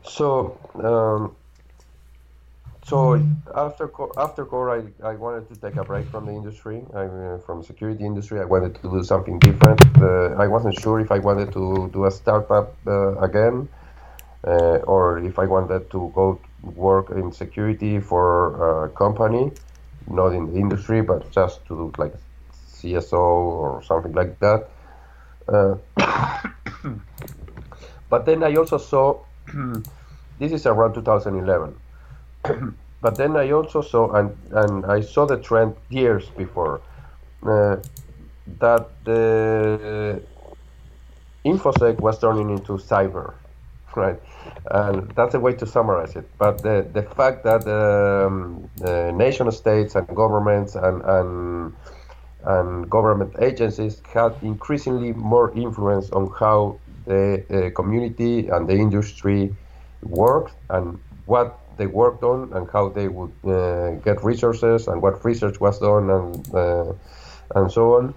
So 0.05 0.57
um, 0.75 1.35
so 2.87 3.21
after 3.53 3.91
after 4.17 4.45
core, 4.45 4.71
I, 4.71 4.81
I 5.05 5.17
wanted 5.17 5.49
to 5.49 5.57
take 5.61 5.75
a 5.75 5.83
break 5.83 6.07
from 6.07 6.27
the 6.27 6.33
industry, 6.33 6.85
I, 6.95 7.07
uh, 7.07 7.39
from 7.39 7.65
security 7.65 8.05
industry. 8.05 8.41
I 8.41 8.45
wanted 8.45 8.77
to 8.77 8.83
do 8.83 9.03
something 9.03 9.41
different. 9.41 9.81
Uh, 10.01 10.37
I 10.39 10.47
wasn't 10.47 10.79
sure 10.79 11.01
if 11.01 11.11
I 11.11 11.19
wanted 11.19 11.53
to 11.55 11.91
do 11.93 12.05
a 12.05 12.13
startup 12.13 12.77
uh, 12.87 13.19
again, 13.19 13.69
uh, 14.47 14.79
or 14.87 15.19
if 15.19 15.37
I 15.41 15.47
wanted 15.47 15.91
to 15.91 16.13
go 16.15 16.39
work 16.63 17.11
in 17.11 17.33
security 17.33 17.99
for 17.99 18.85
a 18.85 18.89
company, 18.91 19.51
not 20.07 20.29
in 20.29 20.53
the 20.53 20.57
industry, 20.57 21.03
but 21.03 21.29
just 21.33 21.67
to 21.67 21.75
do 21.75 21.93
like 21.99 22.15
CSO 22.55 23.19
or 23.19 23.83
something 23.83 24.13
like 24.13 24.39
that. 24.39 24.69
Uh, 25.49 25.75
but 28.11 28.27
then 28.27 28.45
I 28.45 28.55
also 28.55 28.79
saw 28.79 29.19
this 30.39 30.53
is 30.53 30.67
around 30.67 30.95
2011 30.95 31.75
but 33.01 33.17
then 33.17 33.37
I 33.37 33.51
also 33.51 33.83
saw, 33.83 34.13
and, 34.13 34.37
and 34.53 34.87
I 34.87 35.01
saw 35.01 35.27
the 35.27 35.39
trend 35.39 35.77
years 35.91 36.29
before, 36.31 36.81
uh, 37.43 37.77
that 38.59 38.89
the 39.05 40.23
infosec 41.45 42.01
was 42.01 42.19
turning 42.19 42.51
into 42.51 42.73
cyber, 42.73 43.35
right? 43.97 44.21
And 44.71 45.11
that's 45.13 45.35
a 45.35 45.41
way 45.41 45.55
to 45.55 45.67
summarize 45.67 46.17
it. 46.17 46.29
But 46.39 46.63
the, 46.63 46.87
the 46.93 47.03
fact 47.03 47.45
that 47.45 47.67
um, 47.67 48.69
the 48.77 49.13
nation 49.13 49.51
states 49.53 49.95
and 49.95 50.07
governments 50.09 50.75
and, 50.75 51.03
and 51.03 51.73
and 52.47 52.89
government 52.89 53.35
agencies 53.41 54.01
had 54.15 54.33
increasingly 54.43 55.13
more 55.13 55.53
influence 55.57 56.11
on 56.11 56.31
how 56.39 56.79
the 57.05 57.43
uh, 57.51 57.71
community 57.71 58.49
and 58.49 58.69
the 58.69 58.75
industry 58.75 59.55
worked 60.03 60.55
and 60.71 60.99
what 61.27 61.59
they 61.77 61.87
worked 61.87 62.23
on 62.23 62.53
and 62.53 62.69
how 62.71 62.89
they 62.89 63.09
would 63.09 63.33
uh, 63.45 63.93
get 64.05 64.23
resources 64.25 64.89
and 64.89 65.03
what 65.03 65.25
research 65.25 65.61
was 65.61 65.79
done 65.79 66.11
and 66.11 66.55
uh, 66.55 66.93
and 67.55 67.71
so 67.71 67.97
on. 67.97 68.15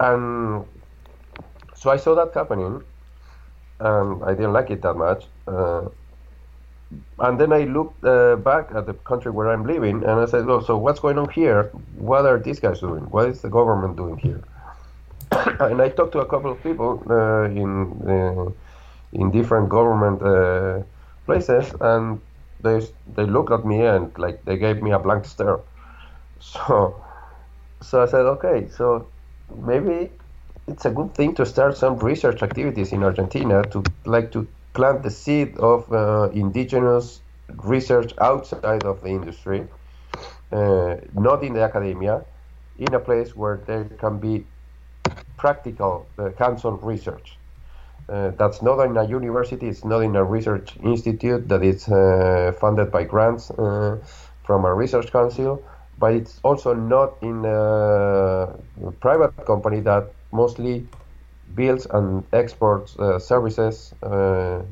And 0.00 0.64
so 1.74 1.90
I 1.90 1.96
saw 1.96 2.14
that 2.14 2.32
happening, 2.34 2.82
and 3.80 4.22
I 4.24 4.34
didn't 4.34 4.52
like 4.52 4.70
it 4.70 4.82
that 4.82 4.94
much. 4.94 5.24
Uh, 5.46 5.88
and 7.18 7.38
then 7.38 7.52
I 7.52 7.64
looked 7.64 8.02
uh, 8.04 8.36
back 8.36 8.70
at 8.74 8.86
the 8.86 8.94
country 8.94 9.30
where 9.30 9.50
I'm 9.50 9.66
living, 9.66 10.04
and 10.04 10.20
I 10.20 10.26
said, 10.26 10.46
"Well, 10.46 10.62
so 10.62 10.78
what's 10.78 11.00
going 11.00 11.18
on 11.18 11.28
here? 11.30 11.64
What 11.96 12.26
are 12.26 12.38
these 12.38 12.60
guys 12.60 12.80
doing? 12.80 13.04
What 13.10 13.28
is 13.28 13.42
the 13.42 13.50
government 13.50 13.96
doing 13.96 14.16
here?" 14.18 14.42
and 15.60 15.82
I 15.82 15.88
talked 15.90 16.12
to 16.12 16.20
a 16.20 16.26
couple 16.26 16.50
of 16.52 16.62
people 16.62 17.02
uh, 17.10 17.44
in 17.44 17.70
uh, 18.08 18.50
in 19.12 19.30
different 19.30 19.68
government 19.68 20.22
places, 21.26 21.74
and 21.80 22.20
they 22.60 22.80
they 23.16 23.24
looked 23.26 23.52
at 23.52 23.64
me 23.64 23.84
and 23.84 24.16
like 24.18 24.44
they 24.44 24.56
gave 24.56 24.82
me 24.82 24.92
a 24.92 24.98
blank 24.98 25.24
stare. 25.24 25.60
So 26.40 27.04
so 27.82 28.02
I 28.02 28.06
said, 28.06 28.26
okay, 28.26 28.68
so 28.68 29.08
maybe 29.56 30.10
it's 30.66 30.84
a 30.84 30.90
good 30.90 31.14
thing 31.14 31.34
to 31.36 31.46
start 31.46 31.76
some 31.76 31.96
research 31.98 32.42
activities 32.42 32.92
in 32.92 33.02
Argentina 33.02 33.62
to 33.70 33.82
like 34.04 34.32
to 34.32 34.48
plant 34.74 35.02
the 35.02 35.10
seed 35.10 35.56
of 35.58 35.90
uh, 35.92 36.30
indigenous 36.32 37.22
research 37.64 38.12
outside 38.20 38.84
of 38.84 39.00
the 39.02 39.08
industry, 39.08 39.66
uh, 40.52 40.96
not 41.14 41.42
in 41.42 41.54
the 41.54 41.62
academia, 41.62 42.24
in 42.78 42.92
a 42.94 43.00
place 43.00 43.34
where 43.34 43.62
there 43.66 43.84
can 43.84 44.18
be 44.18 44.46
practical 45.36 46.08
uh, 46.18 46.30
hands-on 46.38 46.80
research. 46.82 47.37
Uh, 48.08 48.30
that's 48.38 48.62
not 48.62 48.80
in 48.80 48.96
a 48.96 49.06
university, 49.06 49.68
it's 49.68 49.84
not 49.84 50.00
in 50.00 50.16
a 50.16 50.24
research 50.24 50.76
institute 50.82 51.46
that 51.48 51.62
is 51.62 51.88
uh, 51.88 52.52
funded 52.58 52.90
by 52.90 53.04
grants 53.04 53.50
uh, 53.50 53.98
from 54.44 54.64
a 54.64 54.72
research 54.72 55.12
council, 55.12 55.62
but 55.98 56.14
it's 56.14 56.40
also 56.42 56.72
not 56.72 57.16
in 57.20 57.44
a 57.44 58.48
private 59.00 59.36
company 59.44 59.80
that 59.80 60.10
mostly 60.32 60.86
builds 61.54 61.86
and 61.90 62.24
exports 62.32 62.96
uh, 62.98 63.18
services 63.18 63.92
uh, 64.02 64.62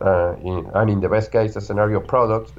uh, 0.00 0.34
in, 0.42 0.70
and 0.74 0.90
in 0.90 1.00
the 1.00 1.08
best 1.08 1.30
case 1.30 1.56
a 1.56 1.60
scenario 1.60 2.00
products 2.00 2.52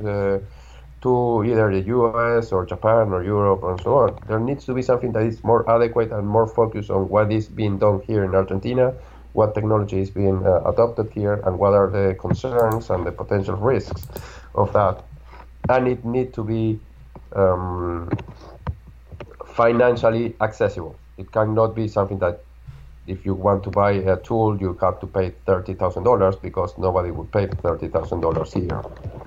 to 1.01 1.43
either 1.43 1.71
the 1.71 1.81
US 1.87 2.51
or 2.51 2.63
Japan 2.67 3.11
or 3.11 3.23
Europe 3.23 3.63
and 3.63 3.81
so 3.81 3.97
on. 3.97 4.19
There 4.27 4.39
needs 4.39 4.65
to 4.65 4.73
be 4.75 4.83
something 4.83 5.11
that 5.13 5.23
is 5.23 5.43
more 5.43 5.67
adequate 5.67 6.11
and 6.11 6.27
more 6.27 6.45
focused 6.45 6.91
on 6.91 7.09
what 7.09 7.31
is 7.31 7.47
being 7.49 7.79
done 7.79 8.01
here 8.05 8.23
in 8.23 8.35
Argentina 8.35 8.93
what 9.33 9.53
technology 9.55 9.99
is 9.99 10.09
being 10.09 10.45
uh, 10.45 10.61
adopted 10.65 11.09
here 11.11 11.35
and 11.45 11.57
what 11.59 11.73
are 11.73 11.89
the 11.89 12.15
concerns 12.19 12.89
and 12.89 13.05
the 13.05 13.11
potential 13.11 13.55
risks 13.55 14.07
of 14.55 14.71
that. 14.73 15.03
and 15.69 15.87
it 15.87 16.03
need 16.05 16.33
to 16.33 16.43
be 16.43 16.79
um, 17.35 18.09
financially 19.45 20.35
accessible. 20.41 20.95
It 21.17 21.31
cannot 21.31 21.75
be 21.75 21.87
something 21.87 22.19
that 22.19 22.43
if 23.07 23.25
you 23.25 23.33
want 23.33 23.63
to 23.63 23.69
buy 23.69 23.91
a 23.93 24.17
tool, 24.17 24.57
you 24.59 24.77
have 24.81 24.99
to 24.99 25.07
pay 25.07 25.31
thirty 25.45 25.73
thousand 25.73 26.03
dollars 26.03 26.35
because 26.35 26.77
nobody 26.77 27.11
would 27.11 27.31
pay 27.31 27.47
thirty 27.47 27.87
thousand 27.87 28.21
dollars 28.21 28.53
here. 28.53 28.81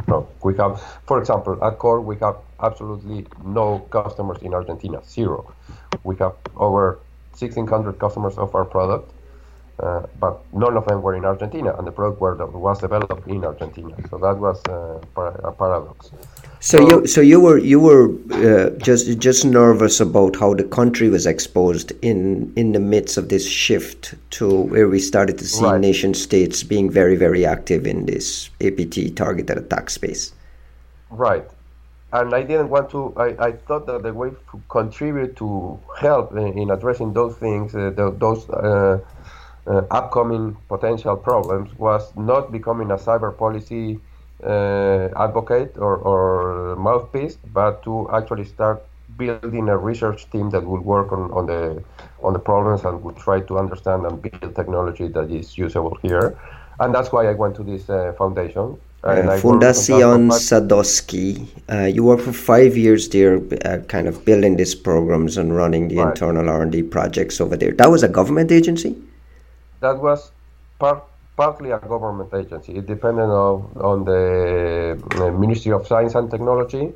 No, 0.09 0.29
we 0.43 0.57
have, 0.57 0.81
for 1.07 1.19
example, 1.19 1.63
at 1.65 1.79
Core, 1.79 2.01
we 2.01 2.17
have 2.19 2.37
absolutely 2.63 3.27
no 3.45 3.81
customers 3.91 4.39
in 4.43 4.55
Argentina, 4.55 5.03
zero. 5.05 5.53
We 6.05 6.17
have 6.17 6.35
over 6.57 6.99
1,600 7.39 7.99
customers 7.99 8.39
of 8.39 8.55
our 8.55 8.65
product, 8.65 9.11
uh, 9.81 10.07
but 10.21 10.41
none 10.53 10.77
of 10.77 10.87
them 10.87 11.03
were 11.03 11.15
in 11.15 11.25
Argentina, 11.25 11.75
and 11.77 11.87
the 11.87 11.91
product 11.91 12.21
was 12.21 12.81
developed 12.81 13.27
in 13.27 13.45
Argentina. 13.45 13.97
So 14.09 14.19
that 14.19 14.39
was 14.39 14.63
uh, 14.69 15.01
a 15.17 15.53
paradox. 15.53 16.13
So 16.61 16.81
you 16.81 17.07
so 17.07 17.21
you 17.21 17.41
were 17.41 17.59
you 17.59 17.81
were 17.81 18.09
uh, 18.33 18.71
just 18.79 19.19
just 19.19 19.45
nervous 19.45 20.01
about 20.01 20.37
how 20.37 20.55
the 20.55 20.65
country 20.65 21.11
was 21.11 21.27
exposed 21.27 21.93
in 22.03 22.53
in 22.57 22.73
the 22.73 22.79
midst 22.79 23.19
of 23.19 23.29
this 23.29 23.47
shift 23.47 24.15
to 24.39 24.49
where 24.49 24.89
we 24.89 25.01
started 25.01 25.39
to 25.39 25.45
see 25.45 25.65
right. 25.65 25.81
nation 25.81 26.15
states 26.15 26.63
being 26.63 26.89
very 26.89 27.17
very 27.17 27.45
active 27.45 27.87
in 27.87 28.07
this 28.07 28.51
APT 28.63 29.17
targeted 29.17 29.59
attack 29.59 29.91
space. 29.91 30.33
Right, 31.11 31.45
and 32.13 32.33
I 32.33 32.45
didn't 32.45 32.71
want 32.71 32.91
to. 32.91 33.13
I, 33.17 33.49
I 33.49 33.53
thought 33.53 33.87
that 33.87 34.05
the 34.05 34.15
way 34.15 34.31
to 34.31 34.63
contribute 34.69 35.37
to 35.37 35.79
help 35.99 36.33
in, 36.33 36.57
in 36.57 36.71
addressing 36.71 37.13
those 37.13 37.37
things, 37.37 37.75
uh, 37.75 37.91
the, 37.91 38.13
those. 38.13 38.49
Uh, 39.67 39.83
upcoming 39.91 40.57
potential 40.69 41.17
problems 41.17 41.73
was 41.79 42.15
not 42.17 42.53
becoming 42.53 42.91
a 42.91 42.97
cyber 42.97 43.37
policy 43.37 43.99
uh, 44.45 45.09
advocate 45.17 45.73
or, 45.79 45.97
or 45.97 46.77
mouthpiece, 46.77 47.39
but 47.53 47.83
to 47.83 48.09
actually 48.13 48.45
start 48.45 48.85
building 49.17 49.69
a 49.69 49.77
research 49.77 50.29
team 50.31 50.51
that 50.51 50.65
will 50.65 50.81
work 50.81 51.13
on, 51.13 51.31
on 51.33 51.47
the 51.47 51.83
on 52.23 52.33
the 52.33 52.39
problems 52.39 52.85
and 52.85 53.03
will 53.03 53.13
try 53.13 53.41
to 53.41 53.59
understand 53.59 54.05
and 54.07 54.21
build 54.21 54.55
technology 54.57 55.09
that 55.09 55.31
is 55.31 55.57
usable 55.57 55.97
here. 56.03 56.37
And 56.81 56.95
that's 56.95 57.13
why 57.13 57.29
I 57.29 57.33
went 57.33 57.55
to 57.57 57.63
this 57.63 57.89
uh, 57.89 58.13
foundation. 58.19 58.77
Uh, 59.05 59.39
Fundación 59.39 60.31
Sadosky. 60.33 61.47
Uh, 61.71 61.85
you 61.85 62.03
worked 62.03 62.23
for 62.23 62.33
five 62.33 62.75
years 62.75 63.09
there, 63.11 63.37
uh, 63.67 63.79
kind 63.87 64.09
of 64.09 64.25
building 64.25 64.57
these 64.57 64.75
programs 64.75 65.37
and 65.37 65.55
running 65.55 65.89
the 65.89 65.99
right. 65.99 66.09
internal 66.09 66.49
R&D 66.49 66.85
projects 66.85 67.39
over 67.39 67.55
there. 67.55 67.73
That 67.73 67.91
was 67.91 68.03
a 68.03 68.09
government 68.09 68.51
agency? 68.51 68.97
That 69.85 69.99
was 70.01 70.21
part 70.79 71.01
partly 71.37 71.71
a 71.73 71.79
government 71.79 72.31
agency. 72.33 72.73
It 72.81 72.87
depended 72.87 73.31
on, 73.45 73.55
on 73.91 74.05
the 74.05 75.31
Ministry 75.45 75.73
of 75.73 75.87
Science 75.87 76.15
and 76.15 76.31
Technology 76.31 76.93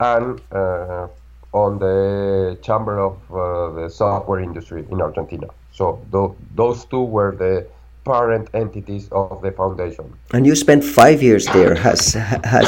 and 0.00 0.40
uh, 0.50 1.06
on 1.52 1.78
the 1.78 2.58
Chamber 2.62 2.98
of 2.98 3.14
uh, 3.30 3.36
the 3.78 3.88
Software 3.88 4.40
Industry 4.40 4.84
in 4.90 5.00
Argentina. 5.00 5.48
So 5.72 5.84
th- 6.12 6.32
those 6.54 6.84
two 6.86 7.04
were 7.16 7.32
the 7.44 7.66
parent 8.04 8.48
entities 8.54 9.08
of 9.12 9.42
the 9.42 9.52
foundation. 9.52 10.06
And 10.32 10.46
you 10.46 10.54
spent 10.54 10.82
five 10.84 11.22
years 11.22 11.44
there. 11.46 11.74
Has 11.74 12.14
has 12.54 12.66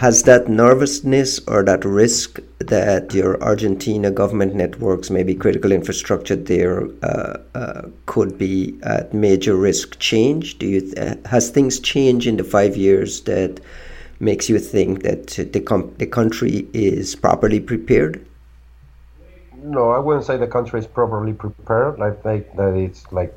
has 0.00 0.22
that 0.22 0.48
nervousness 0.48 1.38
or 1.46 1.62
that 1.62 1.84
risk 1.84 2.40
that 2.58 3.12
your 3.12 3.38
Argentina 3.42 4.10
government 4.10 4.54
networks, 4.54 5.10
maybe 5.10 5.34
critical 5.34 5.72
infrastructure 5.72 6.36
there, 6.36 6.88
uh, 7.02 7.36
uh, 7.54 7.82
could 8.06 8.38
be 8.38 8.78
at 8.82 9.12
major 9.12 9.54
risk 9.54 9.98
change? 9.98 10.56
Do 10.58 10.66
you 10.66 10.80
th- 10.80 11.18
has 11.26 11.50
things 11.50 11.78
changed 11.78 12.26
in 12.26 12.38
the 12.38 12.44
five 12.44 12.78
years 12.78 13.20
that 13.24 13.60
makes 14.20 14.48
you 14.48 14.58
think 14.58 15.02
that 15.02 15.26
the 15.52 15.60
com- 15.60 15.94
the 15.98 16.06
country 16.06 16.66
is 16.72 17.14
properly 17.14 17.60
prepared? 17.60 18.24
No, 19.62 19.90
I 19.90 19.98
wouldn't 19.98 20.24
say 20.24 20.38
the 20.38 20.46
country 20.46 20.80
is 20.80 20.86
properly 20.86 21.34
prepared. 21.34 22.00
I 22.00 22.12
think 22.12 22.56
that 22.56 22.72
it's 22.72 23.04
like 23.12 23.34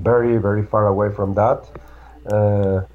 very 0.00 0.38
very 0.38 0.64
far 0.64 0.86
away 0.86 1.12
from 1.12 1.34
that. 1.34 1.58
Uh, 2.24 2.86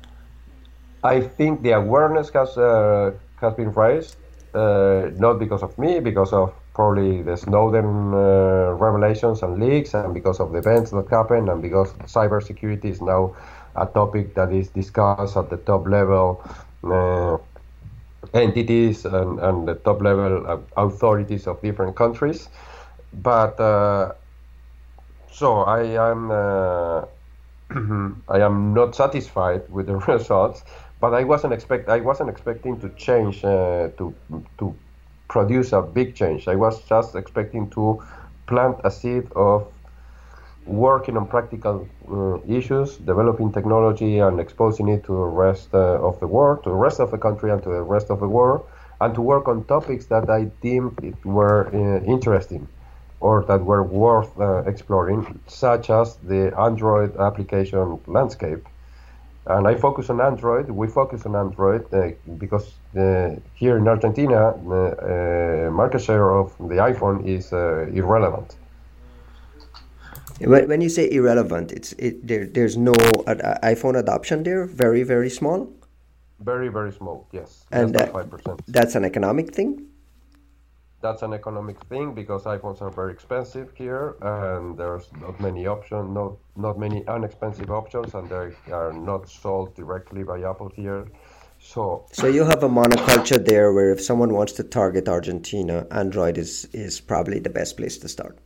I 1.03 1.21
think 1.21 1.63
the 1.63 1.71
awareness 1.71 2.29
has 2.33 2.57
uh, 2.57 3.11
has 3.37 3.53
been 3.55 3.71
raised, 3.71 4.17
uh, 4.53 5.09
not 5.17 5.39
because 5.39 5.63
of 5.63 5.77
me, 5.77 5.99
because 5.99 6.31
of 6.31 6.53
probably 6.73 7.21
the 7.23 7.35
Snowden 7.35 8.13
uh, 8.13 8.73
revelations 8.77 9.41
and 9.41 9.59
leaks, 9.59 9.93
and 9.93 10.13
because 10.13 10.39
of 10.39 10.51
the 10.51 10.59
events 10.59 10.91
that 10.91 11.09
happened, 11.09 11.49
and 11.49 11.61
because 11.61 11.93
cybersecurity 12.05 12.85
is 12.85 13.01
now 13.01 13.35
a 13.75 13.85
topic 13.85 14.35
that 14.35 14.51
is 14.51 14.69
discussed 14.69 15.37
at 15.37 15.49
the 15.49 15.57
top 15.57 15.87
level 15.87 16.43
uh, 16.83 17.37
entities 18.33 19.05
and, 19.05 19.39
and, 19.39 19.67
the 19.67 19.75
top 19.75 20.01
level 20.01 20.45
uh, 20.45 20.57
authorities 20.77 21.47
of 21.47 21.61
different 21.61 21.95
countries. 21.95 22.47
But 23.13 23.59
uh, 23.59 24.13
so 25.31 25.61
I 25.61 25.81
am. 26.09 26.31
I 28.27 28.41
am 28.41 28.73
not 28.73 28.95
satisfied 28.95 29.63
with 29.69 29.87
the 29.87 29.95
results 30.07 30.63
but 31.01 31.13
I 31.13 31.23
wasn't 31.23 31.53
expect 31.53 31.89
I 31.89 31.99
wasn't 31.99 32.29
expecting 32.29 32.79
to 32.81 32.89
change 32.89 33.43
uh, 33.43 33.89
to 33.97 34.13
to 34.59 34.75
produce 35.27 35.73
a 35.73 35.81
big 35.81 36.15
change. 36.15 36.47
I 36.47 36.55
was 36.55 36.83
just 36.83 37.15
expecting 37.15 37.69
to 37.71 38.01
plant 38.47 38.77
a 38.83 38.91
seed 38.91 39.25
of 39.35 39.67
working 40.65 41.17
on 41.17 41.25
practical 41.27 41.87
uh, 42.11 42.37
issues, 42.47 42.97
developing 42.97 43.51
technology, 43.51 44.19
and 44.19 44.39
exposing 44.39 44.87
it 44.89 45.03
to 45.05 45.13
the 45.13 45.31
rest 45.45 45.69
uh, 45.73 46.07
of 46.07 46.19
the 46.19 46.27
world, 46.27 46.63
to 46.63 46.69
the 46.69 46.75
rest 46.87 46.99
of 46.99 47.09
the 47.11 47.17
country, 47.17 47.49
and 47.51 47.63
to 47.63 47.69
the 47.69 47.81
rest 47.81 48.11
of 48.11 48.19
the 48.19 48.27
world, 48.27 48.61
and 48.99 49.15
to 49.15 49.21
work 49.21 49.47
on 49.47 49.63
topics 49.65 50.05
that 50.05 50.29
I 50.29 50.43
deemed 50.61 51.03
it 51.03 51.25
were 51.25 51.67
uh, 51.73 52.03
interesting 52.05 52.67
or 53.21 53.43
that 53.45 53.63
were 53.63 53.83
worth 53.83 54.31
uh, 54.39 54.63
exploring, 54.65 55.39
such 55.47 55.89
as 55.89 56.15
the 56.17 56.51
Android 56.59 57.15
application 57.17 57.99
landscape 58.07 58.67
and 59.45 59.67
I 59.67 59.75
focus 59.75 60.09
on 60.09 60.21
Android. 60.21 60.69
We 60.69 60.87
focus 60.87 61.25
on 61.25 61.35
Android 61.35 61.91
uh, 61.93 62.11
because 62.37 62.73
uh, 62.95 63.35
here 63.55 63.77
in 63.77 63.87
Argentina, 63.87 64.53
the 64.67 65.67
uh, 65.67 65.71
market 65.71 66.01
share 66.01 66.31
of 66.31 66.55
the 66.59 66.75
iPhone 66.75 67.25
is 67.25 67.51
uh, 67.53 67.87
irrelevant. 67.93 68.55
When 70.39 70.81
you 70.81 70.89
say 70.89 71.09
irrelevant, 71.11 71.71
it's 71.71 71.93
it, 71.93 72.27
there. 72.27 72.47
There's 72.47 72.75
no 72.75 72.93
iPhone 72.93 73.97
adoption 73.97 74.41
there. 74.41 74.65
Very 74.65 75.03
very 75.03 75.29
small. 75.29 75.69
Very 76.39 76.69
very 76.69 76.91
small. 76.91 77.27
Yes. 77.31 77.65
And 77.71 77.93
percent. 77.93 78.61
That's 78.67 78.95
an 78.95 79.05
economic 79.05 79.53
thing 79.53 79.90
that's 81.01 81.21
an 81.23 81.33
economic 81.33 81.83
thing 81.85 82.13
because 82.13 82.43
iPhones 82.43 82.81
are 82.81 82.89
very 82.89 83.11
expensive 83.11 83.71
here, 83.75 84.15
and 84.21 84.77
there's 84.77 85.09
not 85.19 85.39
many 85.39 85.67
options, 85.67 86.13
not 86.13 86.37
not 86.55 86.77
many 86.77 87.03
inexpensive 87.07 87.71
options, 87.71 88.13
and 88.13 88.29
they 88.29 88.53
are 88.71 88.93
not 88.93 89.29
sold 89.29 89.75
directly 89.75 90.23
by 90.23 90.41
Apple 90.41 90.69
here. 90.69 91.07
So, 91.59 92.05
so 92.11 92.27
you 92.27 92.43
have 92.43 92.63
a 92.63 92.69
monoculture 92.69 93.43
there, 93.43 93.71
where 93.71 93.91
if 93.91 94.01
someone 94.01 94.33
wants 94.33 94.53
to 94.53 94.63
target 94.63 95.07
Argentina, 95.07 95.85
Android 95.91 96.37
is 96.37 96.65
is 96.73 97.01
probably 97.01 97.39
the 97.39 97.49
best 97.49 97.77
place 97.77 97.97
to 97.99 98.07
start. 98.07 98.37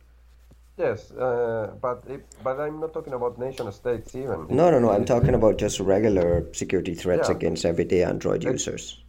Yes, 0.76 1.10
uh, 1.12 1.72
but 1.80 2.04
if, 2.06 2.20
but 2.44 2.60
I'm 2.60 2.80
not 2.80 2.92
talking 2.92 3.14
about 3.14 3.38
nation 3.38 3.72
states 3.72 4.14
even. 4.14 4.46
No, 4.50 4.70
no, 4.70 4.78
no. 4.78 4.90
I'm 4.90 5.06
talking 5.06 5.34
about 5.34 5.56
just 5.56 5.80
regular 5.80 6.44
security 6.52 6.94
threats 6.94 7.28
yeah. 7.28 7.36
against 7.36 7.64
everyday 7.64 8.02
Android 8.04 8.44
users. 8.44 9.02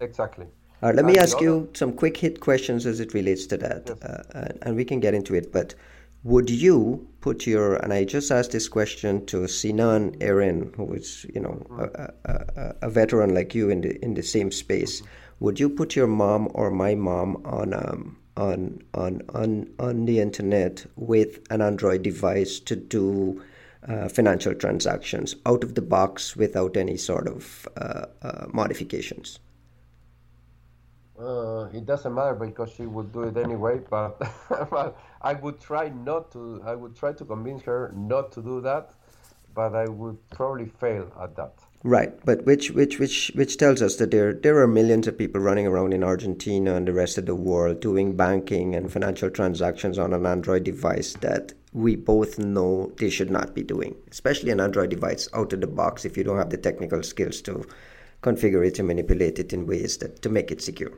Exactly. 0.00 0.46
Uh, 0.82 0.92
let 0.94 1.04
me 1.04 1.16
ask 1.16 1.40
you 1.40 1.68
some 1.72 1.92
quick 1.92 2.16
hit 2.16 2.40
questions 2.40 2.84
as 2.84 3.00
it 3.00 3.14
relates 3.14 3.46
to 3.46 3.56
that, 3.56 3.84
yes. 3.86 4.02
uh, 4.02 4.52
and 4.62 4.76
we 4.76 4.84
can 4.84 5.00
get 5.00 5.14
into 5.14 5.34
it. 5.34 5.50
But 5.50 5.74
would 6.24 6.50
you 6.50 7.06
put 7.20 7.46
your 7.46 7.76
and 7.76 7.92
I 7.92 8.04
just 8.04 8.30
asked 8.30 8.52
this 8.52 8.68
question 8.68 9.24
to 9.26 9.46
Sinan 9.46 10.18
Eren, 10.18 10.74
who 10.74 10.92
is 10.94 11.26
you 11.34 11.40
know 11.40 11.62
mm. 11.70 11.80
a, 11.94 12.12
a, 12.24 12.74
a, 12.82 12.90
veteran 12.90 13.34
like 13.34 13.54
you 13.54 13.70
in 13.70 13.82
the 13.82 14.02
in 14.04 14.14
the 14.14 14.22
same 14.22 14.50
space. 14.50 15.00
Mm-hmm. 15.00 15.44
Would 15.44 15.60
you 15.60 15.68
put 15.68 15.94
your 15.94 16.06
mom 16.06 16.48
or 16.54 16.70
my 16.70 16.94
mom 16.94 17.42
on 17.44 17.74
um, 17.74 18.16
on 18.36 18.82
on 18.94 19.22
on 19.34 19.70
on 19.78 20.06
the 20.06 20.20
internet 20.20 20.86
with 20.96 21.40
an 21.50 21.60
Android 21.60 22.02
device 22.02 22.58
to 22.60 22.74
do 22.74 23.42
uh, 23.86 24.08
financial 24.08 24.54
transactions 24.54 25.36
out 25.44 25.62
of 25.62 25.74
the 25.74 25.82
box 25.82 26.36
without 26.36 26.76
any 26.76 26.96
sort 26.96 27.28
of 27.28 27.68
uh, 27.76 28.06
uh 28.22 28.46
modifications? 28.52 29.38
Uh, 31.18 31.68
it 31.72 31.86
doesn't 31.86 32.12
matter 32.12 32.34
because 32.34 32.72
she 32.72 32.86
would 32.86 33.12
do 33.12 33.22
it 33.22 33.36
anyway. 33.36 33.80
But, 33.88 34.18
but 34.70 34.98
I 35.22 35.34
would 35.34 35.60
try 35.60 35.88
not 35.88 36.32
to. 36.32 36.62
I 36.64 36.74
would 36.74 36.96
try 36.96 37.12
to 37.12 37.24
convince 37.24 37.62
her 37.62 37.92
not 37.94 38.32
to 38.32 38.42
do 38.42 38.60
that, 38.62 38.94
but 39.54 39.74
I 39.74 39.86
would 39.86 40.18
probably 40.30 40.66
fail 40.66 41.12
at 41.20 41.36
that. 41.36 41.52
Right, 41.84 42.18
but 42.24 42.46
which 42.46 42.70
which 42.70 42.98
which 42.98 43.30
which 43.34 43.58
tells 43.58 43.82
us 43.82 43.96
that 43.96 44.10
there 44.10 44.32
there 44.32 44.58
are 44.58 44.66
millions 44.66 45.06
of 45.06 45.18
people 45.18 45.40
running 45.40 45.66
around 45.66 45.92
in 45.92 46.02
Argentina 46.02 46.74
and 46.76 46.88
the 46.88 46.94
rest 46.94 47.18
of 47.18 47.26
the 47.26 47.34
world 47.34 47.80
doing 47.80 48.16
banking 48.16 48.74
and 48.74 48.90
financial 48.90 49.28
transactions 49.28 49.98
on 49.98 50.14
an 50.14 50.24
Android 50.24 50.64
device 50.64 51.12
that 51.20 51.52
we 51.74 51.94
both 51.94 52.38
know 52.38 52.90
they 52.96 53.10
should 53.10 53.30
not 53.30 53.54
be 53.54 53.62
doing, 53.62 53.94
especially 54.10 54.50
an 54.50 54.60
Android 54.60 54.88
device 54.90 55.28
out 55.34 55.52
of 55.52 55.60
the 55.60 55.66
box 55.66 56.06
if 56.06 56.16
you 56.16 56.24
don't 56.24 56.38
have 56.38 56.48
the 56.48 56.56
technical 56.56 57.02
skills 57.02 57.42
to 57.42 57.66
configure 58.24 58.66
it 58.66 58.78
and 58.78 58.88
manipulate 58.88 59.38
it 59.38 59.52
in 59.52 59.66
ways 59.66 59.98
that 59.98 60.22
to 60.22 60.28
make 60.28 60.50
it 60.50 60.60
secure. 60.62 60.92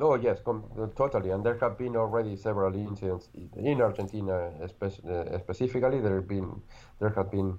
Oh 0.00 0.16
yes, 0.16 0.38
uh, 0.46 0.86
totally. 0.96 1.30
And 1.30 1.44
there 1.44 1.56
have 1.60 1.78
been 1.78 1.94
already 1.96 2.36
several 2.36 2.74
incidents 2.74 3.28
in 3.56 3.80
Argentina, 3.80 4.50
spe- 4.66 5.06
uh, 5.08 5.38
specifically. 5.38 6.00
There 6.00 6.16
have 6.16 6.28
been 6.28 6.60
there 6.98 7.10
have 7.10 7.30
been 7.30 7.58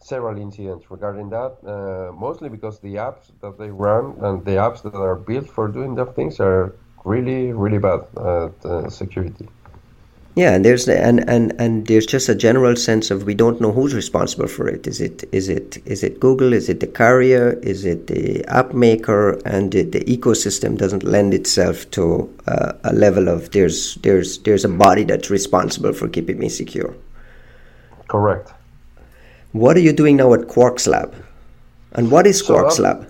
several 0.00 0.38
incidents 0.38 0.90
regarding 0.90 1.28
that, 1.30 1.52
uh, 1.66 2.12
mostly 2.12 2.48
because 2.48 2.80
the 2.80 2.94
apps 2.94 3.32
that 3.42 3.58
they 3.58 3.70
run 3.70 4.16
and 4.22 4.44
the 4.44 4.56
apps 4.66 4.82
that 4.82 4.94
are 4.94 5.16
built 5.16 5.48
for 5.56 5.68
doing 5.68 5.94
that 5.96 6.14
things 6.14 6.40
are 6.40 6.74
really 7.04 7.52
really 7.52 7.78
bad 7.78 8.00
at 8.16 8.54
uh, 8.64 8.88
security. 8.88 9.46
Yeah, 10.38 10.54
and 10.54 10.64
there's 10.64 10.88
and, 10.88 11.28
and 11.28 11.52
and 11.60 11.88
there's 11.88 12.06
just 12.06 12.28
a 12.28 12.34
general 12.36 12.76
sense 12.76 13.10
of 13.10 13.24
we 13.24 13.34
don't 13.34 13.60
know 13.60 13.72
who's 13.72 13.92
responsible 13.92 14.46
for 14.46 14.68
it. 14.68 14.86
Is 14.86 15.00
it 15.00 15.24
is 15.32 15.48
it 15.48 15.78
is 15.84 16.04
it 16.04 16.20
Google? 16.20 16.52
Is 16.52 16.68
it 16.68 16.78
the 16.78 16.86
carrier? 16.86 17.58
Is 17.60 17.84
it 17.84 18.06
the 18.06 18.44
app 18.44 18.72
maker? 18.72 19.40
And 19.44 19.72
the, 19.72 19.82
the 19.82 19.98
ecosystem 20.04 20.78
doesn't 20.78 21.02
lend 21.02 21.34
itself 21.34 21.90
to 21.90 22.32
uh, 22.46 22.74
a 22.84 22.92
level 22.92 23.26
of 23.26 23.50
there's 23.50 23.96
there's 23.96 24.38
there's 24.38 24.64
a 24.64 24.68
body 24.68 25.02
that's 25.02 25.28
responsible 25.28 25.92
for 25.92 26.06
keeping 26.06 26.38
me 26.38 26.48
secure. 26.48 26.94
Correct. 28.06 28.52
What 29.50 29.76
are 29.76 29.80
you 29.80 29.92
doing 29.92 30.18
now 30.18 30.34
at 30.34 30.42
Quarkslab? 30.42 31.16
And 31.94 32.12
what 32.12 32.28
is 32.28 32.44
Quarks 32.44 32.74
so, 32.74 32.84
Lab? 32.84 33.07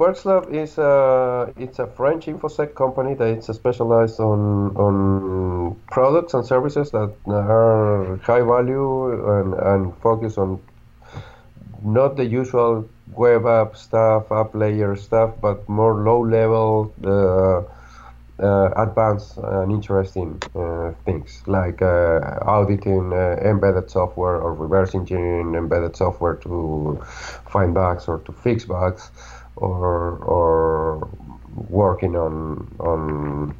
Quarkslab 0.00 0.50
is 0.50 0.78
a 0.78 1.52
it's 1.58 1.78
a 1.78 1.86
French 1.86 2.24
infosec 2.24 2.74
company 2.74 3.12
that 3.12 3.36
is 3.36 3.44
specialized 3.54 4.18
on 4.18 4.74
on 4.74 5.76
products 5.90 6.32
and 6.32 6.46
services 6.46 6.90
that 6.92 7.12
are 7.28 8.16
high 8.22 8.40
value 8.40 9.12
and, 9.36 9.52
and 9.52 9.94
focus 9.98 10.38
on 10.38 10.58
not 11.84 12.16
the 12.16 12.24
usual 12.24 12.88
web 13.12 13.44
app 13.44 13.76
stuff, 13.76 14.32
app 14.32 14.54
layer 14.54 14.96
stuff, 14.96 15.34
but 15.42 15.68
more 15.68 15.92
low 15.92 16.20
level, 16.24 16.94
uh, 17.04 17.60
uh, 18.42 18.70
advanced 18.76 19.36
and 19.36 19.70
interesting 19.70 20.40
uh, 20.54 20.92
things 21.04 21.42
like 21.46 21.82
uh, 21.82 22.38
auditing 22.40 23.12
uh, 23.12 23.36
embedded 23.42 23.90
software 23.90 24.40
or 24.40 24.54
reverse 24.54 24.94
engineering 24.94 25.54
embedded 25.54 25.94
software 25.94 26.36
to 26.36 26.98
find 27.50 27.74
bugs 27.74 28.08
or 28.08 28.18
to 28.20 28.32
fix 28.32 28.64
bugs 28.64 29.10
or 29.60 30.16
or 30.24 31.08
working 31.68 32.16
on 32.16 32.74
on 32.80 33.54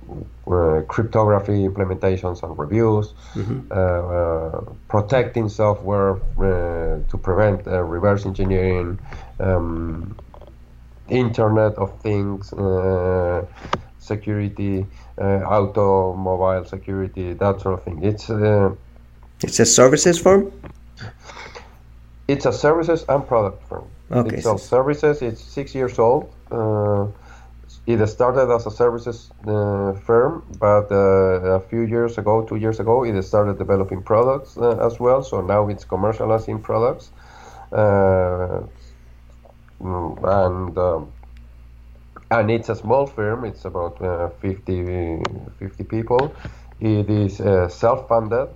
uh, 0.46 0.82
cryptography 0.88 1.66
implementations 1.68 2.42
and 2.42 2.58
reviews, 2.58 3.14
mm-hmm. 3.34 3.60
uh, 3.70 3.74
uh, 3.74 4.64
protecting 4.88 5.48
software 5.48 6.16
uh, 6.38 6.98
to 7.08 7.18
prevent 7.18 7.66
uh, 7.66 7.82
reverse 7.82 8.26
engineering, 8.26 8.98
um, 9.38 10.16
Internet 11.08 11.74
of 11.74 12.00
Things 12.00 12.52
uh, 12.52 13.44
security, 13.98 14.86
automobile 15.18 16.64
security, 16.64 17.34
that 17.34 17.60
sort 17.60 17.74
of 17.74 17.84
thing. 17.84 18.02
It's 18.02 18.30
it's 19.42 19.60
a 19.60 19.66
services 19.66 20.18
firm. 20.18 20.52
It's 22.30 22.46
a 22.46 22.52
services 22.52 23.04
and 23.08 23.26
product 23.26 23.66
firm. 23.68 23.86
Okay. 24.12 24.36
It 24.36 24.42
sells 24.42 24.62
services. 24.62 25.20
It's 25.20 25.42
six 25.42 25.74
years 25.74 25.98
old. 25.98 26.32
Uh, 26.48 27.08
it 27.86 28.06
started 28.06 28.54
as 28.54 28.66
a 28.66 28.70
services 28.70 29.32
uh, 29.48 29.94
firm, 30.06 30.44
but 30.60 30.92
uh, 30.92 31.58
a 31.58 31.60
few 31.60 31.82
years 31.82 32.18
ago, 32.18 32.44
two 32.44 32.54
years 32.54 32.78
ago, 32.78 33.04
it 33.04 33.20
started 33.22 33.58
developing 33.58 34.00
products 34.02 34.56
uh, 34.56 34.86
as 34.86 35.00
well. 35.00 35.24
So 35.24 35.40
now 35.40 35.68
it's 35.68 35.84
commercializing 35.84 36.62
products, 36.62 37.10
uh, 37.72 38.60
and 39.80 40.78
um, 40.78 41.12
and 42.30 42.50
it's 42.50 42.68
a 42.68 42.76
small 42.76 43.06
firm. 43.08 43.44
It's 43.44 43.64
about 43.64 44.00
uh, 44.00 44.28
50, 44.40 45.22
50 45.58 45.84
people. 45.84 46.32
It 46.80 47.10
is 47.10 47.38
self-funded 47.74 48.48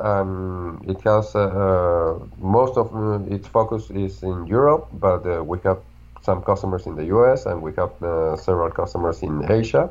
and 0.00 0.84
it 0.88 1.00
has 1.02 1.34
uh, 1.34 1.40
uh, 1.40 2.18
most 2.38 2.76
of 2.76 2.94
uh, 2.94 3.34
its 3.34 3.48
focus 3.48 3.90
is 3.90 4.22
in 4.22 4.46
Europe, 4.46 4.88
but 4.92 5.26
uh, 5.26 5.42
we 5.42 5.58
have 5.64 5.78
some 6.22 6.42
customers 6.42 6.86
in 6.86 6.96
the 6.96 7.06
US 7.06 7.46
and 7.46 7.62
we 7.62 7.72
have 7.74 7.90
uh, 8.02 8.36
several 8.36 8.70
customers 8.70 9.22
in 9.22 9.50
Asia. 9.50 9.90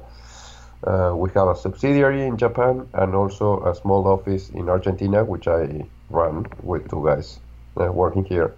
Uh, 0.83 1.13
we 1.15 1.29
have 1.31 1.47
a 1.47 1.55
subsidiary 1.55 2.25
in 2.25 2.37
Japan 2.37 2.87
and 2.93 3.15
also 3.15 3.63
a 3.65 3.73
small 3.73 4.07
office 4.07 4.49
in 4.49 4.69
Argentina, 4.69 5.23
which 5.23 5.47
I 5.47 5.85
run 6.09 6.45
with 6.61 6.89
two 6.89 7.03
guys 7.05 7.39
working 7.75 8.25
here 8.25 8.53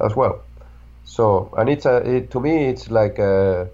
as 0.00 0.14
well. 0.16 0.42
So, 1.04 1.52
and 1.56 1.68
it's 1.68 1.86
a, 1.86 1.96
it, 1.98 2.30
to 2.32 2.40
me, 2.40 2.66
it's 2.66 2.90
like 2.90 3.18
a, 3.18 3.68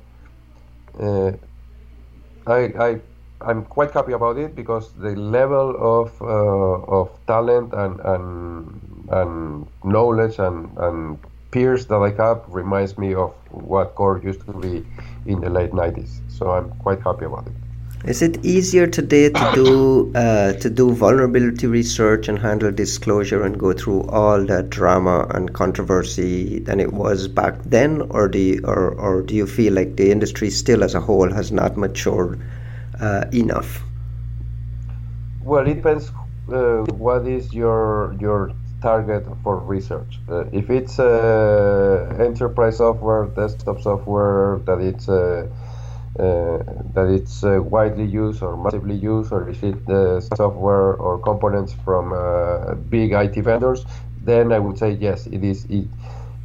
I, 2.46 2.60
I 2.78 3.00
I'm 3.41 3.64
quite 3.64 3.93
happy 3.93 4.12
about 4.12 4.36
it 4.36 4.57
because 4.57 4.93
the 4.95 5.14
level 5.14 5.76
of 5.78 6.11
uh, 6.20 6.99
of 6.99 7.11
talent 7.26 7.72
and 7.72 8.01
and 8.01 9.07
and 9.11 9.66
knowledge 9.84 10.39
and 10.39 10.76
and 10.78 11.18
peers 11.51 11.86
that 11.86 11.97
I 11.97 12.11
have 12.22 12.43
reminds 12.49 12.99
me 12.99 13.14
of 13.14 13.32
what 13.51 13.95
core 13.95 14.20
used 14.22 14.45
to 14.47 14.53
be 14.53 14.84
in 15.26 15.41
the 15.41 15.49
late 15.49 15.70
90s. 15.70 16.20
So 16.28 16.51
I'm 16.51 16.70
quite 16.80 17.01
happy 17.01 17.24
about 17.24 17.47
it. 17.47 17.53
Is 18.05 18.22
it 18.22 18.45
easier 18.45 18.86
today 18.86 19.30
to 19.30 19.51
do 19.55 20.12
uh, 20.14 20.53
to 20.55 20.70
do 20.70 20.93
vulnerability 20.93 21.66
research 21.66 22.28
and 22.28 22.39
handle 22.39 22.70
disclosure 22.70 23.43
and 23.45 23.59
go 23.59 23.72
through 23.72 24.03
all 24.03 24.45
that 24.47 24.70
drama 24.70 25.26
and 25.30 25.53
controversy 25.53 26.61
than 26.61 26.78
it 26.80 26.93
was 26.93 27.26
back 27.28 27.55
then, 27.64 28.03
or 28.11 28.28
do 28.28 28.39
you, 28.39 28.61
or 28.64 28.91
or 28.91 29.22
do 29.22 29.34
you 29.34 29.47
feel 29.47 29.72
like 29.72 29.97
the 29.97 30.11
industry 30.12 30.51
still 30.51 30.84
as 30.84 30.95
a 30.95 31.01
whole 31.01 31.32
has 31.32 31.51
not 31.51 31.76
matured 31.76 32.41
enough? 33.32 33.82
Well, 35.42 35.66
it 35.66 35.74
depends. 35.74 36.11
Uh, 36.53 36.84
what 36.96 37.26
is 37.26 37.53
your 37.53 38.14
your 38.20 38.53
target 38.80 39.26
for 39.42 39.59
research? 39.59 40.20
Uh, 40.28 40.44
if 40.53 40.70
it's 40.70 40.99
uh, 40.99 42.14
enterprise 42.18 42.78
software, 42.78 43.26
desktop 43.26 43.80
software, 43.80 44.61
that 44.66 44.80
it's 44.80 45.09
uh, 45.09 45.46
uh, 46.18 46.59
that 46.94 47.09
it's 47.09 47.42
widely 47.42 48.05
used 48.05 48.42
or 48.42 48.57
massively 48.57 48.94
used, 48.94 49.32
or 49.32 49.49
is 49.49 49.62
it 49.62 49.78
software 50.36 50.94
or 50.94 51.18
components 51.18 51.74
from 51.84 52.11
big 52.90 53.12
IT 53.12 53.36
vendors? 53.42 53.84
Then 54.24 54.53
I 54.53 54.59
would 54.59 54.78
say 54.78 54.92
yes, 54.92 55.26
it 55.26 55.44
is 55.44 55.66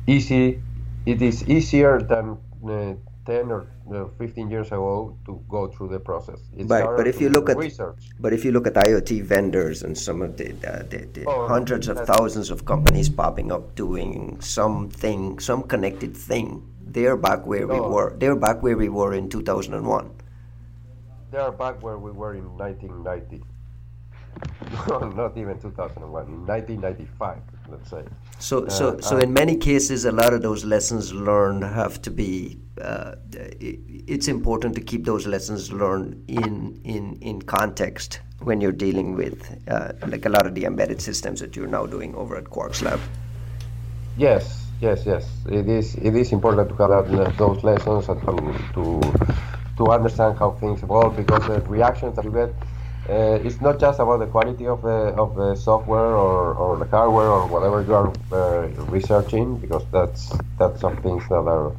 easy. 0.08 0.62
It 1.06 1.22
is 1.22 1.48
easier 1.50 2.00
than 2.00 2.38
10 3.26 3.52
or 3.52 3.68
uh, 3.94 4.08
15 4.18 4.50
years 4.50 4.68
ago 4.68 5.18
to 5.26 5.42
go 5.48 5.68
through 5.68 5.90
the 5.90 6.00
process. 6.00 6.40
It's 6.56 6.70
right, 6.70 6.84
but 6.84 7.08
if 7.08 7.22
you 7.22 7.30
look 7.30 7.50
at 7.50 7.58
research, 7.58 8.10
but 8.20 8.34
if 8.34 8.44
you 8.44 8.52
look 8.52 8.68
at 8.68 8.74
IoT 8.74 9.24
vendors 9.24 9.84
and 9.84 9.98
some 9.98 10.22
of 10.22 10.38
the, 10.38 10.52
uh, 10.68 10.84
the, 10.90 11.08
the 11.14 11.26
oh, 11.26 11.48
hundreds 11.48 11.88
of 11.88 12.06
thousands 12.06 12.50
of 12.50 12.66
companies 12.66 13.10
popping 13.10 13.52
up 13.52 13.76
doing 13.76 14.40
something, 14.42 15.40
some 15.40 15.64
connected 15.64 16.16
thing, 16.16 16.68
they're 16.86 17.18
back 17.18 17.46
where 17.46 17.68
we 17.68 17.80
were. 17.80 18.16
They're 18.18 18.36
back 18.36 18.62
where 18.62 18.78
we 18.78 18.90
were 18.90 19.14
in 19.14 19.30
2001. 19.30 20.12
They 21.32 21.38
are 21.40 21.52
back 21.52 21.82
where 21.82 21.98
we 21.98 22.12
were 22.12 22.36
in 22.36 22.46
1990. 22.58 23.42
not 24.88 25.38
even 25.38 25.60
2001, 25.60 26.12
1995, 26.12 27.38
let's 27.70 27.90
say. 27.90 28.04
So, 28.40 28.68
so, 28.68 28.90
uh, 28.90 29.02
so 29.02 29.18
in 29.18 29.34
many 29.34 29.56
cases, 29.56 30.06
a 30.06 30.12
lot 30.12 30.34
of 30.34 30.42
those 30.42 30.66
lessons 30.66 31.14
learned 31.14 31.64
have 31.64 32.02
to 32.04 32.12
be. 32.12 32.60
Uh, 32.82 33.16
it's 33.32 34.28
important 34.28 34.76
to 34.76 34.82
keep 34.82 35.06
those 35.06 35.28
lessons 35.28 35.72
learned 35.72 36.24
in 36.28 36.82
in 36.84 37.18
in 37.22 37.42
context 37.42 38.20
when 38.42 38.60
you're 38.60 38.72
dealing 38.72 39.16
with 39.16 39.58
uh, 39.70 39.94
like 40.08 40.26
a 40.26 40.30
lot 40.30 40.46
of 40.46 40.56
the 40.56 40.66
embedded 40.66 41.02
systems 41.02 41.40
that 41.40 41.56
you're 41.56 41.68
now 41.68 41.86
doing 41.86 42.16
over 42.16 42.36
at 42.36 42.46
Quarkslab. 42.46 43.00
Yes, 44.18 44.68
yes, 44.82 45.06
yes. 45.06 45.30
It 45.48 45.70
is 45.70 45.96
it 45.96 46.16
is 46.16 46.32
important 46.32 46.70
to 46.70 46.76
have 46.76 47.38
those 47.38 47.64
lessons 47.64 48.10
and 48.10 48.20
to, 48.22 48.56
to 48.74 49.02
to 49.78 49.88
understand 49.88 50.38
how 50.38 50.52
things 50.52 50.84
evolve 50.84 51.16
because 51.16 51.46
the 51.48 51.62
reactions 51.62 52.16
that 52.16 52.26
you 52.26 52.32
get 52.32 52.54
uh, 53.10 53.38
it's 53.44 53.60
not 53.60 53.80
just 53.80 54.00
about 54.00 54.20
the 54.20 54.28
quality 54.28 54.66
of 54.66 54.82
the 54.82 55.14
of 55.18 55.36
the 55.36 55.56
software 55.56 56.16
or, 56.16 56.54
or 56.54 56.78
the 56.78 56.86
hardware 56.86 57.28
or 57.28 57.48
whatever 57.48 57.82
you 57.82 57.94
are 57.94 58.14
uh, 58.32 58.68
researching 58.86 59.58
because 59.58 59.86
that's 59.92 60.32
that's 60.58 60.80
some 60.80 60.96
things 60.98 61.28
that 61.28 61.44
are 61.56 61.72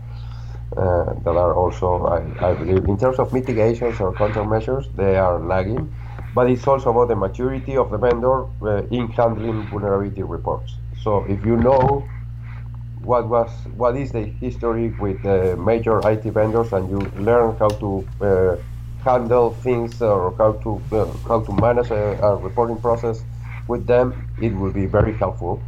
uh, 0.76 1.14
that 1.24 1.36
are 1.36 1.54
also 1.54 2.04
I, 2.06 2.50
I 2.50 2.54
believe 2.54 2.84
in 2.88 2.98
terms 2.98 3.18
of 3.18 3.32
mitigations 3.32 4.00
or 4.00 4.12
countermeasures 4.12 4.94
they 4.96 5.16
are 5.16 5.38
lagging. 5.40 5.92
But 6.34 6.50
it's 6.50 6.66
also 6.66 6.90
about 6.90 7.08
the 7.08 7.16
maturity 7.16 7.76
of 7.76 7.90
the 7.90 7.96
vendor 7.96 8.44
uh, 8.60 8.82
in 8.90 9.08
handling 9.08 9.68
vulnerability 9.68 10.24
reports. 10.24 10.74
So 11.00 11.24
if 11.24 11.44
you 11.44 11.56
know 11.56 12.10
what 13.00 13.28
was 13.28 13.50
what 13.76 13.96
is 13.96 14.12
the 14.12 14.24
history 14.24 14.88
with 14.98 15.22
the 15.22 15.56
major 15.56 16.00
IT 16.06 16.24
vendors 16.24 16.72
and 16.72 16.90
you 16.90 16.98
learn 17.16 17.56
how 17.56 17.68
to 17.68 18.08
uh, 18.20 18.56
handle 19.04 19.50
things 19.66 20.00
or 20.02 20.34
how 20.36 20.52
to 20.64 20.80
uh, 20.92 21.06
how 21.28 21.40
to 21.40 21.52
manage 21.60 21.90
a, 21.90 22.04
a, 22.22 22.36
reporting 22.36 22.78
process 22.78 23.22
with 23.68 23.86
them, 23.86 24.06
it 24.40 24.52
will 24.54 24.72
be 24.72 24.86
very 24.86 25.14
helpful. 25.14 25.62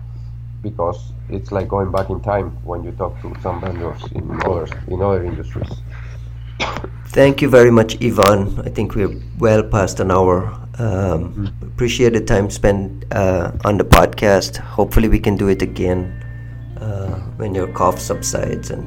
because 0.62 1.12
it's 1.28 1.52
like 1.52 1.68
going 1.68 1.90
back 1.92 2.10
in 2.10 2.20
time 2.20 2.50
when 2.64 2.84
you 2.84 2.92
talk 2.92 3.20
to 3.22 3.34
some 3.42 3.60
vendors 3.60 4.02
in 4.12 4.24
other 4.44 4.66
in 4.88 5.02
other 5.02 5.24
industries. 5.24 5.72
Thank 7.08 7.42
you 7.42 7.48
very 7.48 7.70
much, 7.70 7.96
Ivan. 8.02 8.40
I 8.60 8.70
think 8.76 8.94
we're 8.94 9.14
well 9.38 9.62
past 9.62 10.00
an 10.00 10.10
hour. 10.10 10.46
Um, 10.78 11.32
mm. 11.34 11.62
Appreciate 11.62 12.12
the 12.12 12.20
time 12.20 12.50
spent 12.50 13.04
uh, 13.12 13.52
on 13.64 13.78
the 13.78 13.84
podcast. 13.84 14.56
Hopefully, 14.78 15.08
we 15.08 15.18
can 15.18 15.36
do 15.36 15.48
it 15.48 15.62
again 15.62 16.00
uh, 16.80 17.14
when 17.38 17.54
your 17.54 17.68
cough 17.68 17.98
subsides. 17.98 18.70
And 18.70 18.84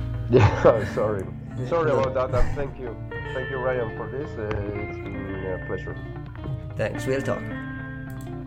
yeah, 0.30 0.94
sorry, 0.94 1.24
sorry 1.68 1.90
about 1.92 2.14
that. 2.14 2.34
And 2.34 2.56
thank 2.56 2.78
you, 2.78 2.96
thank 3.34 3.50
you, 3.50 3.58
Ryan, 3.58 3.96
for 3.96 4.08
this. 4.08 4.30
Uh, 4.38 4.48
it's 4.88 4.98
been 4.98 5.60
a 5.60 5.66
pleasure. 5.66 5.96
Thanks. 6.76 7.06
We'll 7.06 7.22
talk. 7.22 7.42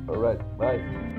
All 0.08 0.18
right. 0.18 0.40
Bye. 0.58 1.12